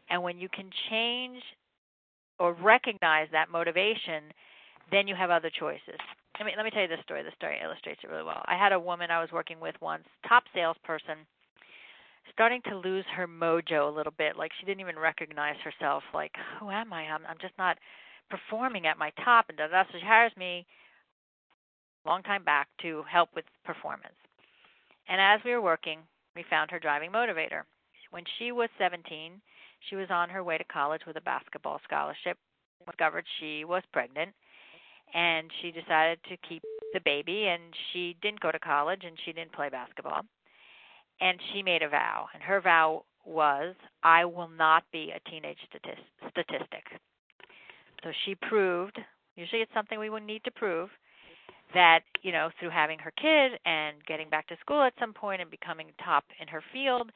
And 0.09 0.23
when 0.23 0.37
you 0.37 0.49
can 0.49 0.69
change 0.89 1.41
or 2.39 2.53
recognize 2.53 3.27
that 3.31 3.49
motivation, 3.51 4.23
then 4.91 5.07
you 5.07 5.15
have 5.15 5.29
other 5.29 5.49
choices. 5.49 5.99
I 6.39 6.43
mean, 6.43 6.55
let 6.57 6.63
me 6.63 6.71
tell 6.71 6.81
you 6.81 6.87
this 6.87 6.99
story. 7.03 7.23
This 7.23 7.33
story 7.35 7.57
illustrates 7.63 8.01
it 8.03 8.09
really 8.09 8.23
well. 8.23 8.41
I 8.45 8.57
had 8.57 8.73
a 8.73 8.79
woman 8.79 9.11
I 9.11 9.21
was 9.21 9.29
working 9.31 9.59
with 9.59 9.75
once, 9.81 10.03
top 10.27 10.43
salesperson, 10.53 11.17
starting 12.33 12.61
to 12.69 12.77
lose 12.77 13.05
her 13.15 13.27
mojo 13.27 13.87
a 13.87 13.95
little 13.95 14.13
bit. 14.17 14.35
Like 14.35 14.51
she 14.59 14.65
didn't 14.65 14.81
even 14.81 14.97
recognize 14.97 15.55
herself. 15.63 16.03
Like, 16.13 16.31
who 16.59 16.71
am 16.71 16.91
I? 16.91 17.03
I'm, 17.03 17.21
I'm 17.29 17.37
just 17.39 17.53
not 17.57 17.77
performing 18.29 18.87
at 18.87 18.97
my 18.97 19.11
top. 19.23 19.45
And 19.49 19.57
da 19.57 19.67
da. 19.67 19.83
So 19.83 19.99
she 19.99 20.05
hires 20.05 20.31
me, 20.35 20.65
a 22.05 22.09
long 22.09 22.23
time 22.23 22.43
back, 22.43 22.67
to 22.81 23.03
help 23.09 23.29
with 23.35 23.45
performance. 23.63 24.15
And 25.07 25.21
as 25.21 25.39
we 25.45 25.51
were 25.51 25.61
working, 25.61 25.99
we 26.35 26.43
found 26.49 26.71
her 26.71 26.79
driving 26.79 27.11
motivator. 27.11 27.63
When 28.11 28.23
she 28.37 28.51
was 28.51 28.69
17, 28.77 29.41
she 29.89 29.95
was 29.95 30.09
on 30.11 30.29
her 30.29 30.43
way 30.43 30.57
to 30.57 30.63
college 30.65 31.01
with 31.05 31.17
a 31.17 31.21
basketball 31.21 31.79
scholarship. 31.83 32.37
Discovered 32.85 33.25
she 33.39 33.63
was 33.63 33.81
pregnant, 33.93 34.35
and 35.13 35.49
she 35.61 35.71
decided 35.71 36.19
to 36.23 36.37
keep 36.37 36.61
the 36.93 36.99
baby. 36.99 37.47
And 37.47 37.73
she 37.91 38.15
didn't 38.21 38.41
go 38.41 38.51
to 38.51 38.59
college, 38.59 39.03
and 39.05 39.17
she 39.23 39.31
didn't 39.31 39.53
play 39.53 39.69
basketball. 39.69 40.21
And 41.21 41.39
she 41.51 41.63
made 41.63 41.81
a 41.81 41.89
vow, 41.89 42.27
and 42.33 42.43
her 42.43 42.59
vow 42.59 43.05
was, 43.23 43.75
"I 44.03 44.25
will 44.25 44.49
not 44.49 44.83
be 44.91 45.11
a 45.11 45.19
teenage 45.29 45.59
statistic." 46.29 46.99
So 48.03 48.11
she 48.25 48.35
proved. 48.35 49.01
Usually, 49.35 49.61
it's 49.61 49.73
something 49.73 49.97
we 49.97 50.09
would 50.09 50.23
need 50.23 50.43
to 50.43 50.51
prove 50.51 50.91
that 51.73 52.01
you 52.21 52.31
know 52.31 52.49
through 52.59 52.69
having 52.69 52.99
her 52.99 53.11
kid 53.11 53.59
and 53.65 53.97
getting 54.05 54.29
back 54.29 54.47
to 54.47 54.55
school 54.61 54.81
at 54.81 54.93
some 54.99 55.13
point 55.13 55.41
and 55.41 55.49
becoming 55.49 55.87
top 56.03 56.23
in 56.41 56.47
her 56.47 56.63
field 56.71 57.11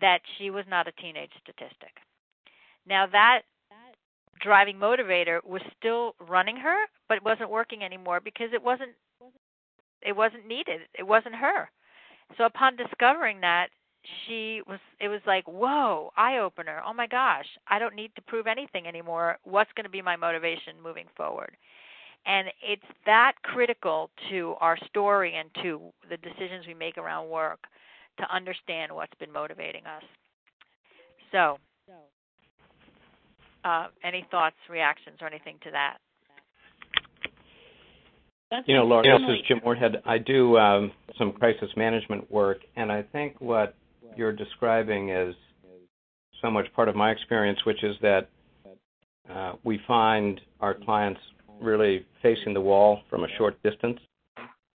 that 0.00 0.20
she 0.38 0.50
was 0.50 0.64
not 0.68 0.88
a 0.88 0.92
teenage 0.92 1.30
statistic. 1.42 1.92
Now 2.86 3.06
that 3.06 3.42
driving 4.40 4.76
motivator 4.76 5.38
was 5.44 5.62
still 5.78 6.14
running 6.28 6.56
her 6.56 6.76
but 7.08 7.16
it 7.16 7.24
wasn't 7.24 7.50
working 7.50 7.82
anymore 7.82 8.20
because 8.22 8.48
it 8.52 8.62
wasn't 8.62 8.90
it 10.04 10.16
wasn't 10.16 10.46
needed. 10.46 10.80
It 10.98 11.06
wasn't 11.06 11.36
her. 11.36 11.70
So 12.36 12.44
upon 12.44 12.76
discovering 12.76 13.40
that 13.40 13.68
she 14.26 14.62
was 14.66 14.80
it 15.00 15.08
was 15.08 15.20
like 15.26 15.44
whoa 15.46 16.10
eye 16.16 16.38
opener 16.38 16.82
oh 16.86 16.92
my 16.92 17.06
gosh. 17.06 17.46
I 17.68 17.78
don't 17.78 17.94
need 17.94 18.14
to 18.16 18.22
prove 18.22 18.46
anything 18.46 18.86
anymore. 18.86 19.38
What's 19.44 19.72
going 19.76 19.84
to 19.84 19.90
be 19.90 20.02
my 20.02 20.16
motivation 20.16 20.82
moving 20.82 21.06
forward 21.16 21.56
and 22.26 22.48
it's 22.62 22.82
that 23.06 23.32
critical 23.42 24.10
to 24.30 24.54
our 24.60 24.76
story 24.88 25.34
and 25.36 25.50
to 25.62 25.80
the 26.08 26.16
decisions 26.18 26.66
we 26.66 26.74
make 26.74 26.98
around 26.98 27.28
work 27.28 27.60
to 28.18 28.34
understand 28.34 28.92
what's 28.92 29.14
been 29.18 29.32
motivating 29.32 29.82
us. 29.86 30.02
So, 31.32 31.58
uh, 33.64 33.86
any 34.04 34.26
thoughts, 34.30 34.56
reactions, 34.68 35.18
or 35.20 35.26
anything 35.26 35.56
to 35.64 35.70
that? 35.70 35.96
That's 38.50 38.68
you 38.68 38.74
know, 38.74 38.84
Laura, 38.84 39.02
this 39.02 39.38
is 39.38 39.46
Jim 39.48 39.60
Moorhead. 39.64 40.02
I 40.04 40.18
do 40.18 40.58
um, 40.58 40.92
some 41.16 41.32
crisis 41.32 41.70
management 41.74 42.30
work, 42.30 42.58
and 42.76 42.92
I 42.92 43.02
think 43.02 43.40
what 43.40 43.74
you're 44.14 44.32
describing 44.32 45.08
is 45.08 45.34
so 46.42 46.50
much 46.50 46.66
part 46.74 46.88
of 46.88 46.96
my 46.96 47.10
experience, 47.10 47.58
which 47.64 47.82
is 47.82 47.96
that 48.02 48.28
uh, 49.32 49.52
we 49.64 49.80
find 49.86 50.40
our 50.60 50.74
clients 50.74 51.20
really 51.62 52.04
facing 52.22 52.54
the 52.54 52.60
wall 52.60 53.00
from 53.08 53.24
a 53.24 53.28
short 53.38 53.62
distance. 53.62 53.98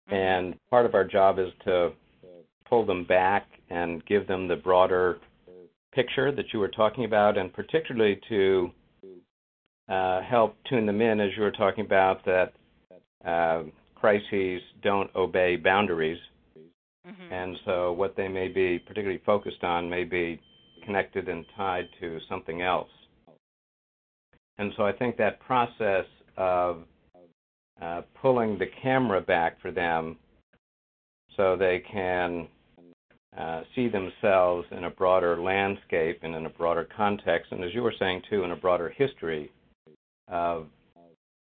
And 0.08 0.56
part 0.70 0.86
of 0.86 0.96
our 0.96 1.06
job 1.06 1.40
is 1.40 1.50
to 1.66 1.92
pull 2.70 2.86
them 2.86 3.06
back 3.06 3.48
and 3.70 4.06
give 4.06 4.28
them 4.28 4.48
the 4.48 4.56
broader 4.56 5.20
picture 5.94 6.32
that 6.32 6.46
you 6.54 6.60
were 6.60 6.68
talking 6.70 7.06
about, 7.06 7.38
and 7.38 7.54
particularly 7.54 8.20
to 8.30 8.72
uh, 9.90 10.22
help 10.22 10.56
tune 10.70 10.86
them 10.86 11.02
in, 11.02 11.20
as 11.20 11.30
you 11.36 11.44
were 11.44 11.52
talking 11.52 11.86
about, 11.86 12.26
that 12.26 12.54
uh, 13.26 13.64
crises 13.96 14.62
don't 14.82 15.10
obey 15.16 15.56
boundaries. 15.56 16.18
Mm-hmm. 17.08 17.34
And 17.34 17.58
so 17.66 17.94
what 17.94 18.16
they 18.16 18.28
may 18.28 18.48
be 18.48 18.80
particularly 18.80 19.22
focused 19.26 19.64
on 19.64 19.90
may 19.90 20.04
be 20.04 20.40
connected 20.86 21.30
and 21.30 21.46
tied 21.56 21.88
to 22.00 22.20
something 22.30 22.62
else. 22.62 22.90
And 24.58 24.72
so 24.78 24.84
I 24.84 24.92
think 24.92 25.18
that 25.18 25.40
process 25.40 26.06
of 26.38 26.84
uh, 27.82 28.02
pulling 28.22 28.58
the 28.58 28.68
camera 28.82 29.22
back 29.22 29.62
for 29.62 29.72
them 29.72 30.18
so 31.36 31.56
they 31.56 31.84
can 31.92 32.48
uh, 33.38 33.62
see 33.76 33.90
themselves 33.90 34.68
in 34.72 34.84
a 34.84 34.90
broader 34.90 35.42
landscape 35.42 36.20
and 36.22 36.36
in 36.36 36.46
a 36.46 36.50
broader 36.50 36.88
context, 36.96 37.52
and 37.52 37.64
as 37.64 37.74
you 37.74 37.82
were 37.82 37.94
saying 37.98 38.22
too, 38.30 38.44
in 38.44 38.52
a 38.52 38.56
broader 38.56 38.90
history 38.90 39.52
of 40.28 40.68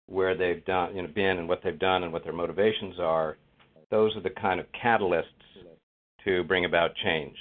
where 0.06 0.36
they've 0.36 0.64
done, 0.64 0.96
you 0.96 1.02
know, 1.02 1.08
been 1.14 1.38
and 1.38 1.48
what 1.48 1.60
they've 1.62 1.78
done 1.78 2.02
and 2.02 2.12
what 2.12 2.24
their 2.24 2.32
motivations 2.32 2.98
are. 2.98 3.36
Those 3.90 4.16
are 4.16 4.22
the 4.22 4.30
kind 4.30 4.58
of 4.58 4.66
catalysts 4.82 5.22
to 6.24 6.42
bring 6.44 6.64
about 6.64 6.90
change. 7.04 7.36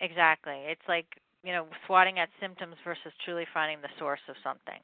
Exactly. 0.00 0.56
It's 0.66 0.80
like, 0.88 1.06
you 1.42 1.52
know, 1.52 1.66
swatting 1.86 2.18
at 2.18 2.28
symptoms 2.40 2.76
versus 2.84 3.12
truly 3.24 3.44
finding 3.52 3.80
the 3.80 3.88
source 3.98 4.20
of 4.28 4.36
something. 4.44 4.80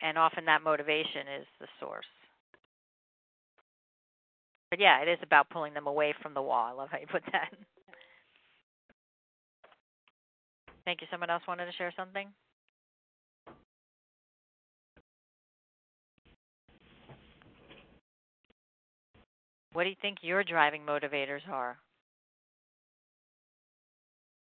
And 0.00 0.16
often 0.16 0.44
that 0.46 0.62
motivation 0.62 1.26
is 1.40 1.46
the 1.60 1.66
source. 1.80 2.06
But 4.70 4.80
yeah, 4.80 5.02
it 5.02 5.08
is 5.08 5.18
about 5.22 5.50
pulling 5.50 5.74
them 5.74 5.86
away 5.86 6.14
from 6.22 6.34
the 6.34 6.42
wall. 6.42 6.68
I 6.70 6.72
love 6.72 6.88
how 6.90 6.98
you 6.98 7.06
put 7.06 7.24
that. 7.32 7.48
Thank 10.84 11.00
you. 11.02 11.06
Someone 11.10 11.30
else 11.30 11.42
wanted 11.46 11.66
to 11.66 11.72
share 11.72 11.92
something? 11.96 12.28
What 19.72 19.84
do 19.84 19.90
you 19.90 19.96
think 20.00 20.18
your 20.22 20.42
driving 20.42 20.82
motivators 20.82 21.46
are? 21.50 21.78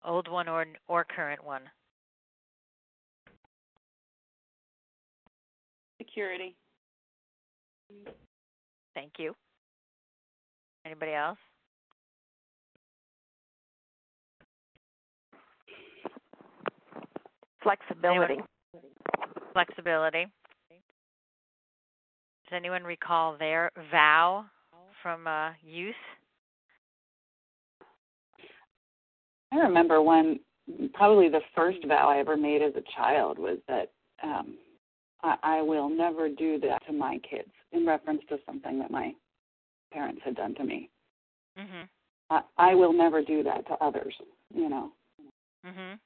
Old 0.05 0.29
one 0.29 0.49
or 0.49 0.67
or 0.89 1.05
current 1.05 1.45
one? 1.45 1.63
Security. 5.99 6.57
Thank 8.95 9.13
you. 9.19 9.35
Anybody 10.87 11.13
else? 11.13 11.39
Flexibility. 17.63 18.35
Anyone? 18.35 18.47
Flexibility. 19.53 20.27
Does 20.71 22.57
anyone 22.57 22.83
recall 22.83 23.37
their 23.39 23.71
vow 23.91 24.47
from 25.03 25.27
uh, 25.27 25.51
youth? 25.63 25.95
I 29.53 29.57
remember 29.57 30.03
when 30.03 30.41
probably 30.95 31.29
the 31.29 31.41
first 31.55 31.79
vow 31.87 32.09
I 32.09 32.19
ever 32.19 32.37
made 32.37 32.63
as 32.63 32.75
a 32.77 32.83
child 32.97 33.39
was 33.39 33.59
that 33.69 33.91
um, 34.23 34.57
I, 35.23 35.37
I 35.43 35.63
will 35.63 35.89
never 35.89 36.29
do 36.29 36.59
that 36.61 36.85
to 36.87 36.93
my 36.93 37.19
kids 37.29 37.51
in 37.73 37.87
reference 37.87 38.23
to 38.29 38.39
something 38.47 38.79
that 38.79 38.91
my 38.91 39.13
parents 39.93 40.21
had 40.25 40.37
done 40.37 40.55
to 40.57 40.65
me. 40.65 40.89
Mhm. 41.59 41.89
I, 42.31 42.43
I 42.59 42.75
will 42.75 42.93
never 42.93 43.23
do 43.23 43.43
that 43.43 43.67
to 43.67 43.75
others. 43.85 44.15
You 44.55 44.69
know. 44.69 44.93
Mhm. 45.67 45.99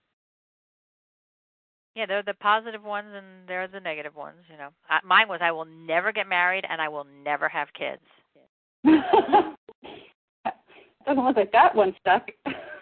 Yeah, 1.94 2.06
they're 2.06 2.22
the 2.22 2.34
positive 2.34 2.82
ones 2.82 3.08
and 3.14 3.46
they're 3.46 3.68
the 3.68 3.78
negative 3.78 4.16
ones. 4.16 4.38
You 4.50 4.56
know, 4.56 4.70
I, 4.88 5.00
mine 5.04 5.28
was 5.28 5.40
I 5.42 5.52
will 5.52 5.66
never 5.66 6.12
get 6.12 6.26
married 6.26 6.64
and 6.68 6.80
I 6.80 6.88
will 6.88 7.04
never 7.04 7.48
have 7.48 7.68
kids. 7.74 8.02
Doesn't 11.06 11.24
look 11.24 11.36
like 11.36 11.52
that 11.52 11.74
one 11.74 11.94
stuck. 12.00 12.28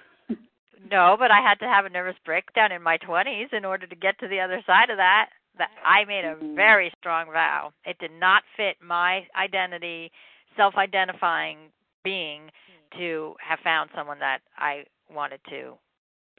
No, 0.93 1.17
but 1.19 1.31
I 1.31 1.41
had 1.41 1.59
to 1.61 1.65
have 1.65 1.87
a 1.87 1.91
nervous 1.91 2.17
breakdown 2.25 2.71
in 2.71 2.83
my 2.83 2.99
20s 2.99 3.53
in 3.53 3.65
order 3.65 3.87
to 3.87 3.97
get 3.97 4.19
to 4.21 4.29
the 4.29 4.39
other 4.41 4.63
side 4.67 4.91
of 4.91 4.99
that. 4.99 5.31
That 5.57 5.71
I 5.85 6.05
made 6.05 6.25
a 6.25 6.37
very 6.55 6.93
strong 6.99 7.27
vow. 7.33 7.73
It 7.85 7.99
did 7.99 8.11
not 8.13 8.43
fit 8.57 8.77
my 8.83 9.27
identity, 9.37 10.11
self-identifying 10.57 11.59
being 12.05 12.51
to 12.99 13.35
have 13.41 13.59
found 13.65 13.91
someone 13.97 14.19
that 14.19 14.41
I 14.59 14.85
wanted 15.13 15.41
to 15.49 15.75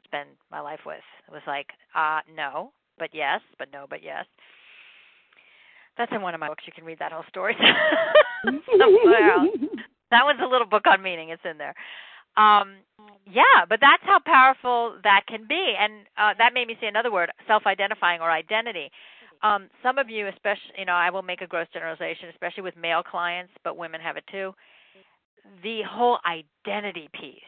spend 0.04 0.30
my 0.50 0.60
life 0.60 0.80
with. 0.86 1.02
It 1.28 1.32
was 1.32 1.42
like, 1.46 1.68
uh 1.94 2.20
no, 2.34 2.72
but 2.98 3.10
yes, 3.12 3.40
but 3.58 3.68
no, 3.72 3.86
but 3.88 4.02
yes. 4.02 4.24
That's 5.96 6.12
in 6.12 6.22
one 6.22 6.34
of 6.34 6.40
my 6.40 6.48
books. 6.48 6.64
You 6.66 6.72
can 6.72 6.84
read 6.84 6.98
that 6.98 7.12
whole 7.12 7.24
story. 7.28 7.56
Somewhere 8.78 9.30
else. 9.32 9.48
That 10.10 10.22
was 10.26 10.36
a 10.40 10.46
little 10.46 10.68
book 10.68 10.84
on 10.86 11.02
meaning. 11.02 11.30
It's 11.30 11.42
in 11.44 11.58
there. 11.58 11.74
Um, 12.36 12.76
yeah, 13.26 13.64
but 13.68 13.80
that's 13.80 14.02
how 14.04 14.18
powerful 14.24 14.96
that 15.02 15.22
can 15.28 15.46
be, 15.48 15.74
and 15.78 16.06
uh, 16.18 16.34
that 16.38 16.52
made 16.54 16.68
me 16.68 16.76
say 16.80 16.86
another 16.88 17.12
word: 17.12 17.30
self-identifying 17.46 18.20
or 18.20 18.30
identity. 18.30 18.90
Um, 19.42 19.68
some 19.82 19.98
of 19.98 20.08
you, 20.08 20.26
especially, 20.28 20.72
you 20.78 20.84
know, 20.86 20.92
I 20.94 21.10
will 21.10 21.22
make 21.22 21.42
a 21.42 21.46
gross 21.46 21.66
generalization, 21.72 22.28
especially 22.30 22.62
with 22.62 22.76
male 22.76 23.02
clients, 23.02 23.52
but 23.62 23.76
women 23.76 24.00
have 24.00 24.16
it 24.16 24.24
too. 24.30 24.54
The 25.62 25.82
whole 25.88 26.18
identity 26.26 27.08
piece 27.12 27.42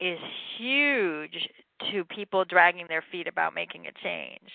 is 0.00 0.18
huge 0.58 1.48
to 1.92 2.04
people 2.04 2.44
dragging 2.44 2.86
their 2.88 3.04
feet 3.12 3.28
about 3.28 3.54
making 3.54 3.86
a 3.86 3.92
change. 4.02 4.50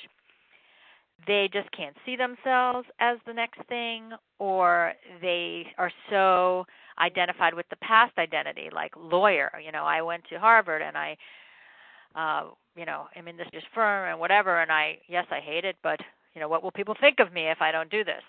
They 1.25 1.49
just 1.51 1.71
can't 1.71 1.95
see 2.05 2.15
themselves 2.15 2.87
as 2.99 3.17
the 3.25 3.33
next 3.33 3.59
thing, 3.67 4.11
or 4.39 4.93
they 5.21 5.65
are 5.77 5.91
so 6.09 6.65
identified 6.99 7.53
with 7.53 7.67
the 7.69 7.75
past 7.77 8.17
identity, 8.17 8.69
like 8.71 8.93
lawyer. 8.95 9.51
You 9.63 9.71
know, 9.71 9.83
I 9.83 10.01
went 10.01 10.23
to 10.29 10.39
Harvard 10.39 10.81
and 10.81 10.95
I, 10.97 11.17
uh, 12.15 12.49
you 12.75 12.85
know, 12.85 13.07
am 13.15 13.27
in 13.27 13.37
this 13.37 13.47
firm 13.73 14.11
and 14.11 14.19
whatever. 14.19 14.61
And 14.61 14.71
I, 14.71 14.99
yes, 15.07 15.25
I 15.31 15.39
hate 15.39 15.65
it, 15.65 15.75
but 15.81 15.99
you 16.33 16.41
know, 16.41 16.47
what 16.47 16.61
will 16.61 16.71
people 16.71 16.95
think 16.99 17.19
of 17.19 17.33
me 17.33 17.49
if 17.49 17.61
I 17.61 17.71
don't 17.71 17.89
do 17.89 18.03
this? 18.03 18.21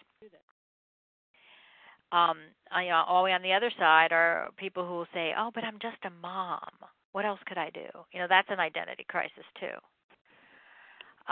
Um, 2.11 2.39
I, 2.72 2.84
you 2.84 2.89
know, 2.89 3.05
all 3.07 3.20
the 3.20 3.26
way 3.26 3.32
on 3.32 3.43
the 3.43 3.53
other 3.53 3.70
side 3.78 4.12
are 4.12 4.49
people 4.57 4.86
who 4.86 4.95
will 4.95 5.09
say, 5.12 5.34
"Oh, 5.36 5.51
but 5.55 5.62
I'm 5.62 5.78
just 5.78 5.99
a 6.05 6.11
mom. 6.22 6.70
What 7.12 7.26
else 7.26 7.41
could 7.47 7.59
I 7.59 7.68
do?" 7.68 7.86
You 8.12 8.20
know, 8.20 8.26
that's 8.26 8.49
an 8.51 8.61
identity 8.61 9.05
crisis 9.07 9.45
too. 9.61 9.76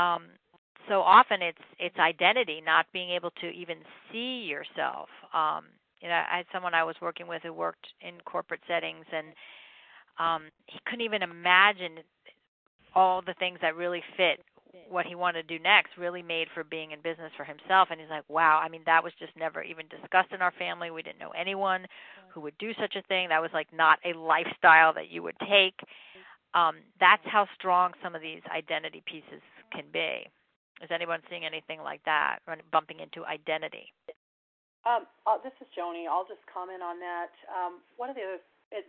Um, 0.01 0.27
so 0.89 1.01
often 1.01 1.43
it's 1.43 1.59
it's 1.79 1.99
identity, 1.99 2.63
not 2.65 2.87
being 2.93 3.11
able 3.11 3.31
to 3.41 3.49
even 3.51 3.79
see 4.13 4.47
yourself. 4.49 5.09
Um, 5.35 5.65
you 6.01 6.09
know, 6.09 6.15
I 6.15 6.39
had 6.39 6.47
someone 6.53 6.75
I 6.75 6.85
was 6.85 6.97
working 7.01 7.27
with 7.27 7.43
who 7.43 7.53
worked 7.53 7.87
in 8.01 8.21
corporate 8.25 8.61
settings, 8.69 9.05
and 9.13 9.29
um, 10.19 10.51
he 10.67 10.79
couldn't 10.87 11.05
even 11.05 11.23
imagine 11.23 11.99
all 12.95 13.23
the 13.23 13.35
things 13.39 13.59
that 13.63 13.77
really 13.77 14.03
fit 14.17 14.41
what 14.89 15.07
he 15.07 15.15
wanted 15.15 15.49
to 15.49 15.59
do 15.59 15.63
next. 15.63 15.97
Really 15.99 16.23
made 16.23 16.49
for 16.55 16.65
being 16.65 16.93
in 16.93 17.01
business 17.01 17.33
for 17.37 17.45
himself, 17.45 17.89
and 17.91 18.01
he's 18.01 18.11
like, 18.11 18.29
"Wow! 18.29 18.61
I 18.63 18.69
mean, 18.69 18.83
that 18.87 19.03
was 19.03 19.13
just 19.19 19.37
never 19.37 19.63
even 19.63 19.87
discussed 19.89 20.33
in 20.33 20.43
our 20.43 20.53
family. 20.59 20.91
We 20.91 21.03
didn't 21.03 21.19
know 21.19 21.33
anyone 21.39 21.87
who 22.33 22.41
would 22.43 22.57
do 22.59 22.73
such 22.81 22.97
a 22.97 23.03
thing. 23.03 23.29
That 23.31 23.43
was 23.43 23.51
like 23.53 23.69
not 23.73 23.99
a 24.05 24.17
lifestyle 24.19 24.93
that 24.95 25.11
you 25.11 25.23
would 25.23 25.37
take." 25.49 25.81
Um, 26.55 26.77
that's 27.01 27.23
how 27.25 27.47
strong 27.55 27.93
some 28.03 28.15
of 28.15 28.23
these 28.23 28.41
identity 28.55 29.03
pieces 29.07 29.43
can 29.73 29.85
be. 29.93 30.27
Is 30.85 30.93
anyone 30.93 31.25
seeing 31.33 31.49
anything 31.49 31.81
like 31.81 32.05
that, 32.05 32.45
bumping 32.71 33.01
into 33.01 33.25
identity? 33.25 33.93
Um, 34.85 35.09
uh, 35.27 35.41
this 35.41 35.57
is 35.59 35.67
Joni. 35.73 36.07
I'll 36.07 36.29
just 36.29 36.45
comment 36.47 36.85
on 36.85 37.01
that. 37.01 37.33
Um, 37.51 37.83
one 37.97 38.13
of 38.13 38.15
the 38.15 38.23
other, 38.23 38.41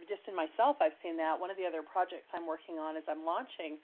just 0.05 0.27
in 0.27 0.35
myself, 0.35 0.77
I've 0.83 0.95
seen 1.01 1.15
that. 1.17 1.39
One 1.39 1.49
of 1.49 1.57
the 1.57 1.65
other 1.65 1.81
projects 1.81 2.27
I'm 2.35 2.45
working 2.45 2.77
on 2.77 2.99
is 2.99 3.07
I'm 3.07 3.23
launching 3.23 3.79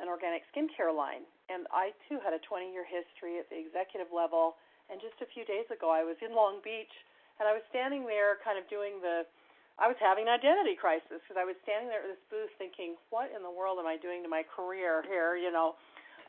an 0.00 0.06
organic 0.06 0.44
skincare 0.52 0.92
line, 0.92 1.24
and 1.48 1.66
I 1.72 1.92
too 2.08 2.20
had 2.22 2.32
a 2.32 2.40
20-year 2.46 2.84
history 2.84 3.40
at 3.40 3.48
the 3.48 3.58
executive 3.58 4.12
level. 4.12 4.56
And 4.92 5.00
just 5.00 5.18
a 5.24 5.28
few 5.32 5.44
days 5.48 5.66
ago, 5.72 5.88
I 5.88 6.04
was 6.04 6.20
in 6.20 6.36
Long 6.36 6.60
Beach, 6.60 6.92
and 7.40 7.48
I 7.48 7.52
was 7.56 7.64
standing 7.72 8.04
there, 8.04 8.38
kind 8.44 8.60
of 8.60 8.68
doing 8.68 9.00
the. 9.00 9.24
I 9.80 9.88
was 9.88 9.96
having 9.98 10.28
an 10.28 10.36
identity 10.36 10.76
crisis 10.76 11.24
because 11.24 11.40
I 11.40 11.48
was 11.48 11.56
standing 11.64 11.88
there 11.88 12.04
at 12.04 12.12
this 12.12 12.24
booth, 12.28 12.52
thinking, 12.60 13.00
"What 13.08 13.32
in 13.32 13.40
the 13.40 13.50
world 13.50 13.80
am 13.80 13.88
I 13.88 13.96
doing 13.96 14.20
to 14.22 14.28
my 14.28 14.44
career 14.44 15.00
here?" 15.08 15.34
You 15.34 15.50
know, 15.50 15.80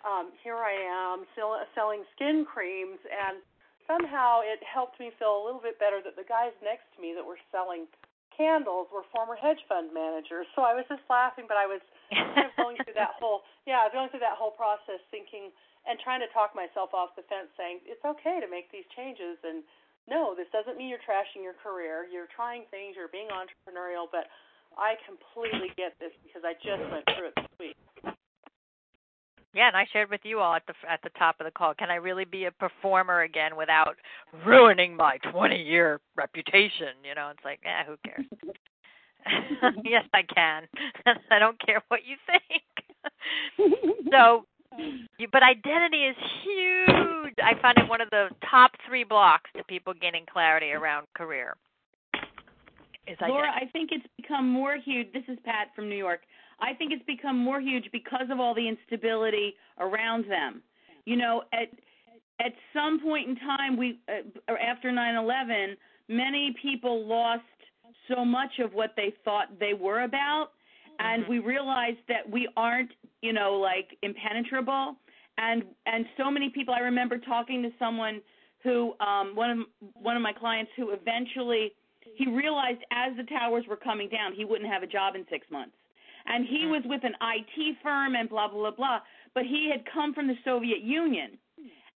um, 0.04 0.36
here 0.44 0.60
I 0.60 0.76
am 0.76 1.24
still 1.34 1.56
selling 1.76 2.04
skin 2.16 2.44
creams 2.44 3.00
and 3.08 3.40
somehow 3.88 4.44
it 4.44 4.60
helped 4.64 5.00
me 5.00 5.12
feel 5.20 5.36
a 5.36 5.44
little 5.44 5.64
bit 5.64 5.80
better 5.80 6.00
that 6.04 6.16
the 6.16 6.28
guys 6.28 6.56
next 6.64 6.88
to 6.96 6.98
me 7.00 7.16
that 7.16 7.24
were 7.24 7.40
selling 7.52 7.88
candles 8.36 8.90
were 8.92 9.08
former 9.14 9.38
hedge 9.38 9.62
fund 9.68 9.94
managers. 9.94 10.50
So 10.56 10.66
I 10.66 10.74
was 10.74 10.84
just 10.90 11.06
laughing, 11.08 11.46
but 11.48 11.56
I 11.56 11.68
was 11.70 11.84
kind 12.12 12.50
of 12.50 12.56
going 12.58 12.76
through 12.82 12.98
that 12.98 13.16
whole 13.20 13.48
yeah, 13.64 13.88
going 13.92 14.10
through 14.12 14.26
that 14.26 14.36
whole 14.36 14.56
process, 14.56 15.00
thinking 15.12 15.52
and 15.84 16.00
trying 16.00 16.24
to 16.24 16.32
talk 16.32 16.56
myself 16.56 16.96
off 16.96 17.12
the 17.20 17.28
fence, 17.28 17.52
saying 17.60 17.84
it's 17.84 18.04
okay 18.04 18.40
to 18.40 18.48
make 18.48 18.72
these 18.72 18.88
changes 18.96 19.40
and 19.44 19.64
no, 20.04 20.36
this 20.36 20.52
doesn't 20.52 20.76
mean 20.76 20.92
you're 20.92 21.04
trashing 21.08 21.48
your 21.48 21.56
career. 21.64 22.04
You're 22.12 22.28
trying 22.36 22.68
things, 22.68 23.00
you're 23.00 23.08
being 23.08 23.32
entrepreneurial, 23.32 24.12
but 24.12 24.28
I 24.76 25.00
completely 25.08 25.72
get 25.80 25.96
this 26.00 26.12
because 26.28 26.44
I 26.44 26.60
just 26.60 26.84
went 26.92 27.08
through 27.16 27.32
it 27.32 27.36
this 27.40 27.56
week. 27.56 27.73
Yeah, 29.54 29.68
and 29.68 29.78
I 29.78 29.86
shared 29.94 30.10
with 30.10 30.22
you 30.24 30.40
all 30.40 30.56
at 30.56 30.64
the 30.66 30.74
at 30.90 31.02
the 31.04 31.12
top 31.18 31.36
of 31.40 31.46
the 31.46 31.52
call. 31.52 31.76
Can 31.76 31.92
I 31.92 31.96
really 31.96 32.26
be 32.26 32.46
a 32.46 32.52
performer 32.52 33.22
again 33.22 33.56
without 33.56 33.96
ruining 34.46 34.96
my 34.96 35.18
20 35.32 35.62
year 35.62 36.02
reputation? 36.16 36.98
You 37.04 37.14
know, 37.14 37.30
it's 37.30 37.46
like, 37.46 37.60
yeah, 37.64 37.84
who 37.86 37.96
cares? 38.04 38.26
yes, 39.86 40.06
I 40.14 40.24
can. 40.24 40.64
I 41.32 41.38
don't 41.38 41.60
care 41.64 41.82
what 41.90 42.02
you 42.06 42.16
think. 42.26 43.76
so, 44.12 44.46
but 45.32 45.44
identity 45.44 46.06
is 46.06 46.16
huge. 46.44 47.36
I 47.38 47.54
find 47.62 47.78
it 47.78 47.88
one 47.88 48.02
of 48.02 48.10
the 48.10 48.30
top 48.50 48.72
three 48.88 49.04
blocks 49.04 49.52
to 49.56 49.64
people 49.66 49.94
gaining 49.94 50.26
clarity 50.32 50.72
around 50.72 51.08
career. 51.16 51.56
Is 53.06 53.18
Laura, 53.22 53.52
I 53.54 53.66
think 53.74 53.90
it's 53.92 54.06
become 54.16 54.48
more 54.48 54.78
huge. 54.78 55.12
This 55.12 55.24
is 55.28 55.38
Pat 55.44 55.68
from 55.76 55.90
New 55.90 55.98
York. 55.98 56.22
I 56.60 56.74
think 56.74 56.92
it's 56.92 57.06
become 57.06 57.38
more 57.38 57.60
huge 57.60 57.86
because 57.92 58.28
of 58.30 58.40
all 58.40 58.54
the 58.54 58.68
instability 58.68 59.56
around 59.80 60.26
them. 60.30 60.62
You 61.06 61.18
know, 61.18 61.44
at 61.54 61.70
at 62.40 62.54
some 62.74 63.00
point 63.00 63.30
in 63.30 63.36
time, 63.36 63.78
we 63.78 64.00
uh, 64.10 64.54
after 64.54 64.92
9/11, 64.92 65.76
many 66.08 66.56
people 66.62 67.06
lost 67.06 67.44
so 68.08 68.26
much 68.26 68.60
of 68.60 68.74
what 68.74 68.94
they 68.96 69.14
thought 69.24 69.60
they 69.60 69.74
were 69.74 70.04
about, 70.04 70.50
and 71.00 71.24
mm-hmm. 71.24 71.32
we 71.32 71.40
realized 71.40 72.00
that 72.08 72.30
we 72.30 72.48
aren't, 72.56 72.92
you 73.22 73.34
know, 73.34 73.54
like 73.54 73.98
impenetrable. 74.02 74.96
And 75.38 75.64
and 75.86 76.06
so 76.18 76.30
many 76.30 76.50
people. 76.50 76.74
I 76.74 76.80
remember 76.80 77.18
talking 77.18 77.64
to 77.64 77.70
someone 77.80 78.22
who 78.64 78.94
um, 79.00 79.36
one 79.36 79.50
of 79.50 79.92
one 79.94 80.16
of 80.16 80.22
my 80.22 80.34
clients 80.34 80.72
who 80.78 80.92
eventually 80.92 81.74
he 82.16 82.28
realized 82.28 82.80
as 82.92 83.16
the 83.18 83.24
towers 83.24 83.66
were 83.68 83.76
coming 83.76 84.10
down, 84.10 84.34
he 84.34 84.46
wouldn't 84.46 84.70
have 84.70 84.84
a 84.84 84.88
job 84.88 85.16
in 85.16 85.26
six 85.30 85.48
months. 85.52 85.74
And 86.26 86.46
he 86.46 86.60
mm-hmm. 86.60 86.72
was 86.72 86.84
with 86.86 87.04
an 87.04 87.14
IT 87.22 87.78
firm 87.84 88.16
and 88.16 88.30
blah, 88.30 88.48
blah, 88.48 88.60
blah, 88.60 88.72
blah. 88.72 89.00
But 89.34 89.44
he 89.44 89.70
had 89.72 89.84
come 89.92 90.14
from 90.14 90.28
the 90.28 90.38
Soviet 90.46 90.82
Union. 90.82 91.38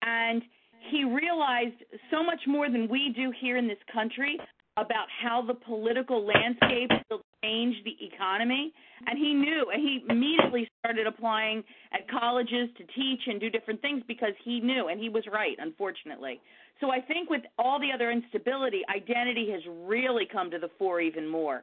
And 0.02 0.42
he 0.90 1.04
realized 1.04 1.82
so 2.10 2.22
much 2.22 2.40
more 2.46 2.70
than 2.70 2.88
we 2.88 3.12
do 3.16 3.32
here 3.40 3.56
in 3.56 3.66
this 3.66 3.78
country 3.92 4.38
about 4.76 5.06
how 5.22 5.40
the 5.46 5.54
political 5.54 6.26
landscape 6.26 6.90
will 7.08 7.22
change 7.44 7.76
the 7.84 7.96
economy. 8.04 8.72
And 9.06 9.18
he 9.18 9.32
knew, 9.32 9.70
and 9.72 9.80
he 9.80 10.04
immediately 10.08 10.68
started 10.80 11.06
applying 11.06 11.62
at 11.92 12.08
colleges 12.08 12.68
to 12.76 12.84
teach 12.94 13.20
and 13.26 13.40
do 13.40 13.50
different 13.50 13.80
things 13.82 14.02
because 14.08 14.32
he 14.44 14.60
knew, 14.60 14.88
and 14.88 15.00
he 15.00 15.08
was 15.08 15.24
right, 15.32 15.56
unfortunately. 15.58 16.40
So 16.80 16.90
I 16.90 17.00
think 17.00 17.30
with 17.30 17.42
all 17.58 17.78
the 17.78 17.92
other 17.94 18.10
instability, 18.10 18.82
identity 18.94 19.50
has 19.52 19.62
really 19.86 20.26
come 20.30 20.50
to 20.50 20.58
the 20.58 20.70
fore 20.78 21.00
even 21.00 21.28
more. 21.28 21.62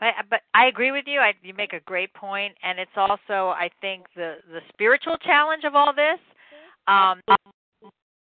But 0.00 0.14
but 0.28 0.40
I 0.54 0.66
agree 0.66 0.92
with 0.92 1.04
you. 1.06 1.20
I, 1.20 1.32
you 1.42 1.54
make 1.54 1.72
a 1.72 1.80
great 1.80 2.12
point, 2.14 2.54
and 2.62 2.78
it's 2.78 2.96
also 2.96 3.50
I 3.50 3.70
think 3.80 4.06
the 4.16 4.36
the 4.50 4.60
spiritual 4.72 5.16
challenge 5.18 5.64
of 5.64 5.74
all 5.74 5.92
this. 5.94 6.20
Um, 6.86 7.20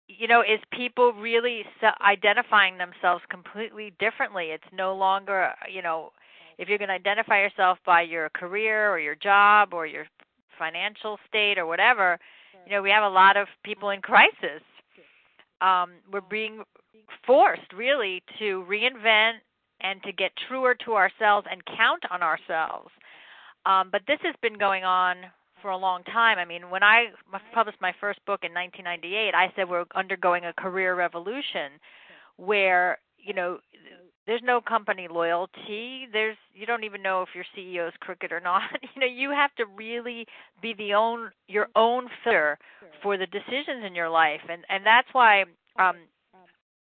you 0.08 0.28
know, 0.28 0.42
is 0.42 0.60
people 0.72 1.12
really 1.12 1.64
identifying 2.02 2.78
themselves 2.78 3.22
completely 3.30 3.94
differently. 4.00 4.46
It's 4.46 4.64
no 4.72 4.96
longer, 4.96 5.52
you 5.70 5.82
know, 5.82 6.12
if 6.58 6.70
you're 6.70 6.78
going 6.78 6.88
to 6.88 6.94
identify 6.94 7.42
yourself 7.42 7.78
by 7.86 8.04
your 8.04 8.30
career 8.30 8.90
or 8.90 9.00
your 9.00 9.16
job 9.16 9.74
or 9.74 9.86
your 9.86 10.06
financial 10.58 11.20
state 11.28 11.58
or 11.58 11.66
whatever, 11.66 12.18
you 12.66 12.72
know, 12.72 12.82
we 12.82 12.90
have 12.90 13.04
a 13.04 13.10
lot 13.10 13.36
of 13.36 13.48
people 13.66 13.90
in 13.90 14.02
crisis 14.02 14.62
um, 15.62 15.92
we're 16.12 16.22
being 16.22 16.64
forced 17.26 17.72
really 17.76 18.22
to 18.40 18.66
reinvent 18.70 19.40
and 19.88 20.04
to 20.04 20.12
get 20.12 20.32
truer 20.48 20.76
to 20.86 20.94
ourselves 20.94 21.48
and 21.50 21.62
count 21.66 22.04
on 22.12 22.22
ourselves. 22.22 22.90
Um, 23.66 23.90
but 23.92 24.02
this 24.08 24.20
has 24.24 24.36
been 24.42 24.58
going 24.58 24.84
on 24.84 25.18
for 25.62 25.72
a 25.72 25.78
long 25.78 26.04
time. 26.04 26.38
I 26.38 26.46
mean, 26.46 26.70
when 26.70 26.84
I 26.84 27.08
published 27.54 27.80
my 27.82 27.94
first 28.00 28.20
book 28.26 28.42
in 28.44 28.54
1998, 28.54 29.34
I 29.34 29.52
said 29.56 29.70
we're 29.70 29.86
undergoing 29.96 30.46
a 30.46 30.54
career 30.54 30.96
revolution 30.96 31.72
where, 32.38 33.00
you 33.18 33.34
know, 33.34 33.60
there's 34.26 34.42
no 34.44 34.60
company 34.60 35.08
loyalty. 35.10 36.08
There's 36.12 36.36
you 36.54 36.66
don't 36.66 36.84
even 36.84 37.02
know 37.02 37.22
if 37.22 37.30
your 37.34 37.46
CEO 37.58 37.88
is 37.88 37.94
crooked 38.02 38.32
or 38.32 38.42
not. 38.42 38.62
you 38.96 39.02
know, 39.02 39.08
you 39.08 39.32
have 39.32 39.56
to 39.56 39.66
really 39.66 40.28
be 40.62 40.74
the 40.78 40.94
own 40.94 41.32
your 41.48 41.68
own 41.76 42.08
filter 42.24 42.60
for 43.02 43.18
the 43.18 43.26
decisions 43.26 43.86
in 43.86 43.96
your 43.96 44.10
life, 44.10 44.42
and 44.50 44.64
and 44.70 44.86
that's 44.86 45.08
why 45.14 45.46
um, 45.80 45.96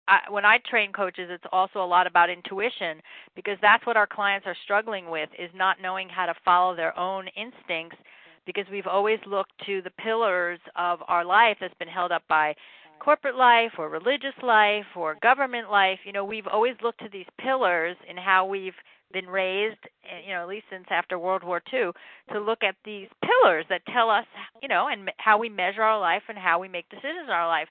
I, 0.07 0.19
when 0.29 0.45
I 0.45 0.59
train 0.69 0.91
coaches, 0.91 1.29
it's 1.31 1.43
also 1.51 1.83
a 1.83 1.85
lot 1.85 2.07
about 2.07 2.29
intuition 2.29 3.01
because 3.35 3.57
that's 3.61 3.85
what 3.85 3.97
our 3.97 4.07
clients 4.07 4.45
are 4.47 4.55
struggling 4.63 5.09
with 5.09 5.29
is 5.37 5.49
not 5.55 5.77
knowing 5.81 6.09
how 6.09 6.25
to 6.25 6.33
follow 6.43 6.75
their 6.75 6.97
own 6.97 7.27
instincts 7.35 7.97
because 8.45 8.65
we've 8.71 8.87
always 8.87 9.19
looked 9.25 9.53
to 9.65 9.81
the 9.81 9.91
pillars 9.91 10.59
of 10.75 10.99
our 11.07 11.25
life 11.25 11.57
that's 11.59 11.73
been 11.79 11.87
held 11.87 12.11
up 12.11 12.23
by 12.29 12.53
corporate 12.99 13.35
life 13.35 13.71
or 13.77 13.89
religious 13.89 14.33
life 14.41 14.85
or 14.95 15.17
government 15.21 15.69
life, 15.69 15.99
you 16.05 16.11
know, 16.11 16.23
we've 16.23 16.47
always 16.47 16.75
looked 16.81 16.99
to 16.99 17.09
these 17.11 17.25
pillars 17.39 17.97
in 18.09 18.17
how 18.17 18.45
we've 18.45 18.75
been 19.11 19.27
raised, 19.27 19.79
eh, 20.03 20.27
you 20.27 20.33
know, 20.33 20.41
at 20.41 20.47
least 20.47 20.65
since 20.69 20.85
after 20.89 21.19
World 21.19 21.43
War 21.43 21.61
II, 21.73 21.91
to 22.31 22.39
look 22.39 22.63
at 22.63 22.75
these 22.83 23.07
pillars 23.23 23.65
that 23.69 23.81
tell 23.93 24.09
us, 24.09 24.25
you 24.61 24.67
know, 24.67 24.87
and 24.89 25.11
how 25.17 25.37
we 25.37 25.49
measure 25.49 25.81
our 25.81 25.99
life 25.99 26.23
and 26.29 26.37
how 26.37 26.59
we 26.59 26.67
make 26.67 26.89
decisions 26.89 27.25
in 27.25 27.29
our 27.29 27.47
life. 27.47 27.67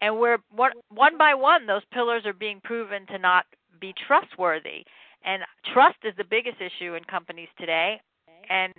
And 0.00 0.18
we're 0.18 0.38
one, 0.54 0.72
one 0.88 1.16
by 1.16 1.34
one, 1.34 1.66
those 1.66 1.82
pillars 1.92 2.22
are 2.26 2.32
being 2.32 2.60
proven 2.62 3.06
to 3.06 3.18
not 3.18 3.46
be 3.80 3.94
trustworthy. 4.06 4.84
And 5.24 5.42
trust 5.72 5.96
is 6.04 6.14
the 6.16 6.24
biggest 6.24 6.58
issue 6.60 6.94
in 6.94 7.04
companies 7.04 7.48
today. 7.58 8.00
And 8.48 8.72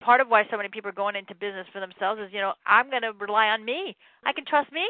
part 0.00 0.20
of 0.20 0.28
why 0.28 0.44
so 0.50 0.56
many 0.56 0.68
people 0.68 0.90
are 0.90 0.94
going 0.94 1.16
into 1.16 1.34
business 1.34 1.66
for 1.72 1.80
themselves 1.80 2.20
is, 2.20 2.28
you 2.32 2.40
know, 2.40 2.52
I'm 2.66 2.90
going 2.90 3.02
to 3.02 3.12
rely 3.18 3.48
on 3.48 3.64
me. 3.64 3.96
I 4.24 4.32
can 4.32 4.44
trust 4.44 4.70
me. 4.72 4.86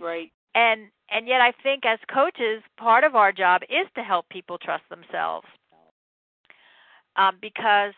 Right. 0.00 0.32
And 0.54 0.88
and 1.10 1.28
yet 1.28 1.40
I 1.40 1.52
think 1.62 1.84
as 1.84 1.98
coaches, 2.12 2.62
part 2.78 3.04
of 3.04 3.14
our 3.14 3.32
job 3.32 3.62
is 3.64 3.86
to 3.96 4.02
help 4.02 4.28
people 4.28 4.56
trust 4.58 4.84
themselves. 4.88 5.46
Um, 7.16 7.36
because 7.40 7.92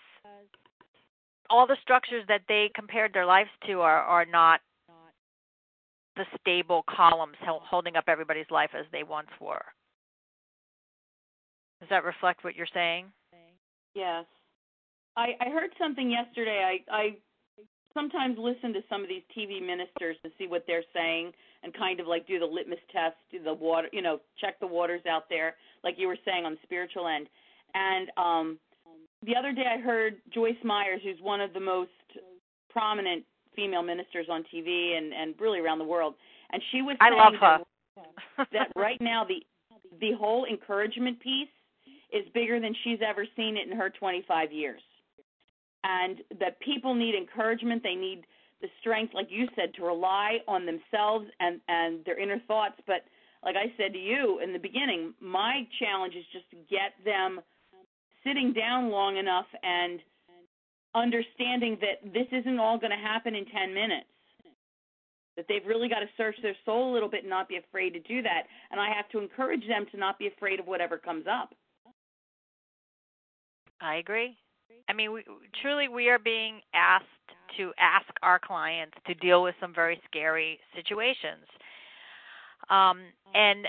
all 1.48 1.66
the 1.66 1.76
structures 1.82 2.24
that 2.28 2.42
they 2.48 2.70
compared 2.74 3.12
their 3.12 3.26
lives 3.26 3.50
to 3.66 3.80
are 3.80 4.02
are 4.02 4.26
not 4.26 4.60
the 6.16 6.24
stable 6.40 6.84
columns 6.88 7.36
holding 7.44 7.96
up 7.96 8.04
everybody's 8.08 8.50
life 8.50 8.70
as 8.78 8.86
they 8.92 9.02
once 9.02 9.28
were. 9.40 9.64
Does 11.80 11.90
that 11.90 12.04
reflect 12.04 12.42
what 12.42 12.56
you're 12.56 12.66
saying? 12.72 13.06
Yes. 13.94 14.24
I, 15.16 15.34
I 15.40 15.48
heard 15.50 15.70
something 15.78 16.10
yesterday. 16.10 16.82
I, 16.90 16.94
I 16.94 17.16
sometimes 17.94 18.36
listen 18.38 18.72
to 18.74 18.80
some 18.88 19.02
of 19.02 19.08
these 19.08 19.22
TV 19.36 19.60
ministers 19.64 20.16
to 20.22 20.30
see 20.38 20.46
what 20.46 20.64
they're 20.66 20.84
saying 20.94 21.32
and 21.62 21.72
kind 21.74 21.98
of 22.00 22.06
like 22.06 22.26
do 22.26 22.38
the 22.38 22.46
litmus 22.46 22.78
test, 22.92 23.16
do 23.30 23.42
the 23.42 23.54
water, 23.54 23.88
you 23.92 24.02
know, 24.02 24.20
check 24.40 24.60
the 24.60 24.66
waters 24.66 25.00
out 25.08 25.24
there, 25.30 25.54
like 25.82 25.94
you 25.96 26.06
were 26.06 26.18
saying 26.24 26.44
on 26.44 26.52
the 26.52 26.58
spiritual 26.62 27.08
end. 27.08 27.28
And 27.74 28.10
um 28.16 28.58
the 29.24 29.34
other 29.34 29.52
day 29.52 29.64
I 29.66 29.80
heard 29.80 30.16
Joyce 30.32 30.62
Myers, 30.62 31.00
who's 31.02 31.20
one 31.22 31.40
of 31.40 31.52
the 31.54 31.60
most 31.60 31.90
prominent 32.70 33.24
female 33.56 33.82
ministers 33.82 34.26
on 34.30 34.44
TV 34.54 34.96
and 34.96 35.12
and 35.12 35.34
really 35.40 35.58
around 35.58 35.78
the 35.78 35.84
world, 35.84 36.14
and 36.52 36.62
she 36.70 36.82
was 36.82 36.96
saying 37.00 37.14
I 37.18 37.24
love 37.24 37.34
her. 37.40 37.58
That, 38.36 38.48
that 38.52 38.68
right 38.76 39.00
now 39.00 39.24
the 39.24 39.42
the 40.00 40.12
whole 40.12 40.44
encouragement 40.44 41.18
piece 41.20 41.48
is 42.12 42.24
bigger 42.34 42.60
than 42.60 42.74
she's 42.84 42.98
ever 43.04 43.26
seen 43.34 43.56
it 43.56 43.68
in 43.68 43.76
her 43.76 43.90
25 43.90 44.52
years 44.52 44.80
and 45.86 46.18
that 46.40 46.60
people 46.60 46.94
need 46.94 47.14
encouragement. 47.14 47.82
They 47.82 47.94
need 47.94 48.24
the 48.60 48.68
strength, 48.80 49.14
like 49.14 49.28
you 49.30 49.46
said, 49.54 49.74
to 49.74 49.84
rely 49.84 50.38
on 50.48 50.66
themselves 50.66 51.26
and 51.40 51.60
and 51.68 52.04
their 52.04 52.18
inner 52.18 52.40
thoughts. 52.48 52.74
But 52.86 53.04
like 53.44 53.56
I 53.56 53.72
said 53.76 53.92
to 53.92 53.98
you 53.98 54.40
in 54.42 54.52
the 54.52 54.58
beginning, 54.58 55.14
my 55.20 55.66
challenge 55.78 56.14
is 56.14 56.24
just 56.32 56.50
to 56.50 56.56
get 56.68 56.92
them 57.04 57.40
sitting 58.24 58.52
down 58.52 58.90
long 58.90 59.16
enough 59.16 59.46
and 59.62 60.00
understanding 60.96 61.78
that 61.80 62.12
this 62.12 62.26
isn't 62.32 62.58
all 62.58 62.78
going 62.78 62.90
to 62.90 62.96
happen 62.96 63.34
in 63.34 63.44
10 63.44 63.74
minutes. 63.74 64.06
That 65.36 65.44
they've 65.48 65.66
really 65.66 65.88
got 65.88 66.00
to 66.00 66.06
search 66.16 66.36
their 66.42 66.56
soul 66.64 66.90
a 66.90 66.94
little 66.94 67.10
bit 67.10 67.20
and 67.20 67.30
not 67.30 67.48
be 67.48 67.58
afraid 67.58 67.90
to 67.90 68.00
do 68.00 68.22
that. 68.22 68.44
And 68.70 68.80
I 68.80 68.88
have 68.88 69.08
to 69.10 69.18
encourage 69.18 69.66
them 69.68 69.84
to 69.92 69.98
not 69.98 70.18
be 70.18 70.28
afraid 70.28 70.58
of 70.58 70.66
whatever 70.66 70.96
comes 70.96 71.26
up. 71.30 71.54
I 73.80 73.96
agree. 73.96 74.36
I 74.88 74.94
mean, 74.94 75.12
we, 75.12 75.24
truly, 75.60 75.88
we 75.88 76.08
are 76.08 76.18
being 76.18 76.60
asked 76.72 77.04
to 77.58 77.72
ask 77.78 78.06
our 78.22 78.38
clients 78.38 78.96
to 79.06 79.14
deal 79.14 79.42
with 79.42 79.54
some 79.60 79.74
very 79.74 80.00
scary 80.06 80.58
situations. 80.74 81.44
Um, 82.70 83.00
and 83.34 83.66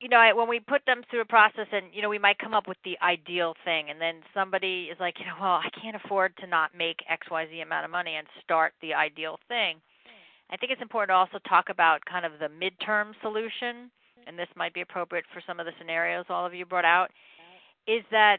you 0.00 0.08
know, 0.08 0.22
when 0.34 0.48
we 0.48 0.60
put 0.60 0.82
them 0.86 1.02
through 1.10 1.22
a 1.22 1.24
process, 1.24 1.66
and 1.72 1.86
you 1.92 2.02
know, 2.02 2.08
we 2.08 2.18
might 2.18 2.38
come 2.38 2.54
up 2.54 2.68
with 2.68 2.78
the 2.84 2.96
ideal 3.02 3.54
thing, 3.64 3.90
and 3.90 4.00
then 4.00 4.22
somebody 4.32 4.88
is 4.92 4.96
like, 5.00 5.18
you 5.18 5.26
know, 5.26 5.34
well, 5.40 5.60
I 5.64 5.68
can't 5.80 5.96
afford 5.96 6.36
to 6.38 6.46
not 6.46 6.70
make 6.76 6.98
X, 7.08 7.26
Y, 7.30 7.46
Z 7.50 7.60
amount 7.60 7.84
of 7.84 7.90
money 7.90 8.14
and 8.14 8.26
start 8.42 8.74
the 8.80 8.94
ideal 8.94 9.38
thing. 9.48 9.80
I 10.50 10.56
think 10.56 10.72
it's 10.72 10.80
important 10.80 11.10
to 11.10 11.14
also 11.14 11.38
talk 11.48 11.68
about 11.68 12.04
kind 12.04 12.24
of 12.24 12.32
the 12.38 12.48
midterm 12.48 13.12
solution, 13.20 13.90
and 14.26 14.38
this 14.38 14.48
might 14.56 14.72
be 14.72 14.80
appropriate 14.80 15.24
for 15.32 15.42
some 15.46 15.60
of 15.60 15.66
the 15.66 15.72
scenarios 15.78 16.26
all 16.28 16.46
of 16.46 16.54
you 16.54 16.64
brought 16.64 16.86
out. 16.86 17.10
Is 17.86 18.02
that 18.10 18.38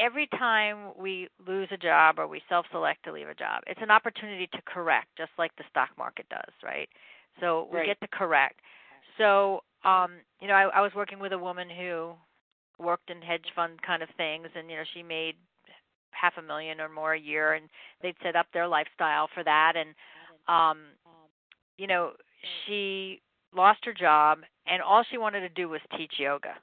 every 0.00 0.26
time 0.28 0.92
we 0.98 1.28
lose 1.46 1.68
a 1.70 1.76
job 1.76 2.18
or 2.18 2.26
we 2.26 2.40
self 2.48 2.66
select 2.72 3.04
to 3.04 3.12
leave 3.12 3.28
a 3.28 3.34
job, 3.34 3.62
it's 3.66 3.80
an 3.82 3.90
opportunity 3.90 4.48
to 4.48 4.58
correct, 4.64 5.08
just 5.18 5.30
like 5.38 5.54
the 5.56 5.64
stock 5.70 5.90
market 5.98 6.26
does, 6.30 6.54
right? 6.64 6.88
So 7.40 7.68
we 7.70 7.78
right. 7.78 7.86
get 7.86 8.00
to 8.00 8.08
correct. 8.08 8.60
So, 9.18 9.62
um, 9.84 10.12
you 10.40 10.48
know, 10.48 10.54
I, 10.54 10.78
I 10.78 10.80
was 10.80 10.92
working 10.94 11.18
with 11.18 11.32
a 11.32 11.38
woman 11.38 11.68
who 11.68 12.12
worked 12.78 13.10
in 13.10 13.22
hedge 13.22 13.46
fund 13.54 13.80
kind 13.82 14.02
of 14.02 14.08
things, 14.16 14.48
and 14.54 14.70
you 14.70 14.76
know, 14.76 14.84
she 14.94 15.02
made 15.02 15.36
half 16.14 16.34
a 16.38 16.42
million 16.42 16.80
or 16.80 16.88
more 16.88 17.14
a 17.14 17.20
year 17.20 17.54
and 17.54 17.68
they'd 18.02 18.14
set 18.22 18.36
up 18.36 18.46
their 18.52 18.68
lifestyle 18.68 19.28
for 19.34 19.44
that 19.44 19.74
and 19.76 19.90
um 20.48 20.78
you 21.76 21.86
know 21.86 22.12
she 22.66 23.20
lost 23.54 23.80
her 23.84 23.92
job 23.92 24.38
and 24.66 24.82
all 24.82 25.04
she 25.10 25.18
wanted 25.18 25.40
to 25.40 25.48
do 25.50 25.68
was 25.68 25.80
teach 25.96 26.14
yoga 26.18 26.54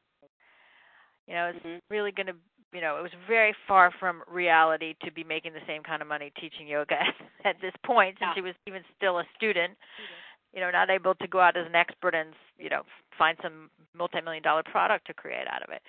you 1.28 1.34
know 1.34 1.52
it's 1.54 1.66
mm-hmm. 1.66 1.78
really 1.90 2.12
going 2.12 2.28
to 2.28 2.34
you 2.74 2.82
know 2.82 2.98
it 2.98 3.02
was 3.02 3.12
very 3.28 3.54
far 3.68 3.92
from 4.00 4.22
reality 4.32 4.96
to 5.04 5.12
be 5.12 5.24
making 5.24 5.54
the 5.54 5.60
same 5.68 5.84
kind 5.84 6.02
of 6.02 6.08
money 6.08 6.32
teaching 6.40 6.68
yoga 6.68 6.98
at 7.46 7.56
this 7.62 7.74
point 7.86 8.16
since 8.20 8.30
yeah. 8.30 8.36
she 8.36 8.42
was 8.42 8.56
even 8.68 8.82
still 8.98 9.20
a 9.20 9.24
student 9.36 9.74
you 10.54 10.62
know 10.62 10.72
not 10.72 10.90
able 10.90 11.16
to 11.16 11.28
go 11.28 11.40
out 11.40 11.58
as 11.58 11.66
an 11.66 11.76
expert 11.76 12.16
and 12.16 12.34
you 12.58 12.70
know 12.70 12.84
find 13.18 13.38
some 13.42 13.70
multi-million 13.96 14.44
dollar 14.44 14.64
product 14.64 15.08
to 15.08 15.14
create 15.14 15.48
out 15.52 15.64
of 15.64 15.70
it. 15.70 15.82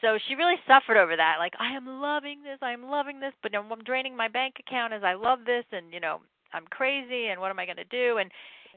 So 0.00 0.18
she 0.26 0.34
really 0.34 0.56
suffered 0.66 0.96
over 0.96 1.16
that 1.16 1.36
like 1.38 1.54
i 1.60 1.72
am 1.72 1.86
loving 1.86 2.42
this 2.42 2.58
i'm 2.60 2.84
loving 2.84 3.20
this 3.20 3.32
but 3.42 3.54
i'm 3.54 3.68
draining 3.84 4.16
my 4.16 4.28
bank 4.28 4.56
account 4.58 4.92
as 4.92 5.04
i 5.04 5.14
love 5.14 5.40
this 5.46 5.64
and 5.70 5.92
you 5.92 6.00
know 6.00 6.20
i'm 6.52 6.64
crazy 6.70 7.28
and 7.28 7.40
what 7.40 7.50
am 7.50 7.58
i 7.58 7.64
going 7.64 7.76
to 7.76 7.84
do? 7.84 8.18
And 8.18 8.30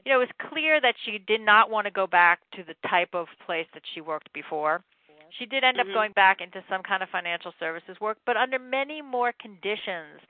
you 0.04 0.12
know 0.12 0.20
it 0.20 0.28
was 0.28 0.50
clear 0.50 0.80
that 0.80 0.94
she 1.04 1.18
did 1.18 1.40
not 1.40 1.70
want 1.70 1.86
to 1.86 1.90
go 1.90 2.06
back 2.06 2.40
to 2.54 2.62
the 2.62 2.74
type 2.88 3.10
of 3.12 3.26
place 3.44 3.66
that 3.74 3.82
she 3.94 4.00
worked 4.00 4.32
before. 4.32 4.82
She 5.38 5.46
did 5.46 5.64
end 5.64 5.78
mm-hmm. 5.78 5.90
up 5.90 5.94
going 5.94 6.12
back 6.12 6.40
into 6.40 6.62
some 6.70 6.82
kind 6.84 7.02
of 7.02 7.08
financial 7.10 7.52
services 7.58 7.96
work 8.00 8.18
but 8.24 8.36
under 8.36 8.58
many 8.58 9.02
more 9.02 9.32
conditions 9.40 10.22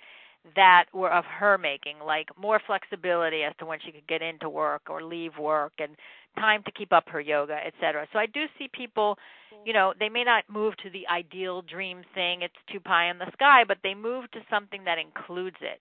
that 0.55 0.85
were 0.93 1.13
of 1.13 1.25
her 1.25 1.59
making, 1.59 1.97
like 2.05 2.29
more 2.39 2.61
flexibility 2.67 3.43
as 3.43 3.55
to 3.59 3.67
when 3.67 3.79
she 3.85 3.93
could 3.93 4.07
get 4.07 4.23
into 4.23 4.49
work 4.49 4.83
or 4.89 5.03
leave 5.03 5.37
work 5.39 5.73
and 5.79 5.97
time 6.39 6.63
to 6.65 6.73
keep 6.73 6.93
up 6.93 7.09
her 7.09 7.21
yoga, 7.21 7.57
etc. 7.67 8.07
So 8.13 8.19
I 8.19 8.27
do 8.27 8.45
see 8.59 8.69
people, 8.73 9.19
you 9.65 9.73
know, 9.73 9.93
they 9.99 10.09
may 10.09 10.25
not 10.25 10.45
move 10.49 10.77
to 10.79 10.91
the 10.91 11.07
ideal 11.09 11.63
dream 11.63 12.03
thing, 12.15 12.43
it's 12.43 12.55
too 12.73 12.81
pie 12.81 13.11
in 13.11 13.19
the 13.19 13.31
sky, 13.33 13.65
but 13.67 13.79
they 13.83 13.95
move 13.95 14.31
to 14.33 14.41
something 14.51 14.85
that 14.85 14.99
includes 14.99 15.57
it. 15.61 15.81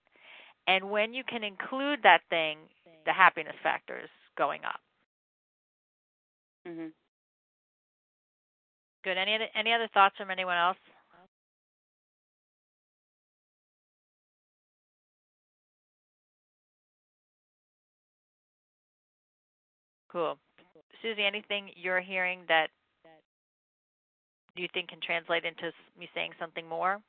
And 0.66 0.90
when 0.90 1.14
you 1.14 1.22
can 1.28 1.44
include 1.44 2.00
that 2.02 2.22
thing, 2.30 2.58
the 3.06 3.12
happiness 3.12 3.56
factor 3.62 3.98
is 3.98 4.10
going 4.36 4.64
up. 4.64 4.80
Mhm. 6.66 6.92
Good. 9.04 9.16
Any 9.16 9.34
other, 9.36 9.48
any 9.54 9.72
other 9.72 9.88
thoughts 9.94 10.16
from 10.16 10.30
anyone 10.30 10.56
else? 10.56 10.78
Cool. 20.16 20.38
Suzi, 21.04 21.26
anything 21.26 21.68
you're 21.76 22.00
hearing 22.00 22.40
that 22.48 22.68
you 24.56 24.66
think 24.72 24.88
can 24.88 24.98
translate 25.04 25.44
into 25.44 25.70
me 26.00 26.08
saying 26.14 26.30
something 26.40 26.66
more? 26.66 27.00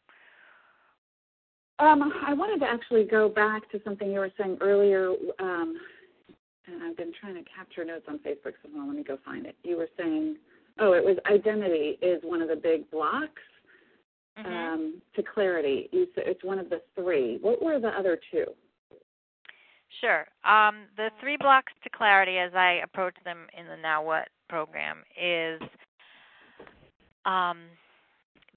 Um, 1.80 2.12
I 2.28 2.34
wanted 2.34 2.60
to 2.66 2.70
actually 2.70 3.06
go 3.06 3.30
back 3.30 3.72
to 3.72 3.80
something 3.86 4.12
you 4.12 4.20
were 4.20 4.32
saying 4.38 4.58
earlier, 4.60 5.12
um, 5.40 5.78
and 6.66 6.84
I've 6.84 6.98
been 6.98 7.14
trying 7.22 7.36
to 7.36 7.50
capture 7.50 7.86
notes 7.86 8.04
on 8.10 8.18
Facebook, 8.18 8.56
so 8.62 8.70
let 8.76 8.94
me 8.94 9.04
go 9.04 9.18
find 9.24 9.46
it. 9.46 9.56
You 9.64 9.78
were 9.78 9.88
saying, 9.98 10.36
oh, 10.78 10.92
it 10.92 11.02
was 11.06 11.16
identity 11.32 11.98
is 12.02 12.22
one 12.24 12.42
of 12.42 12.50
the 12.50 12.58
big 12.58 12.92
blocks 12.92 13.42
mm-hmm. 14.38 14.52
um, 14.52 15.02
to 15.16 15.24
clarity. 15.24 15.88
You 15.94 16.08
it's 16.18 16.44
one 16.44 16.60
of 16.60 16.70
the 16.70 16.82
three. 16.94 17.38
What 17.40 17.64
were 17.64 17.80
the 17.80 17.88
other 17.88 18.20
two? 18.34 18.48
Sure. 20.02 20.26
Um, 20.46 20.86
the 20.96 21.10
three 21.20 21.38
blocks 21.38 21.74
to 21.84 21.90
clarity, 21.90 22.38
as 22.38 22.52
I 22.54 22.82
approach 22.84 23.16
them 23.26 23.48
in 23.58 23.68
the 23.68 23.78
Now 23.82 24.04
What 24.04 24.28
program, 24.50 24.98
is 25.20 25.62
um, 27.26 27.60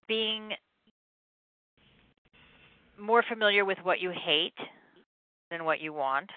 being 0.07 0.51
more 3.01 3.25
familiar 3.29 3.65
with 3.65 3.79
what 3.83 4.01
you 4.01 4.11
hate 4.11 4.59
than 5.51 5.65
what 5.65 5.81
you 5.81 5.93
want. 5.93 6.31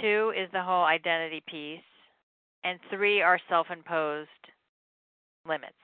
Two 0.00 0.32
is 0.36 0.48
the 0.52 0.62
whole 0.62 0.84
identity 0.84 1.42
piece. 1.48 1.80
And 2.64 2.78
three 2.90 3.22
are 3.22 3.40
self 3.48 3.68
imposed 3.70 4.28
limits. 5.46 5.77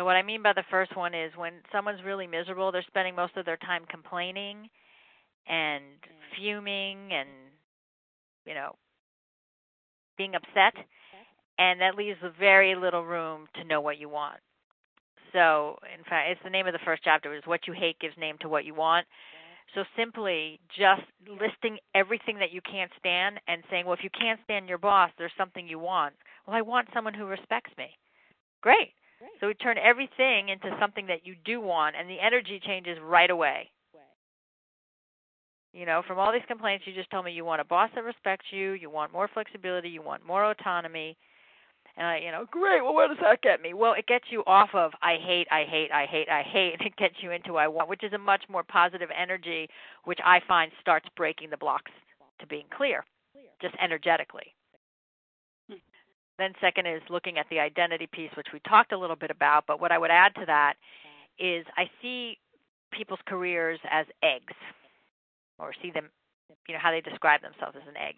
So 0.00 0.04
what 0.06 0.16
I 0.16 0.22
mean 0.22 0.42
by 0.42 0.54
the 0.54 0.64
first 0.70 0.96
one 0.96 1.12
is 1.12 1.30
when 1.36 1.60
someone's 1.70 2.00
really 2.02 2.26
miserable, 2.26 2.72
they're 2.72 2.82
spending 2.88 3.14
most 3.14 3.36
of 3.36 3.44
their 3.44 3.58
time 3.58 3.82
complaining 3.90 4.70
and 5.46 5.84
mm. 5.84 6.36
fuming 6.38 7.12
and 7.12 7.28
you 8.46 8.54
know 8.54 8.76
being 10.16 10.34
upset 10.34 10.72
and 11.58 11.82
that 11.82 11.96
leaves 11.96 12.16
very 12.38 12.74
little 12.74 13.04
room 13.04 13.46
to 13.56 13.64
know 13.64 13.82
what 13.82 13.98
you 13.98 14.08
want. 14.08 14.38
So, 15.34 15.76
in 15.94 16.02
fact, 16.04 16.30
it's 16.30 16.40
the 16.42 16.48
name 16.48 16.66
of 16.66 16.72
the 16.72 16.80
first 16.82 17.02
chapter 17.04 17.34
is 17.36 17.42
what 17.44 17.66
you 17.66 17.74
hate 17.74 18.00
gives 18.00 18.16
name 18.16 18.36
to 18.40 18.48
what 18.48 18.64
you 18.64 18.74
want. 18.74 19.06
So 19.74 19.84
simply 19.98 20.60
just 20.78 21.02
listing 21.28 21.76
everything 21.94 22.38
that 22.38 22.52
you 22.52 22.62
can't 22.62 22.90
stand 22.98 23.38
and 23.46 23.62
saying, 23.70 23.84
well, 23.84 23.94
if 23.94 24.02
you 24.02 24.10
can't 24.18 24.40
stand 24.44 24.66
your 24.66 24.78
boss, 24.78 25.10
there's 25.18 25.30
something 25.36 25.68
you 25.68 25.78
want. 25.78 26.14
Well, 26.46 26.56
I 26.56 26.62
want 26.62 26.88
someone 26.94 27.12
who 27.12 27.26
respects 27.26 27.70
me. 27.76 27.90
Great. 28.62 28.94
So 29.40 29.46
we 29.46 29.54
turn 29.54 29.76
everything 29.78 30.48
into 30.48 30.76
something 30.80 31.06
that 31.06 31.26
you 31.26 31.34
do 31.44 31.60
want, 31.60 31.96
and 31.96 32.08
the 32.08 32.20
energy 32.20 32.60
changes 32.64 32.98
right 33.02 33.30
away. 33.30 33.70
You 35.72 35.86
know, 35.86 36.02
from 36.06 36.18
all 36.18 36.32
these 36.32 36.42
complaints, 36.48 36.84
you 36.86 36.92
just 36.92 37.10
told 37.10 37.24
me 37.24 37.32
you 37.32 37.44
want 37.44 37.60
a 37.60 37.64
boss 37.64 37.90
that 37.94 38.02
respects 38.02 38.46
you, 38.50 38.72
you 38.72 38.90
want 38.90 39.12
more 39.12 39.28
flexibility, 39.32 39.88
you 39.88 40.02
want 40.02 40.26
more 40.26 40.50
autonomy. 40.50 41.16
And 41.96 42.06
I, 42.06 42.18
you 42.18 42.32
know, 42.32 42.44
great. 42.50 42.82
Well, 42.82 42.94
where 42.94 43.08
does 43.08 43.18
that 43.22 43.42
get 43.42 43.62
me? 43.62 43.74
Well, 43.74 43.92
it 43.92 44.06
gets 44.06 44.24
you 44.30 44.42
off 44.46 44.70
of 44.74 44.92
I 45.02 45.16
hate, 45.24 45.46
I 45.50 45.64
hate, 45.64 45.90
I 45.92 46.06
hate, 46.06 46.28
I 46.28 46.42
hate, 46.42 46.72
and 46.78 46.86
it 46.86 46.96
gets 46.96 47.14
you 47.20 47.30
into 47.30 47.56
I 47.56 47.68
want, 47.68 47.88
which 47.88 48.02
is 48.02 48.12
a 48.12 48.18
much 48.18 48.42
more 48.48 48.64
positive 48.64 49.10
energy, 49.16 49.68
which 50.04 50.18
I 50.24 50.40
find 50.46 50.72
starts 50.80 51.06
breaking 51.16 51.50
the 51.50 51.56
blocks 51.56 51.92
to 52.40 52.46
being 52.46 52.66
clear, 52.76 53.04
just 53.62 53.74
energetically. 53.82 54.54
Then, 56.40 56.54
second 56.58 56.86
is 56.86 57.02
looking 57.10 57.36
at 57.36 57.44
the 57.50 57.60
identity 57.60 58.08
piece, 58.10 58.30
which 58.34 58.46
we 58.52 58.60
talked 58.60 58.92
a 58.92 58.98
little 58.98 59.14
bit 59.14 59.30
about. 59.30 59.64
But 59.66 59.78
what 59.78 59.92
I 59.92 59.98
would 59.98 60.10
add 60.10 60.34
to 60.36 60.46
that 60.46 60.74
is 61.38 61.66
I 61.76 61.84
see 62.00 62.38
people's 62.90 63.20
careers 63.26 63.78
as 63.90 64.06
eggs, 64.22 64.56
or 65.58 65.72
see 65.82 65.90
them, 65.90 66.08
you 66.66 66.74
know, 66.74 66.80
how 66.80 66.90
they 66.90 67.02
describe 67.02 67.42
themselves 67.42 67.76
as 67.76 67.86
an 67.86 67.96
egg. 67.96 68.16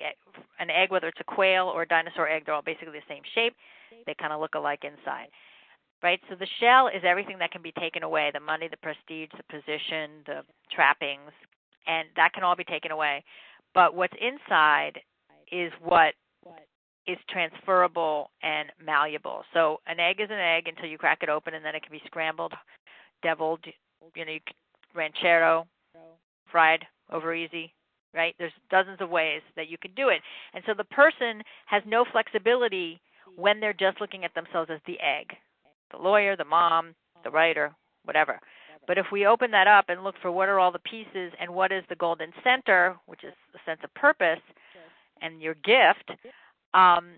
An 0.61 0.71
egg, 0.71 0.93
whether 0.93 1.09
it's 1.09 1.21
a 1.21 1.25
quail 1.25 1.67
or 1.67 1.83
a 1.83 1.87
dinosaur 1.87 2.29
egg, 2.29 2.47
they're 2.47 2.55
all 2.55 2.63
basically 2.63 2.95
the 2.95 3.09
same 3.09 3.23
shape. 3.35 3.55
They 4.07 4.15
kind 4.15 4.33
of 4.33 4.41
look 4.41 4.55
alike 4.55 4.85
inside. 4.85 5.27
Right? 6.01 6.21
So 6.31 6.37
the 6.37 6.47
shell 6.61 6.87
is 6.87 7.03
everything 7.05 7.39
that 7.39 7.51
can 7.51 7.63
be 7.63 7.73
taken 7.73 8.03
away 8.03 8.31
the 8.33 8.41
money, 8.41 8.69
the 8.69 8.77
prestige, 8.77 9.31
the 9.37 9.45
position, 9.51 10.23
the 10.27 10.43
trappings, 10.71 11.31
and 11.87 12.09
that 12.15 12.33
can 12.33 12.45
all 12.45 12.57
be 12.57 12.65
taken 12.65 12.93
away. 12.93 13.25
But 13.75 13.95
what's 13.95 14.15
inside 14.21 15.01
is 15.51 15.73
what 15.83 16.15
is 17.07 17.19
transferable 17.29 18.31
and 18.43 18.71
malleable. 18.85 19.43
So 19.53 19.81
an 19.87 19.99
egg 20.01 20.21
is 20.21 20.29
an 20.31 20.39
egg 20.39 20.69
until 20.69 20.89
you 20.89 20.99
crack 20.99 21.19
it 21.23 21.29
open, 21.29 21.55
and 21.55 21.65
then 21.65 21.75
it 21.75 21.83
can 21.83 21.93
be 21.93 22.03
scrambled, 22.07 22.53
deviled, 23.23 23.61
you 24.15 24.25
know, 24.25 24.37
ranchero, 24.95 25.67
fried 26.51 26.85
over 27.11 27.35
easy, 27.35 27.73
right? 28.15 28.35
There's 28.39 28.53
dozens 28.71 29.01
of 29.01 29.11
ways 29.11 29.43
that 29.57 29.69
you 29.69 29.79
can 29.79 29.93
do 29.95 30.09
it. 30.09 30.21
And 30.55 30.63
so 30.67 30.75
the 30.77 30.85
person 30.85 31.43
has 31.67 31.83
no 31.87 32.05
flexibility 32.11 33.01
when 33.37 33.61
they're 33.61 33.73
just 33.73 34.01
looking 34.01 34.25
at 34.25 34.35
themselves 34.35 34.71
as 34.71 34.81
the 34.87 35.01
egg, 35.01 35.35
the 35.91 35.99
lawyer, 35.99 36.37
the 36.37 36.45
mom, 36.45 36.95
the 37.25 37.31
writer, 37.31 37.73
whatever. 38.05 38.39
But 38.87 38.99
if 38.99 39.07
we 39.13 39.27
open 39.27 39.51
that 39.53 39.69
up 39.69 39.87
and 39.89 40.03
look 40.03 40.17
for 40.21 40.33
what 40.33 40.49
are 40.49 40.59
all 40.59 40.73
the 40.73 40.81
pieces 40.81 41.33
and 41.41 41.55
what 41.55 41.73
is 41.73 41.85
the 41.89 41.95
golden 41.95 42.33
center, 42.43 42.97
which 43.07 43.25
is 43.25 43.33
the 43.53 43.61
sense 43.65 43.81
of 43.85 43.95
purpose 43.95 44.41
and 45.21 45.41
your 45.41 45.55
gift, 45.55 46.11
um, 46.75 47.11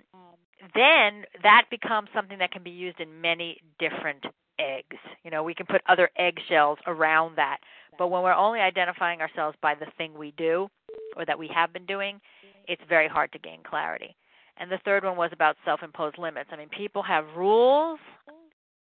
then 0.75 1.25
that 1.43 1.65
becomes 1.71 2.09
something 2.15 2.39
that 2.39 2.51
can 2.51 2.63
be 2.63 2.71
used 2.71 3.01
in 3.01 3.21
many 3.21 3.61
different 3.79 4.25
eggs. 4.59 4.97
You 5.25 5.31
know, 5.31 5.43
we 5.43 5.55
can 5.55 5.67
put 5.67 5.83
other 5.89 6.11
eggshells 6.17 6.79
around 6.87 7.37
that. 7.37 7.59
But 7.99 8.09
when 8.09 8.23
we're 8.23 8.35
only 8.35 8.61
identifying 8.61 9.21
ourselves 9.21 9.57
by 9.63 9.75
the 9.75 9.87
thing 9.97 10.15
we 10.15 10.33
do 10.37 10.69
or 11.17 11.25
that 11.27 11.39
we 11.39 11.49
have 11.55 11.73
been 11.73 11.87
doing, 11.87 12.21
it's 12.67 12.83
very 12.89 13.09
hard 13.09 13.31
to 13.33 13.39
gain 13.39 13.61
clarity. 13.69 14.17
And 14.57 14.71
the 14.71 14.79
third 14.85 15.05
one 15.05 15.17
was 15.17 15.31
about 15.33 15.57
self 15.65 15.83
imposed 15.83 16.19
limits. 16.19 16.51
I 16.53 16.57
mean, 16.57 16.69
people 16.69 17.03
have 17.03 17.25
rules 17.37 17.99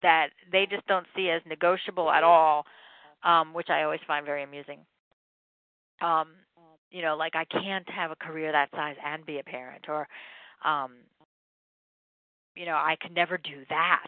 that 0.03 0.29
they 0.53 0.66
just 0.70 0.87
don't 0.87 1.07
see 1.16 1.31
as 1.31 1.43
negotiable 1.47 2.11
at 2.11 2.22
all, 2.22 2.64
um, 3.25 3.53
which 3.55 3.68
I 3.70 3.83
always 3.83 4.01
find 4.07 4.25
very 4.25 4.43
amusing. 4.43 4.81
Um, 6.01 6.29
you 6.91 7.03
know, 7.03 7.16
like 7.16 7.35
I 7.35 7.45
can't 7.45 7.89
have 7.91 8.11
a 8.11 8.16
career 8.16 8.53
that 8.53 8.70
size 8.70 8.97
and 9.05 9.27
be 9.27 9.39
a 9.39 9.43
parent, 9.43 9.87
or 9.89 10.07
um 10.65 10.93
you 12.55 12.67
know 12.67 12.75
i 12.75 12.97
could 13.01 13.15
never 13.15 13.39
do 13.39 13.65
that. 13.69 14.07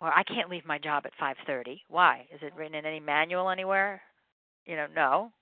Or 0.00 0.12
i 0.12 0.22
can't 0.22 0.50
leave 0.50 0.66
my 0.66 0.78
job 0.78 1.04
at 1.06 1.12
5:30 1.20 1.80
why? 1.88 2.26
Is 2.32 2.40
it 2.42 2.52
written 2.56 2.74
in 2.74 2.86
any 2.86 3.00
manual 3.00 3.50
anywhere? 3.50 4.00
You 4.66 4.76
know 4.76 4.86
no. 4.94 5.32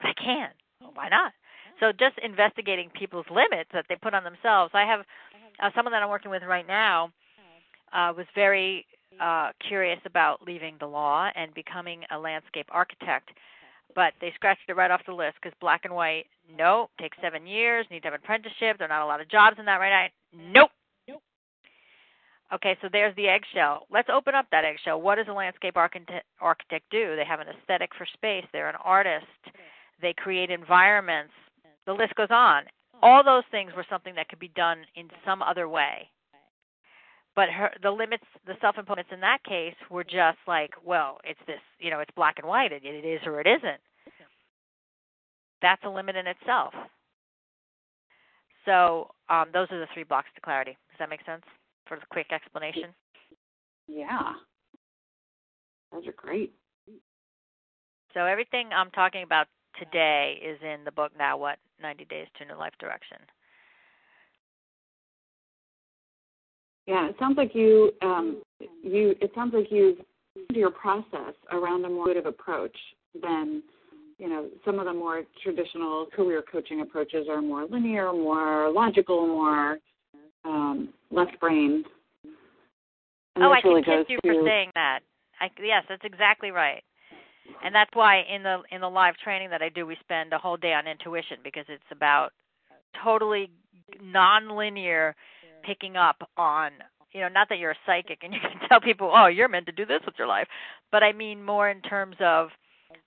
But 0.00 0.08
i 0.08 0.12
can. 0.14 0.50
Well, 0.80 0.92
why 0.94 1.08
not? 1.08 1.32
So 1.80 1.92
just 1.92 2.18
investigating 2.22 2.90
people's 2.90 3.26
limits 3.30 3.70
that 3.72 3.86
they 3.88 3.96
put 3.96 4.14
on 4.14 4.24
themselves. 4.24 4.72
I 4.74 4.84
have 4.84 5.00
uh, 5.62 5.70
someone 5.74 5.92
that 5.92 6.02
i'm 6.02 6.10
working 6.10 6.30
with 6.30 6.42
right 6.42 6.66
now 6.66 7.12
uh, 7.92 8.12
was 8.16 8.26
very 8.34 8.86
uh, 9.20 9.50
curious 9.68 10.00
about 10.06 10.42
leaving 10.46 10.76
the 10.80 10.86
law 10.86 11.28
and 11.34 11.52
becoming 11.54 12.02
a 12.10 12.18
landscape 12.18 12.66
architect, 12.70 13.30
but 13.94 14.12
they 14.20 14.32
scratched 14.34 14.68
it 14.68 14.76
right 14.76 14.90
off 14.90 15.02
the 15.06 15.12
list 15.12 15.36
because 15.42 15.56
black 15.60 15.82
and 15.84 15.94
white, 15.94 16.26
no, 16.56 16.88
takes 17.00 17.16
seven 17.22 17.46
years, 17.46 17.86
need 17.90 18.00
to 18.00 18.06
have 18.08 18.14
an 18.14 18.20
apprenticeship. 18.22 18.78
There 18.78 18.86
are 18.86 18.88
not 18.88 19.04
a 19.04 19.06
lot 19.06 19.20
of 19.20 19.28
jobs 19.28 19.58
in 19.58 19.64
that 19.66 19.76
right 19.76 20.10
now. 20.34 20.50
Nope. 20.52 20.70
Okay, 22.54 22.76
so 22.82 22.88
there's 22.92 23.16
the 23.16 23.28
eggshell. 23.28 23.86
Let's 23.90 24.10
open 24.12 24.34
up 24.34 24.44
that 24.50 24.64
eggshell. 24.64 25.00
What 25.00 25.14
does 25.14 25.26
a 25.28 25.32
landscape 25.32 25.76
architect, 25.78 26.26
architect 26.38 26.84
do? 26.90 27.16
They 27.16 27.24
have 27.24 27.40
an 27.40 27.46
aesthetic 27.48 27.90
for 27.96 28.06
space. 28.12 28.44
They're 28.52 28.68
an 28.68 28.76
artist. 28.84 29.24
They 30.02 30.12
create 30.12 30.50
environments. 30.50 31.32
The 31.86 31.94
list 31.94 32.14
goes 32.14 32.28
on. 32.30 32.64
All 33.00 33.24
those 33.24 33.44
things 33.50 33.72
were 33.74 33.86
something 33.88 34.14
that 34.16 34.28
could 34.28 34.38
be 34.38 34.48
done 34.48 34.84
in 34.96 35.08
some 35.24 35.40
other 35.40 35.66
way. 35.66 36.10
But 37.34 37.48
her, 37.48 37.70
the 37.82 37.90
limits, 37.90 38.24
the 38.46 38.54
self-imposed 38.60 39.10
in 39.10 39.20
that 39.20 39.42
case 39.44 39.74
were 39.90 40.04
just 40.04 40.38
like, 40.46 40.70
well, 40.84 41.18
it's 41.24 41.40
this, 41.46 41.60
you 41.78 41.90
know, 41.90 42.00
it's 42.00 42.10
black 42.14 42.34
and 42.38 42.46
white. 42.46 42.72
It, 42.72 42.84
it 42.84 43.06
is 43.06 43.20
or 43.24 43.40
it 43.40 43.46
isn't. 43.46 43.80
That's 45.62 45.82
a 45.84 45.88
limit 45.88 46.16
in 46.16 46.26
itself. 46.26 46.74
So 48.66 49.08
um, 49.30 49.46
those 49.52 49.68
are 49.70 49.78
the 49.78 49.86
three 49.94 50.04
blocks 50.04 50.28
to 50.34 50.40
clarity. 50.40 50.76
Does 50.90 50.98
that 50.98 51.08
make 51.08 51.24
sense? 51.24 51.42
for 51.92 51.98
the 51.98 52.06
quick 52.10 52.32
explanation? 52.32 52.94
Yeah. 53.86 54.32
Those 55.92 56.06
are 56.06 56.16
great. 56.16 56.54
So 58.14 58.24
everything 58.24 58.70
I'm 58.74 58.90
talking 58.90 59.22
about 59.22 59.46
today 59.78 60.40
is 60.42 60.58
in 60.62 60.84
the 60.84 60.92
book 60.92 61.12
Now 61.18 61.36
What 61.36 61.58
90 61.82 62.04
Days 62.06 62.26
to 62.38 62.46
New 62.46 62.58
Life 62.58 62.72
Direction. 62.78 63.18
Yeah, 66.86 67.08
it 67.08 67.16
sounds 67.18 67.36
like 67.36 67.54
you 67.54 67.92
um, 68.02 68.42
you 68.82 69.14
it 69.20 69.30
sounds 69.34 69.54
like 69.54 69.66
you've 69.70 69.98
your 70.50 70.70
process 70.70 71.34
around 71.50 71.84
a 71.84 71.88
more 71.88 72.08
intuitive 72.08 72.26
approach 72.26 72.76
than 73.20 73.62
you 74.18 74.28
know 74.28 74.48
some 74.64 74.78
of 74.78 74.86
the 74.86 74.92
more 74.92 75.22
traditional 75.42 76.06
career 76.14 76.42
coaching 76.50 76.80
approaches 76.80 77.26
are 77.30 77.42
more 77.42 77.66
linear, 77.66 78.12
more 78.12 78.70
logical, 78.72 79.26
more 79.26 79.78
um, 80.44 80.92
left 81.10 81.38
brain. 81.40 81.84
And 83.34 83.44
oh, 83.44 83.50
I 83.52 83.60
really 83.64 83.82
can 83.82 84.04
kiss 84.04 84.10
you 84.10 84.18
to... 84.18 84.40
for 84.40 84.46
saying 84.46 84.70
that. 84.74 85.00
I, 85.40 85.48
yes, 85.62 85.84
that's 85.88 86.04
exactly 86.04 86.50
right. 86.50 86.82
And 87.64 87.74
that's 87.74 87.90
why 87.94 88.22
in 88.32 88.42
the 88.42 88.58
in 88.70 88.80
the 88.80 88.88
live 88.88 89.14
training 89.22 89.50
that 89.50 89.62
I 89.62 89.68
do, 89.68 89.86
we 89.86 89.96
spend 90.00 90.32
a 90.32 90.38
whole 90.38 90.56
day 90.56 90.72
on 90.72 90.86
intuition 90.86 91.38
because 91.42 91.64
it's 91.68 91.82
about 91.90 92.30
totally 93.02 93.50
nonlinear 94.02 95.12
picking 95.62 95.96
up 95.96 96.28
on 96.36 96.72
you 97.12 97.20
know 97.20 97.28
not 97.28 97.48
that 97.48 97.58
you're 97.58 97.72
a 97.72 97.76
psychic 97.86 98.20
and 98.22 98.32
you 98.34 98.40
can 98.40 98.68
tell 98.68 98.80
people 98.80 99.10
oh 99.14 99.26
you're 99.26 99.48
meant 99.48 99.66
to 99.66 99.72
do 99.72 99.86
this 99.86 100.00
with 100.04 100.14
your 100.18 100.26
life 100.26 100.46
but 100.90 101.02
i 101.02 101.12
mean 101.12 101.42
more 101.42 101.70
in 101.70 101.80
terms 101.82 102.16
of 102.20 102.48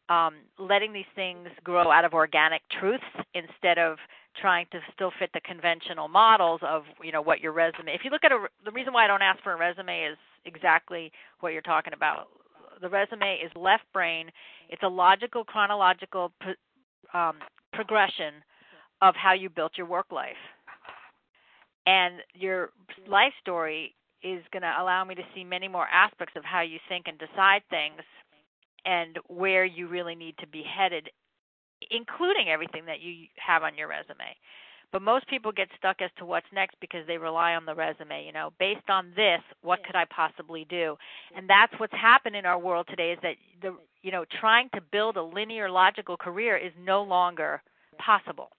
um 0.10 0.36
letting 0.60 0.94
these 0.94 1.06
things 1.16 1.48
grow 1.64 1.92
out 1.92 2.06
of 2.06 2.14
organic 2.14 2.62
truths 2.80 3.04
instead 3.34 3.78
of 3.78 3.98
trying 4.40 4.66
to 4.72 4.80
still 4.94 5.12
fit 5.18 5.30
the 5.34 5.42
conventional 5.42 6.08
models 6.08 6.60
of 6.64 6.84
you 7.04 7.12
know 7.12 7.22
what 7.22 7.40
your 7.40 7.54
resume 7.54 7.94
if 7.94 8.02
you 8.04 8.12
look 8.12 8.24
at 8.24 8.32
a 8.32 8.46
the 8.66 8.72
reason 8.72 8.94
why 8.94 9.06
i 9.06 9.08
don't 9.08 9.22
ask 9.22 9.42
for 9.44 9.54
a 9.54 9.58
resume 9.58 10.04
is 10.04 10.18
exactly 10.46 11.12
what 11.40 11.54
you're 11.54 11.62
talking 11.62 11.94
about. 11.94 12.28
The 12.82 12.90
resume 12.90 13.40
is 13.44 13.52
left 13.56 13.84
brain. 13.94 14.30
It's 14.70 14.84
a 14.84 14.88
logical 14.88 15.44
chronological 15.44 16.32
um, 17.14 17.38
progression 17.74 18.36
of 19.02 19.16
how 19.16 19.34
you 19.34 19.50
built 19.50 19.74
your 19.78 19.88
work 19.88 20.12
life 20.12 20.36
and 21.86 22.16
your 22.34 22.70
life 23.08 23.34
story 23.42 23.96
is 24.24 24.42
going 24.52 24.64
to 24.64 24.74
allow 24.80 25.04
me 25.04 25.16
to 25.16 25.22
see 25.36 25.44
many 25.44 25.68
more 25.68 25.88
aspects 25.88 26.34
of 26.36 26.44
how 26.44 26.62
you 26.62 26.80
think 26.90 27.06
and 27.08 27.18
decide 27.20 27.62
things 27.70 28.02
and 28.86 29.20
where 29.28 29.66
you 29.66 29.88
really 29.88 30.16
need 30.16 30.36
to 30.40 30.48
be 30.48 30.64
headed 30.64 31.10
including 31.92 32.50
everything 32.50 32.86
that 32.86 33.02
you 33.02 33.28
have 33.38 33.64
on 33.64 33.78
your 33.78 33.88
resume. 33.88 34.36
But 34.92 35.02
most 35.02 35.28
people 35.28 35.52
get 35.52 35.68
stuck 35.78 36.02
as 36.02 36.10
to 36.18 36.26
what's 36.26 36.46
next 36.54 36.76
because 36.80 37.06
they 37.08 37.18
rely 37.18 37.56
on 37.56 37.66
the 37.66 37.76
resume. 37.76 38.26
You 38.26 38.32
know, 38.32 38.52
based 38.60 38.90
on 38.90 39.12
this, 39.16 39.42
what 39.62 39.84
could 39.84 39.96
I 39.96 40.06
possibly 40.06 40.66
do? 40.70 40.96
And 41.36 41.50
that's 41.50 41.74
what's 41.80 41.94
happened 41.94 42.36
in 42.36 42.46
our 42.46 42.60
world 42.60 42.88
today 42.90 43.12
is 43.12 43.20
that 43.22 43.36
the 43.62 43.76
you 44.04 44.12
know 44.12 44.26
trying 44.40 44.70
to 44.74 44.82
build 44.92 45.18
a 45.18 45.24
linear 45.24 45.70
logical 45.70 46.16
career 46.16 46.56
is 46.56 46.72
no 46.80 47.04
longer 47.04 47.62
possible. 47.98 48.50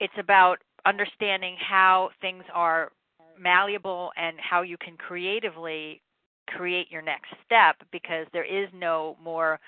It's 0.00 0.14
about 0.18 0.58
understanding 0.86 1.56
how 1.58 2.10
things 2.20 2.44
are 2.54 2.92
malleable 3.38 4.12
and 4.16 4.36
how 4.38 4.62
you 4.62 4.76
can 4.78 4.96
creatively 4.96 6.00
create 6.48 6.90
your 6.90 7.02
next 7.02 7.28
step 7.44 7.76
because 7.92 8.26
there 8.32 8.44
is 8.44 8.68
no 8.72 9.16
more 9.22 9.58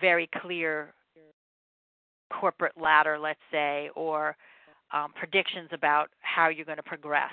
very 0.00 0.28
clear 0.40 0.94
corporate 2.32 2.72
ladder, 2.80 3.18
let's 3.18 3.40
say, 3.50 3.90
or 3.94 4.36
um, 4.92 5.12
predictions 5.14 5.68
about 5.72 6.08
how 6.20 6.48
you're 6.48 6.64
going 6.64 6.76
to 6.76 6.82
progress. 6.82 7.32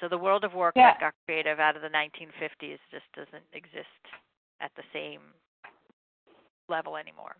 So 0.00 0.08
the 0.08 0.18
world 0.18 0.44
of 0.44 0.54
work 0.54 0.74
yeah. 0.76 0.92
that 0.92 1.00
got 1.00 1.14
creative 1.26 1.60
out 1.60 1.76
of 1.76 1.82
the 1.82 1.88
1950s 1.88 2.78
just 2.90 3.04
doesn't 3.14 3.44
exist 3.52 3.86
at 4.60 4.70
the 4.76 4.82
same 4.92 5.20
level 6.68 6.96
anymore. 6.96 7.36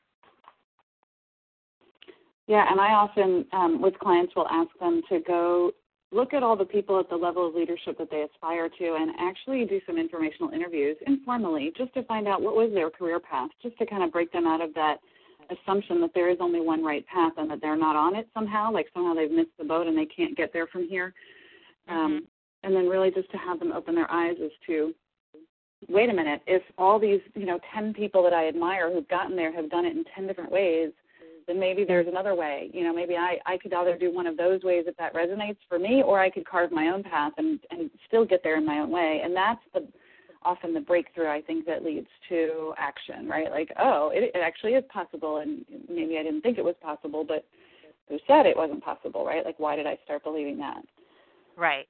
Yeah, 2.50 2.66
and 2.68 2.80
I 2.80 2.94
often, 2.94 3.46
um, 3.52 3.80
with 3.80 3.96
clients, 4.00 4.34
will 4.34 4.48
ask 4.48 4.70
them 4.80 5.02
to 5.08 5.20
go 5.20 5.70
look 6.10 6.34
at 6.34 6.42
all 6.42 6.56
the 6.56 6.64
people 6.64 6.98
at 6.98 7.08
the 7.08 7.14
level 7.14 7.46
of 7.46 7.54
leadership 7.54 7.96
that 7.98 8.10
they 8.10 8.22
aspire 8.22 8.68
to 8.68 8.96
and 8.98 9.12
actually 9.20 9.64
do 9.66 9.80
some 9.86 9.96
informational 9.96 10.50
interviews 10.50 10.96
informally 11.06 11.72
just 11.76 11.94
to 11.94 12.02
find 12.06 12.26
out 12.26 12.42
what 12.42 12.56
was 12.56 12.72
their 12.74 12.90
career 12.90 13.20
path, 13.20 13.50
just 13.62 13.78
to 13.78 13.86
kind 13.86 14.02
of 14.02 14.10
break 14.10 14.32
them 14.32 14.48
out 14.48 14.60
of 14.60 14.74
that 14.74 14.96
assumption 15.48 16.00
that 16.00 16.10
there 16.12 16.28
is 16.28 16.38
only 16.40 16.60
one 16.60 16.82
right 16.82 17.06
path 17.06 17.34
and 17.36 17.48
that 17.48 17.60
they're 17.60 17.76
not 17.76 17.94
on 17.94 18.16
it 18.16 18.26
somehow, 18.34 18.72
like 18.72 18.88
somehow 18.92 19.14
they've 19.14 19.30
missed 19.30 19.56
the 19.56 19.64
boat 19.64 19.86
and 19.86 19.96
they 19.96 20.06
can't 20.06 20.36
get 20.36 20.52
there 20.52 20.66
from 20.66 20.88
here. 20.88 21.14
Um, 21.88 21.94
mm-hmm. 21.94 22.16
Um, 22.16 22.26
and 22.64 22.74
then 22.74 22.88
really 22.88 23.12
just 23.12 23.30
to 23.30 23.38
have 23.38 23.60
them 23.60 23.70
open 23.70 23.94
their 23.94 24.10
eyes 24.10 24.34
as 24.44 24.50
to 24.66 24.92
wait 25.88 26.10
a 26.10 26.12
minute, 26.12 26.42
if 26.48 26.62
all 26.76 26.98
these, 26.98 27.20
you 27.36 27.46
know, 27.46 27.60
10 27.72 27.94
people 27.94 28.24
that 28.24 28.32
I 28.32 28.48
admire 28.48 28.92
who've 28.92 29.08
gotten 29.08 29.36
there 29.36 29.54
have 29.54 29.70
done 29.70 29.86
it 29.86 29.96
in 29.96 30.04
10 30.16 30.26
different 30.26 30.50
ways, 30.50 30.90
then 31.46 31.58
maybe 31.58 31.84
there's 31.84 32.06
another 32.08 32.34
way. 32.34 32.70
You 32.72 32.84
know, 32.84 32.94
maybe 32.94 33.16
I, 33.16 33.38
I 33.46 33.58
could 33.58 33.72
either 33.72 33.96
do 33.96 34.12
one 34.12 34.26
of 34.26 34.36
those 34.36 34.62
ways 34.62 34.84
if 34.86 34.96
that 34.96 35.14
resonates 35.14 35.58
for 35.68 35.78
me, 35.78 36.02
or 36.04 36.20
I 36.20 36.30
could 36.30 36.46
carve 36.46 36.72
my 36.72 36.88
own 36.88 37.02
path 37.02 37.32
and, 37.38 37.60
and 37.70 37.90
still 38.06 38.24
get 38.24 38.42
there 38.42 38.56
in 38.56 38.66
my 38.66 38.78
own 38.78 38.90
way. 38.90 39.20
And 39.24 39.34
that's 39.34 39.60
the 39.74 39.86
often 40.42 40.72
the 40.72 40.80
breakthrough 40.80 41.28
I 41.28 41.42
think 41.42 41.66
that 41.66 41.84
leads 41.84 42.08
to 42.30 42.72
action, 42.78 43.28
right? 43.28 43.50
Like, 43.50 43.70
oh, 43.78 44.10
it, 44.12 44.30
it 44.34 44.40
actually 44.42 44.72
is 44.72 44.84
possible, 44.92 45.38
and 45.38 45.64
maybe 45.88 46.18
I 46.18 46.22
didn't 46.22 46.40
think 46.40 46.58
it 46.58 46.64
was 46.64 46.76
possible, 46.82 47.24
but 47.24 47.44
who 48.08 48.18
said 48.26 48.46
it 48.46 48.56
wasn't 48.56 48.82
possible, 48.82 49.24
right? 49.24 49.44
Like, 49.44 49.58
why 49.58 49.76
did 49.76 49.86
I 49.86 49.98
start 50.04 50.24
believing 50.24 50.58
that? 50.58 50.82
Right. 51.56 51.86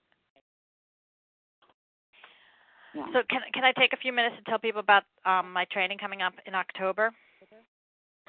Yeah. 2.94 3.06
So 3.12 3.20
can 3.30 3.40
can 3.54 3.62
I 3.62 3.72
take 3.78 3.92
a 3.92 3.96
few 3.96 4.12
minutes 4.12 4.34
to 4.38 4.50
tell 4.50 4.58
people 4.58 4.80
about 4.80 5.04
um, 5.24 5.52
my 5.52 5.64
training 5.70 5.98
coming 5.98 6.22
up 6.22 6.34
in 6.44 6.54
October? 6.54 7.12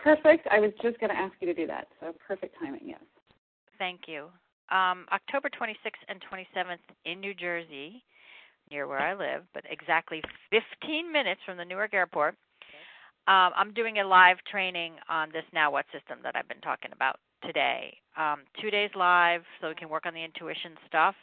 Perfect. 0.03 0.47
I 0.49 0.59
was 0.59 0.71
just 0.81 0.99
going 0.99 1.11
to 1.11 1.17
ask 1.17 1.33
you 1.39 1.47
to 1.47 1.53
do 1.53 1.67
that. 1.67 1.87
So 1.99 2.13
perfect 2.27 2.55
timing, 2.59 2.81
yes. 2.85 3.01
Thank 3.77 4.01
you. 4.07 4.27
Um, 4.69 5.05
October 5.11 5.49
26th 5.49 6.01
and 6.07 6.21
27th 6.31 6.79
in 7.05 7.19
New 7.19 7.33
Jersey, 7.33 8.03
near 8.69 8.87
where 8.87 8.99
I 8.99 9.13
live, 9.13 9.43
but 9.53 9.63
exactly 9.69 10.21
15 10.49 11.11
minutes 11.11 11.41
from 11.45 11.57
the 11.57 11.65
Newark 11.65 11.93
airport. 11.93 12.35
Um, 13.27 13.51
I'm 13.55 13.73
doing 13.73 13.99
a 13.99 14.07
live 14.07 14.37
training 14.49 14.93
on 15.09 15.29
this 15.31 15.43
Now 15.53 15.71
What 15.71 15.85
system 15.93 16.19
that 16.23 16.35
I've 16.35 16.47
been 16.47 16.61
talking 16.61 16.91
about 16.93 17.17
today. 17.45 17.95
Um, 18.17 18.41
two 18.59 18.71
days 18.71 18.89
live, 18.95 19.41
so 19.59 19.69
we 19.69 19.75
can 19.75 19.89
work 19.89 20.05
on 20.05 20.13
the 20.13 20.23
intuition 20.23 20.71
stuff, 20.87 21.15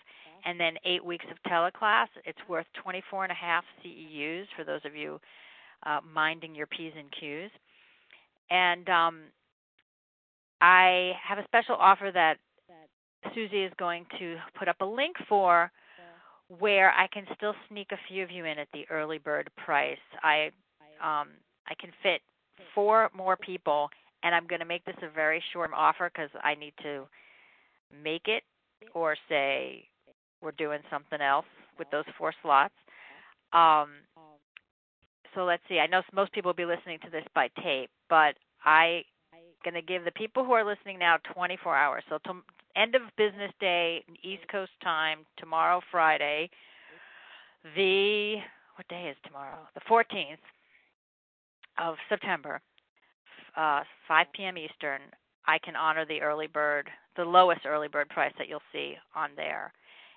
and 0.45 0.61
then 0.61 0.75
eight 0.85 1.05
weeks 1.05 1.27
of 1.31 1.51
teleclass. 1.51 2.07
It's 2.25 2.39
worth 2.49 2.67
24 2.83 3.25
and 3.25 3.33
a 3.33 3.35
half 3.35 3.65
CEUs 3.85 4.45
for 4.57 4.65
those 4.65 4.81
of 4.85 4.95
you 4.95 5.21
uh, 5.85 6.01
minding 6.15 6.55
your 6.55 6.67
P's 6.67 6.93
and 6.97 7.11
Q's 7.19 7.51
and 8.51 8.89
um, 8.89 9.21
I 10.61 11.13
have 11.27 11.39
a 11.39 11.45
special 11.45 11.77
offer 11.77 12.11
that 12.13 12.39
Suzi 13.35 13.67
is 13.67 13.73
going 13.79 14.07
to 14.19 14.37
put 14.59 14.69
up 14.69 14.77
a 14.81 14.85
link 14.85 15.17
for 15.29 15.71
where 16.59 16.91
I 16.93 17.07
can 17.09 17.25
still 17.37 17.55
sneak 17.69 17.89
a 17.93 17.99
few 18.09 18.23
of 18.23 18.31
you 18.31 18.45
in 18.47 18.59
at 18.59 18.69
the 18.73 18.85
early 18.91 19.19
bird 19.19 19.51
price. 19.57 19.99
I 20.23 20.51
um, 21.01 21.29
I 21.69 21.75
can 21.79 21.91
fit 22.03 22.23
four 22.75 23.11
more 23.15 23.37
people, 23.37 23.89
and 24.23 24.35
I'm 24.35 24.47
going 24.47 24.61
to 24.61 24.67
make 24.67 24.85
this 24.85 24.97
a 25.03 25.11
very 25.11 25.43
short 25.53 25.71
offer 25.77 26.11
because 26.13 26.31
I 26.43 26.55
need 26.55 26.73
to 26.83 27.07
make 28.03 28.23
it 28.27 28.43
or 28.95 29.17
say 29.29 29.85
we're 30.41 30.53
doing 30.53 30.81
something 30.91 31.21
else 31.21 31.47
with 31.79 31.89
those 31.91 32.05
four 32.17 32.33
slots. 32.43 32.75
Um, 33.53 33.91
so 35.39 35.45
let's 35.45 35.63
see. 35.69 35.79
I 35.79 35.87
know 35.87 36.03
most 36.13 36.33
people 36.33 36.49
will 36.49 36.55
be 36.55 36.65
listening 36.65 36.99
to 37.05 37.11
this 37.11 37.23
by 37.33 37.49
tape, 37.63 37.91
but 38.11 38.35
I 38.65 39.05
going 39.65 39.75
to 39.75 39.83
give 39.83 40.05
the 40.05 40.11
people 40.11 40.45
who 40.45 40.51
are 40.51 40.65
listening 40.65 40.99
now 40.99 41.17
24 41.33 41.77
hours. 41.77 42.03
So 42.09 42.19
to 42.25 42.43
end 42.75 42.97
of 42.97 43.03
business 43.17 43.53
day, 43.61 44.05
East 44.25 44.43
Coast 44.51 44.73
time, 44.83 45.21
tomorrow, 45.37 45.81
Friday, 45.93 46.51
the 47.77 48.37
what 48.75 48.89
day 48.89 49.09
is 49.11 49.17
tomorrow? 49.25 49.59
The 49.75 49.81
14th 49.89 50.43
of 51.79 51.95
September, 52.09 52.61
uh, 53.57 53.83
5 54.09 54.27
p.m. 54.35 54.59
Eastern. 54.59 55.01
I 55.47 55.59
can 55.59 55.77
honor 55.77 56.05
the 56.05 56.21
early 56.21 56.49
bird, 56.49 56.91
the 57.17 57.25
lowest 57.25 57.61
early 57.65 57.89
bird 57.89 58.09
price 58.09 58.33
that 58.39 58.49
you'll 58.49 58.61
see 58.73 58.95
on 59.15 59.31
there. 59.37 59.73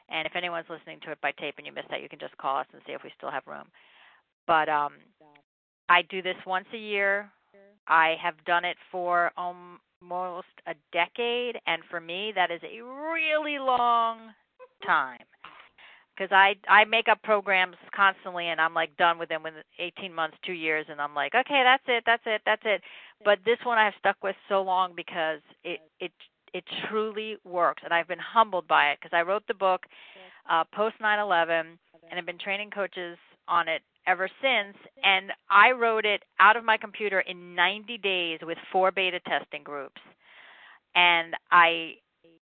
And 0.09 0.25
if 0.25 0.35
anyone's 0.35 0.69
listening 0.69 0.97
to 1.05 1.11
it 1.11 1.21
by 1.21 1.31
tape 1.39 1.55
and 1.57 1.65
you 1.67 1.71
missed 1.73 1.89
that, 1.89 2.01
you 2.01 2.09
can 2.09 2.19
just 2.19 2.35
call 2.37 2.57
us 2.57 2.67
and 2.73 2.81
see 2.87 2.93
if 2.93 3.03
we 3.03 3.11
still 3.17 3.31
have 3.31 3.43
room. 3.45 3.67
But 4.47 4.69
um, 4.69 4.93
I 5.89 6.01
do 6.03 6.21
this 6.21 6.37
once 6.45 6.67
a 6.73 6.77
year. 6.77 7.29
I 7.87 8.15
have 8.21 8.35
done 8.45 8.63
it 8.63 8.77
for 8.91 9.31
almost 9.37 10.47
a 10.67 10.73
decade, 10.93 11.57
and 11.67 11.81
for 11.89 11.99
me, 11.99 12.31
that 12.35 12.51
is 12.51 12.61
a 12.63 12.81
really 12.81 13.59
long 13.59 14.33
time 14.85 15.19
because 16.15 16.31
I 16.31 16.55
I 16.67 16.85
make 16.85 17.07
up 17.09 17.21
programs 17.23 17.75
constantly, 17.95 18.47
and 18.47 18.61
I'm 18.61 18.73
like 18.73 18.95
done 18.97 19.17
with 19.17 19.29
them 19.29 19.43
within 19.43 19.63
18 19.79 20.13
months, 20.13 20.37
two 20.45 20.53
years, 20.53 20.85
and 20.89 21.01
I'm 21.01 21.15
like, 21.15 21.33
okay, 21.33 21.63
that's 21.63 21.83
it, 21.87 22.03
that's 22.05 22.23
it, 22.25 22.41
that's 22.45 22.61
it. 22.65 22.81
But 23.25 23.39
this 23.45 23.57
one 23.63 23.77
I've 23.77 23.93
stuck 23.99 24.17
with 24.23 24.35
so 24.47 24.61
long 24.61 24.93
because 24.95 25.39
it 25.63 25.79
it 25.99 26.11
it 26.53 26.63
truly 26.89 27.37
works, 27.43 27.81
and 27.83 27.93
I've 27.93 28.07
been 28.07 28.19
humbled 28.19 28.67
by 28.67 28.91
it 28.91 28.99
because 29.01 29.15
I 29.15 29.21
wrote 29.21 29.43
the 29.47 29.53
book 29.53 29.85
uh, 30.49 30.63
post 30.73 30.95
9/11, 31.01 31.49
and 31.59 32.19
I've 32.19 32.25
been 32.25 32.37
training 32.37 32.71
coaches 32.71 33.17
on 33.47 33.67
it 33.67 33.81
ever 34.07 34.29
since. 34.41 34.77
And 35.03 35.31
I 35.49 35.71
wrote 35.71 36.05
it 36.05 36.23
out 36.39 36.57
of 36.57 36.63
my 36.63 36.77
computer 36.77 37.21
in 37.21 37.55
90 37.55 37.97
days 37.99 38.39
with 38.41 38.57
four 38.71 38.91
beta 38.91 39.19
testing 39.21 39.63
groups, 39.63 40.01
and 40.95 41.35
I 41.51 41.95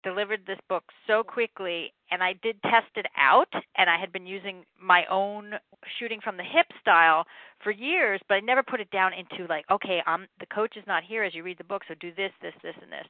delivered 0.04 0.42
this 0.46 0.58
book 0.68 0.84
so 1.06 1.24
quickly 1.24 1.92
and 2.10 2.22
I 2.22 2.34
did 2.42 2.62
test 2.62 2.92
it 2.94 3.06
out 3.16 3.48
and 3.76 3.88
I 3.88 3.98
had 3.98 4.12
been 4.12 4.26
using 4.26 4.64
my 4.80 5.04
own 5.10 5.54
shooting 5.98 6.20
from 6.22 6.36
the 6.36 6.44
hip 6.44 6.66
style 6.80 7.24
for 7.62 7.70
years 7.72 8.20
but 8.28 8.34
I 8.34 8.40
never 8.40 8.62
put 8.62 8.80
it 8.80 8.90
down 8.90 9.12
into 9.14 9.48
like 9.48 9.64
okay 9.70 10.00
I'm 10.06 10.26
the 10.38 10.46
coach 10.54 10.76
is 10.76 10.84
not 10.86 11.02
here 11.02 11.24
as 11.24 11.34
you 11.34 11.42
read 11.42 11.58
the 11.58 11.64
book 11.64 11.82
so 11.88 11.94
do 11.98 12.12
this 12.14 12.30
this 12.42 12.52
this 12.62 12.74
and 12.80 12.92
this. 12.92 13.06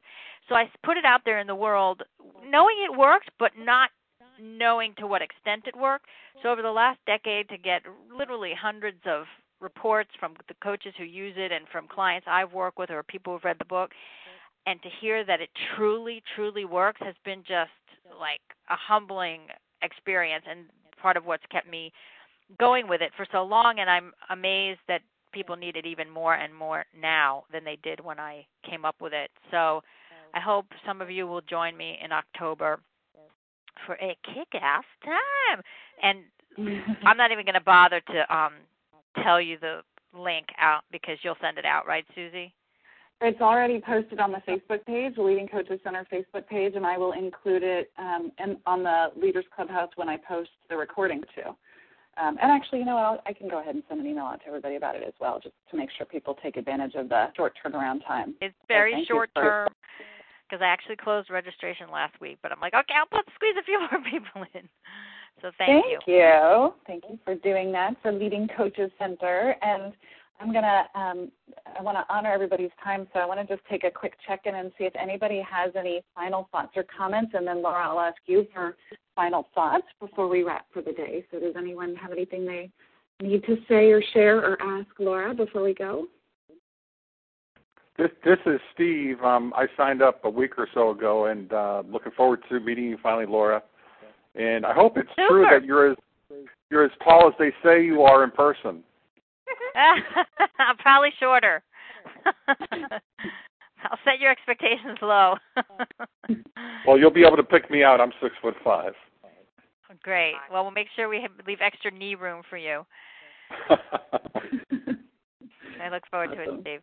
So 0.47 0.55
I 0.55 0.69
put 0.83 0.97
it 0.97 1.05
out 1.05 1.21
there 1.25 1.39
in 1.39 1.47
the 1.47 1.55
world 1.55 2.01
knowing 2.49 2.77
it 2.89 2.97
worked 2.97 3.29
but 3.37 3.51
not 3.59 3.89
knowing 4.41 4.93
to 4.97 5.07
what 5.07 5.21
extent 5.21 5.63
it 5.67 5.75
worked. 5.75 6.05
So 6.41 6.49
over 6.49 6.61
the 6.61 6.71
last 6.71 6.99
decade 7.05 7.49
to 7.49 7.57
get 7.57 7.83
literally 8.15 8.53
hundreds 8.59 8.99
of 9.05 9.25
reports 9.61 10.09
from 10.19 10.35
the 10.47 10.53
coaches 10.61 10.93
who 10.97 11.03
use 11.03 11.35
it 11.37 11.51
and 11.51 11.65
from 11.71 11.87
clients 11.87 12.27
I've 12.29 12.53
worked 12.53 12.77
with 12.77 12.89
or 12.89 13.03
people 13.03 13.33
who've 13.33 13.43
read 13.43 13.57
the 13.59 13.65
book 13.65 13.91
and 14.65 14.81
to 14.81 14.89
hear 15.01 15.23
that 15.25 15.41
it 15.41 15.49
truly 15.75 16.21
truly 16.35 16.65
works 16.65 16.99
has 17.03 17.15
been 17.23 17.39
just 17.39 17.71
like 18.19 18.41
a 18.69 18.75
humbling 18.75 19.41
experience 19.81 20.43
and 20.49 20.65
part 21.01 21.17
of 21.17 21.25
what's 21.25 21.43
kept 21.51 21.69
me 21.69 21.91
going 22.59 22.87
with 22.87 23.01
it 23.01 23.11
for 23.15 23.25
so 23.31 23.43
long 23.43 23.79
and 23.79 23.89
I'm 23.89 24.11
amazed 24.29 24.81
that 24.87 25.01
people 25.31 25.55
need 25.55 25.75
it 25.75 25.85
even 25.85 26.09
more 26.09 26.35
and 26.35 26.53
more 26.53 26.85
now 26.99 27.43
than 27.51 27.63
they 27.63 27.77
did 27.83 27.99
when 28.03 28.19
I 28.19 28.45
came 28.69 28.85
up 28.85 28.95
with 29.01 29.13
it. 29.13 29.29
So 29.51 29.81
I 30.33 30.39
hope 30.39 30.65
some 30.85 31.01
of 31.01 31.09
you 31.09 31.27
will 31.27 31.41
join 31.41 31.75
me 31.75 31.97
in 32.03 32.11
October 32.11 32.79
for 33.85 33.95
a 33.95 34.17
kick-ass 34.33 34.83
time. 35.03 35.61
And 36.01 36.19
I'm 37.05 37.17
not 37.17 37.31
even 37.31 37.45
going 37.45 37.55
to 37.55 37.61
bother 37.61 38.01
to 38.01 38.35
um 38.35 38.53
tell 39.23 39.39
you 39.41 39.57
the 39.59 39.81
link 40.17 40.47
out 40.59 40.83
because 40.91 41.17
you'll 41.21 41.37
send 41.41 41.57
it 41.57 41.65
out, 41.65 41.87
right, 41.87 42.05
Suzi? 42.17 42.51
It's 43.21 43.39
already 43.39 43.79
posted 43.79 44.19
on 44.19 44.31
the 44.31 44.41
Facebook 44.47 44.85
page, 44.85 45.15
the 45.15 45.21
Leading 45.21 45.47
Coaches 45.47 45.79
Center 45.83 46.05
Facebook 46.11 46.47
page, 46.47 46.73
and 46.75 46.85
I 46.85 46.97
will 46.97 47.13
include 47.13 47.63
it 47.63 47.91
um, 47.97 48.31
in, 48.43 48.57
on 48.65 48.83
the 48.83 49.07
Leaders 49.15 49.45
Clubhouse 49.55 49.89
when 49.95 50.09
I 50.09 50.17
post 50.17 50.49
the 50.69 50.75
recording 50.75 51.21
too. 51.33 51.55
Um, 52.17 52.37
and 52.41 52.51
actually, 52.51 52.79
you 52.79 52.85
know, 52.85 52.97
I'll, 52.97 53.21
I 53.25 53.33
can 53.33 53.49
go 53.49 53.59
ahead 53.59 53.75
and 53.75 53.83
send 53.87 53.99
an 54.01 54.07
email 54.07 54.25
out 54.25 54.41
to 54.41 54.47
everybody 54.47 54.75
about 54.75 54.95
it 54.95 55.03
as 55.05 55.13
well, 55.19 55.39
just 55.41 55.55
to 55.71 55.77
make 55.77 55.89
sure 55.97 56.05
people 56.05 56.37
take 56.41 56.57
advantage 56.57 56.95
of 56.95 57.09
the 57.09 57.27
short 57.35 57.53
turnaround 57.63 58.05
time. 58.05 58.35
It's 58.41 58.55
very 58.67 59.05
short 59.07 59.29
term 59.35 59.69
because 60.47 60.61
I 60.61 60.67
actually 60.67 60.95
closed 60.97 61.29
registration 61.29 61.89
last 61.91 62.19
week, 62.21 62.37
but 62.41 62.51
I'm 62.51 62.59
like, 62.59 62.73
okay, 62.73 62.93
I'll 62.97 63.07
put 63.07 63.25
squeeze 63.35 63.55
a 63.59 63.63
few 63.63 63.79
more 63.91 64.01
people 64.09 64.45
in. 64.53 64.67
So 65.41 65.51
thank, 65.57 65.83
thank 65.83 65.85
you. 65.89 65.99
Thank 66.05 66.07
you. 66.07 66.73
Thank 66.87 67.03
you 67.09 67.19
for 67.25 67.35
doing 67.35 67.71
that 67.73 67.95
for 68.01 68.11
Leading 68.11 68.47
Coaches 68.55 68.91
Center. 68.99 69.55
And 69.61 69.93
I'm 70.39 70.51
gonna 70.51 70.83
um, 70.95 71.31
I 71.77 71.81
want 71.81 71.97
to 71.97 72.05
honor 72.13 72.31
everybody's 72.31 72.71
time, 72.83 73.07
so 73.13 73.19
I 73.19 73.25
want 73.25 73.39
to 73.39 73.55
just 73.55 73.65
take 73.69 73.83
a 73.83 73.91
quick 73.91 74.15
check-in 74.27 74.55
and 74.55 74.71
see 74.77 74.83
if 74.83 74.93
anybody 74.95 75.41
has 75.49 75.71
any 75.77 76.03
final 76.13 76.49
thoughts 76.51 76.73
or 76.75 76.83
comments, 76.83 77.31
and 77.33 77.47
then 77.47 77.61
Laura, 77.61 77.87
I'll 77.87 77.99
ask 77.99 78.17
you 78.25 78.45
for 78.53 78.75
final 79.15 79.47
thoughts 79.55 79.85
before 79.99 80.27
we 80.27 80.43
wrap 80.43 80.65
for 80.73 80.81
the 80.81 80.91
day. 80.91 81.25
So, 81.31 81.39
does 81.39 81.55
anyone 81.57 81.95
have 81.95 82.11
anything 82.11 82.45
they 82.45 82.69
need 83.21 83.45
to 83.45 83.57
say 83.69 83.91
or 83.91 84.01
share 84.13 84.37
or 84.37 84.61
ask 84.61 84.87
Laura 84.99 85.33
before 85.33 85.63
we 85.63 85.73
go? 85.73 86.07
This 87.97 88.09
this 88.25 88.39
is 88.45 88.59
Steve. 88.73 89.21
Um, 89.21 89.53
I 89.55 89.67
signed 89.77 90.01
up 90.01 90.25
a 90.25 90.29
week 90.29 90.57
or 90.57 90.67
so 90.73 90.89
ago, 90.91 91.27
and 91.27 91.51
uh, 91.53 91.83
looking 91.89 92.11
forward 92.11 92.41
to 92.49 92.59
meeting 92.59 92.85
you 92.85 92.97
finally, 93.01 93.25
Laura. 93.25 93.63
And 94.35 94.65
I 94.65 94.73
hope 94.73 94.97
it's 94.97 95.09
Super. 95.11 95.27
true 95.29 95.45
that 95.49 95.63
you're 95.63 95.91
as 95.91 95.97
you're 96.69 96.83
as 96.83 96.91
tall 97.03 97.27
as 97.27 97.33
they 97.39 97.53
say 97.63 97.85
you 97.85 98.01
are 98.01 98.23
in 98.23 98.31
person. 98.31 98.83
I'm 100.59 100.77
probably 100.77 101.09
shorter. 101.19 101.63
I'll 102.47 103.99
set 104.03 104.19
your 104.19 104.31
expectations 104.31 104.97
low. 105.01 105.35
well, 106.87 106.97
you'll 106.97 107.11
be 107.11 107.23
able 107.25 107.37
to 107.37 107.43
pick 107.43 107.69
me 107.69 107.83
out. 107.83 108.01
I'm 108.01 108.11
six 108.21 108.35
foot 108.41 108.55
five. 108.63 108.93
Great. 110.03 110.33
Well, 110.51 110.63
we'll 110.63 110.71
make 110.71 110.87
sure 110.95 111.07
we 111.07 111.25
leave 111.47 111.59
extra 111.61 111.91
knee 111.91 112.15
room 112.15 112.41
for 112.49 112.57
you. 112.57 112.85
I 115.81 115.89
look 115.89 116.03
forward 116.11 116.35
to 116.35 116.41
it, 116.41 116.49
Steve. 116.61 116.81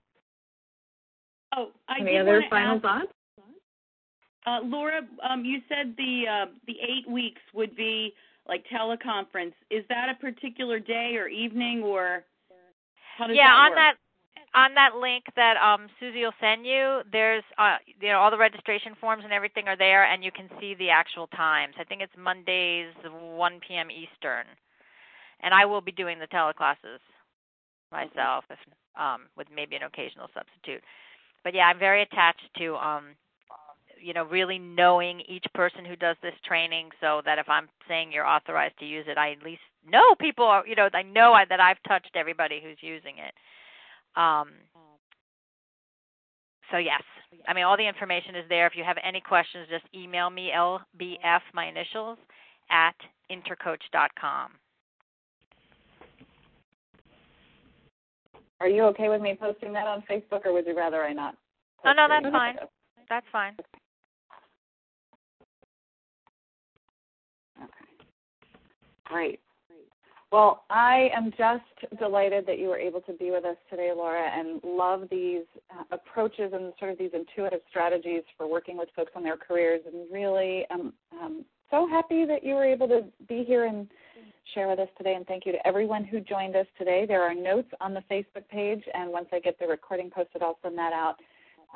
Oh, 1.56 1.70
I 1.88 2.00
Any 2.00 2.18
other 2.18 2.44
final 2.50 2.76
ask, 2.76 2.82
thoughts? 2.82 3.12
Uh, 4.46 4.58
Laura, 4.64 5.02
um, 5.28 5.44
you 5.44 5.60
said 5.68 5.94
the 5.96 6.24
uh, 6.28 6.46
the 6.66 6.74
eight 6.82 7.08
weeks 7.08 7.40
would 7.54 7.76
be 7.76 8.12
like 8.48 8.64
teleconference. 8.72 9.52
Is 9.70 9.84
that 9.88 10.08
a 10.08 10.14
particular 10.14 10.78
day 10.78 11.16
or 11.16 11.28
evening, 11.28 11.82
or 11.82 12.24
how 13.16 13.26
does 13.26 13.36
yeah, 13.36 13.48
that 13.48 13.54
on 13.54 13.70
work? 13.70 13.76
that 13.76 13.94
on 14.54 14.74
that 14.74 14.96
link 14.96 15.24
that 15.36 15.56
um 15.58 15.88
Suzi 16.00 16.22
will 16.22 16.34
send 16.40 16.66
you, 16.66 17.02
there's 17.10 17.44
uh 17.58 17.76
you 18.00 18.08
know 18.08 18.18
all 18.18 18.30
the 18.30 18.38
registration 18.38 18.94
forms 19.00 19.22
and 19.24 19.32
everything 19.32 19.68
are 19.68 19.76
there, 19.76 20.04
and 20.04 20.24
you 20.24 20.32
can 20.32 20.48
see 20.60 20.74
the 20.74 20.90
actual 20.90 21.28
times. 21.28 21.74
I 21.78 21.84
think 21.84 22.02
it's 22.02 22.12
Mondays 22.18 22.92
1 23.04 23.60
p.m. 23.66 23.90
Eastern, 23.90 24.46
and 25.40 25.54
I 25.54 25.66
will 25.66 25.80
be 25.80 25.92
doing 25.92 26.18
the 26.18 26.26
teleclasses 26.26 26.98
myself, 27.92 28.44
if 28.50 28.58
um 28.98 29.22
with 29.36 29.46
maybe 29.54 29.76
an 29.76 29.82
occasional 29.84 30.28
substitute. 30.34 30.82
But 31.44 31.54
yeah, 31.54 31.64
I'm 31.64 31.78
very 31.78 32.02
attached 32.02 32.48
to 32.58 32.76
um 32.76 33.04
you 34.02 34.12
know 34.12 34.24
really 34.24 34.58
knowing 34.58 35.20
each 35.28 35.46
person 35.54 35.84
who 35.84 35.96
does 35.96 36.16
this 36.22 36.34
training 36.44 36.90
so 37.00 37.22
that 37.24 37.38
if 37.38 37.48
i'm 37.48 37.68
saying 37.88 38.10
you're 38.12 38.26
authorized 38.26 38.76
to 38.78 38.84
use 38.84 39.04
it 39.08 39.16
i 39.16 39.30
at 39.32 39.42
least 39.42 39.62
know 39.88 40.14
people 40.18 40.44
are 40.44 40.66
you 40.66 40.74
know 40.74 40.88
i 40.92 41.02
know 41.02 41.32
I, 41.32 41.44
that 41.44 41.60
i've 41.60 41.82
touched 41.86 42.10
everybody 42.16 42.60
who's 42.62 42.78
using 42.80 43.14
it. 43.18 43.34
Um 44.20 44.50
so 46.70 46.78
yes. 46.78 47.02
I 47.46 47.54
mean 47.54 47.64
all 47.64 47.76
the 47.76 47.86
information 47.86 48.34
is 48.34 48.44
there. 48.48 48.66
If 48.66 48.74
you 48.76 48.84
have 48.84 48.98
any 49.02 49.20
questions 49.20 49.68
just 49.70 49.84
email 49.94 50.30
me 50.30 50.50
lbf 50.54 51.40
my 51.54 51.66
initials 51.66 52.18
at 52.70 52.96
intercoach.com 53.30 54.52
Are 58.62 58.68
you 58.68 58.84
okay 58.84 59.08
with 59.08 59.20
me 59.20 59.36
posting 59.38 59.72
that 59.72 59.88
on 59.88 60.04
Facebook, 60.08 60.46
or 60.46 60.52
would 60.52 60.68
you 60.68 60.76
rather 60.76 61.02
I 61.02 61.12
not? 61.12 61.36
oh 61.84 61.92
no 61.92 62.06
that's 62.08 62.32
fine 62.32 62.54
that's 63.08 63.26
fine 63.32 63.56
Okay. 67.58 67.68
Great. 69.04 69.40
Well, 70.30 70.62
I 70.70 71.10
am 71.14 71.32
just 71.36 71.98
delighted 71.98 72.46
that 72.46 72.58
you 72.58 72.68
were 72.68 72.78
able 72.78 73.00
to 73.02 73.12
be 73.14 73.32
with 73.32 73.44
us 73.44 73.56
today, 73.68 73.90
Laura, 73.94 74.30
and 74.32 74.60
love 74.64 75.08
these 75.10 75.44
uh, 75.70 75.82
approaches 75.90 76.52
and 76.54 76.72
sort 76.78 76.92
of 76.92 76.98
these 76.98 77.10
intuitive 77.12 77.60
strategies 77.68 78.22
for 78.38 78.48
working 78.48 78.78
with 78.78 78.88
folks 78.94 79.12
on 79.16 79.24
their 79.24 79.36
careers. 79.36 79.80
And 79.84 80.10
really, 80.10 80.64
am 80.70 80.92
um, 81.20 81.44
so 81.72 81.88
happy 81.88 82.24
that 82.26 82.44
you 82.44 82.54
were 82.54 82.64
able 82.64 82.86
to 82.86 83.02
be 83.28 83.44
here 83.44 83.64
and 83.64 83.88
share 84.54 84.68
with 84.68 84.78
us 84.78 84.88
today. 84.98 85.14
And 85.14 85.26
thank 85.26 85.46
you 85.46 85.52
to 85.52 85.66
everyone 85.66 86.04
who 86.04 86.20
joined 86.20 86.54
us 86.54 86.66
today. 86.78 87.06
There 87.06 87.22
are 87.22 87.34
notes 87.34 87.68
on 87.80 87.94
the 87.94 88.02
Facebook 88.10 88.46
page, 88.50 88.82
and 88.94 89.10
once 89.10 89.26
I 89.32 89.40
get 89.40 89.58
the 89.58 89.66
recording 89.66 90.10
posted, 90.10 90.42
I'll 90.42 90.58
send 90.62 90.76
that 90.78 90.92
out 90.92 91.16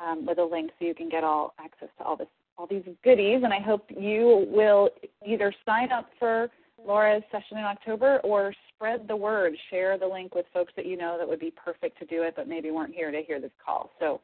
um, 0.01 0.25
with 0.25 0.37
a 0.37 0.43
link 0.43 0.71
so 0.77 0.85
you 0.85 0.93
can 0.93 1.09
get 1.09 1.23
all 1.23 1.55
access 1.59 1.89
to 1.97 2.03
all 2.03 2.15
this, 2.15 2.27
all 2.57 2.67
these 2.67 2.83
goodies. 3.03 3.41
And 3.43 3.51
I 3.51 3.59
hope 3.59 3.89
you 3.89 4.45
will 4.49 4.89
either 5.25 5.51
sign 5.65 5.91
up 5.91 6.09
for 6.19 6.49
Laura's 6.85 7.23
session 7.31 7.57
in 7.57 7.63
October 7.63 8.19
or 8.23 8.53
spread 8.75 9.07
the 9.07 9.15
word. 9.15 9.53
Share 9.71 9.97
the 9.97 10.05
link 10.05 10.35
with 10.35 10.45
folks 10.53 10.73
that 10.75 10.85
you 10.85 10.95
know 10.95 11.17
that 11.17 11.27
would 11.27 11.39
be 11.39 11.51
perfect 11.51 11.97
to 11.99 12.05
do 12.05 12.21
it, 12.21 12.35
but 12.35 12.47
maybe 12.47 12.69
weren't 12.69 12.93
here 12.93 13.09
to 13.09 13.21
hear 13.25 13.41
this 13.41 13.51
call. 13.65 13.89
So 13.99 14.21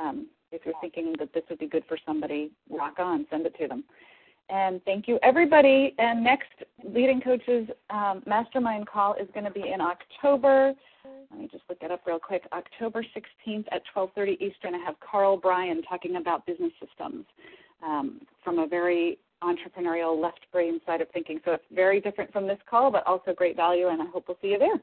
um, 0.00 0.26
if 0.50 0.62
you're 0.64 0.74
thinking 0.80 1.14
that 1.20 1.32
this 1.32 1.44
would 1.48 1.60
be 1.60 1.68
good 1.68 1.84
for 1.88 1.96
somebody, 2.04 2.50
rock 2.68 2.94
on, 2.98 3.24
send 3.30 3.46
it 3.46 3.54
to 3.60 3.68
them. 3.68 3.84
And 4.52 4.84
thank 4.84 5.08
you, 5.08 5.18
everybody. 5.22 5.94
And 5.98 6.22
next 6.22 6.52
Leading 6.84 7.22
Coaches 7.22 7.68
um, 7.88 8.22
Mastermind 8.26 8.86
call 8.86 9.14
is 9.14 9.26
going 9.32 9.44
to 9.44 9.50
be 9.50 9.72
in 9.72 9.80
October. 9.80 10.74
Let 11.30 11.40
me 11.40 11.48
just 11.50 11.64
look 11.70 11.80
that 11.80 11.90
up 11.90 12.02
real 12.06 12.18
quick. 12.18 12.42
October 12.52 13.02
16th 13.02 13.64
at 13.72 13.80
12:30 13.96 14.38
Eastern. 14.42 14.74
I 14.74 14.78
have 14.84 14.96
Carl 15.00 15.38
Bryan 15.38 15.82
talking 15.82 16.16
about 16.16 16.44
business 16.44 16.72
systems 16.86 17.24
um, 17.82 18.20
from 18.44 18.58
a 18.58 18.66
very 18.66 19.18
entrepreneurial 19.42 20.20
left 20.20 20.40
brain 20.52 20.80
side 20.84 21.00
of 21.00 21.08
thinking. 21.12 21.40
So 21.46 21.52
it's 21.52 21.64
very 21.72 21.98
different 21.98 22.30
from 22.30 22.46
this 22.46 22.58
call, 22.68 22.90
but 22.90 23.06
also 23.06 23.32
great 23.32 23.56
value. 23.56 23.88
And 23.88 24.02
I 24.02 24.06
hope 24.06 24.24
we'll 24.28 24.36
see 24.42 24.48
you 24.48 24.58
there. 24.58 24.76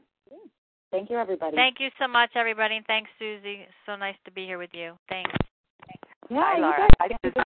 Thank 0.89 1.11
you, 1.11 1.17
everybody. 1.17 1.55
Thank 1.55 1.80
you 1.80 1.89
so 1.99 2.07
much, 2.07 2.32
everybody, 2.34 2.78
and 2.78 2.86
thanks, 2.88 3.11
Suzi. 3.22 3.65
So 3.86 3.95
nice 3.95 4.15
to 4.26 4.32
be 4.32 4.45
here 4.45 4.57
with 4.57 4.72
you. 4.74 4.97
Thanks. 5.07 5.30
Yeah, 6.32 6.55
you 6.55 6.61
Laura. 6.63 6.88
guys. 6.99 7.45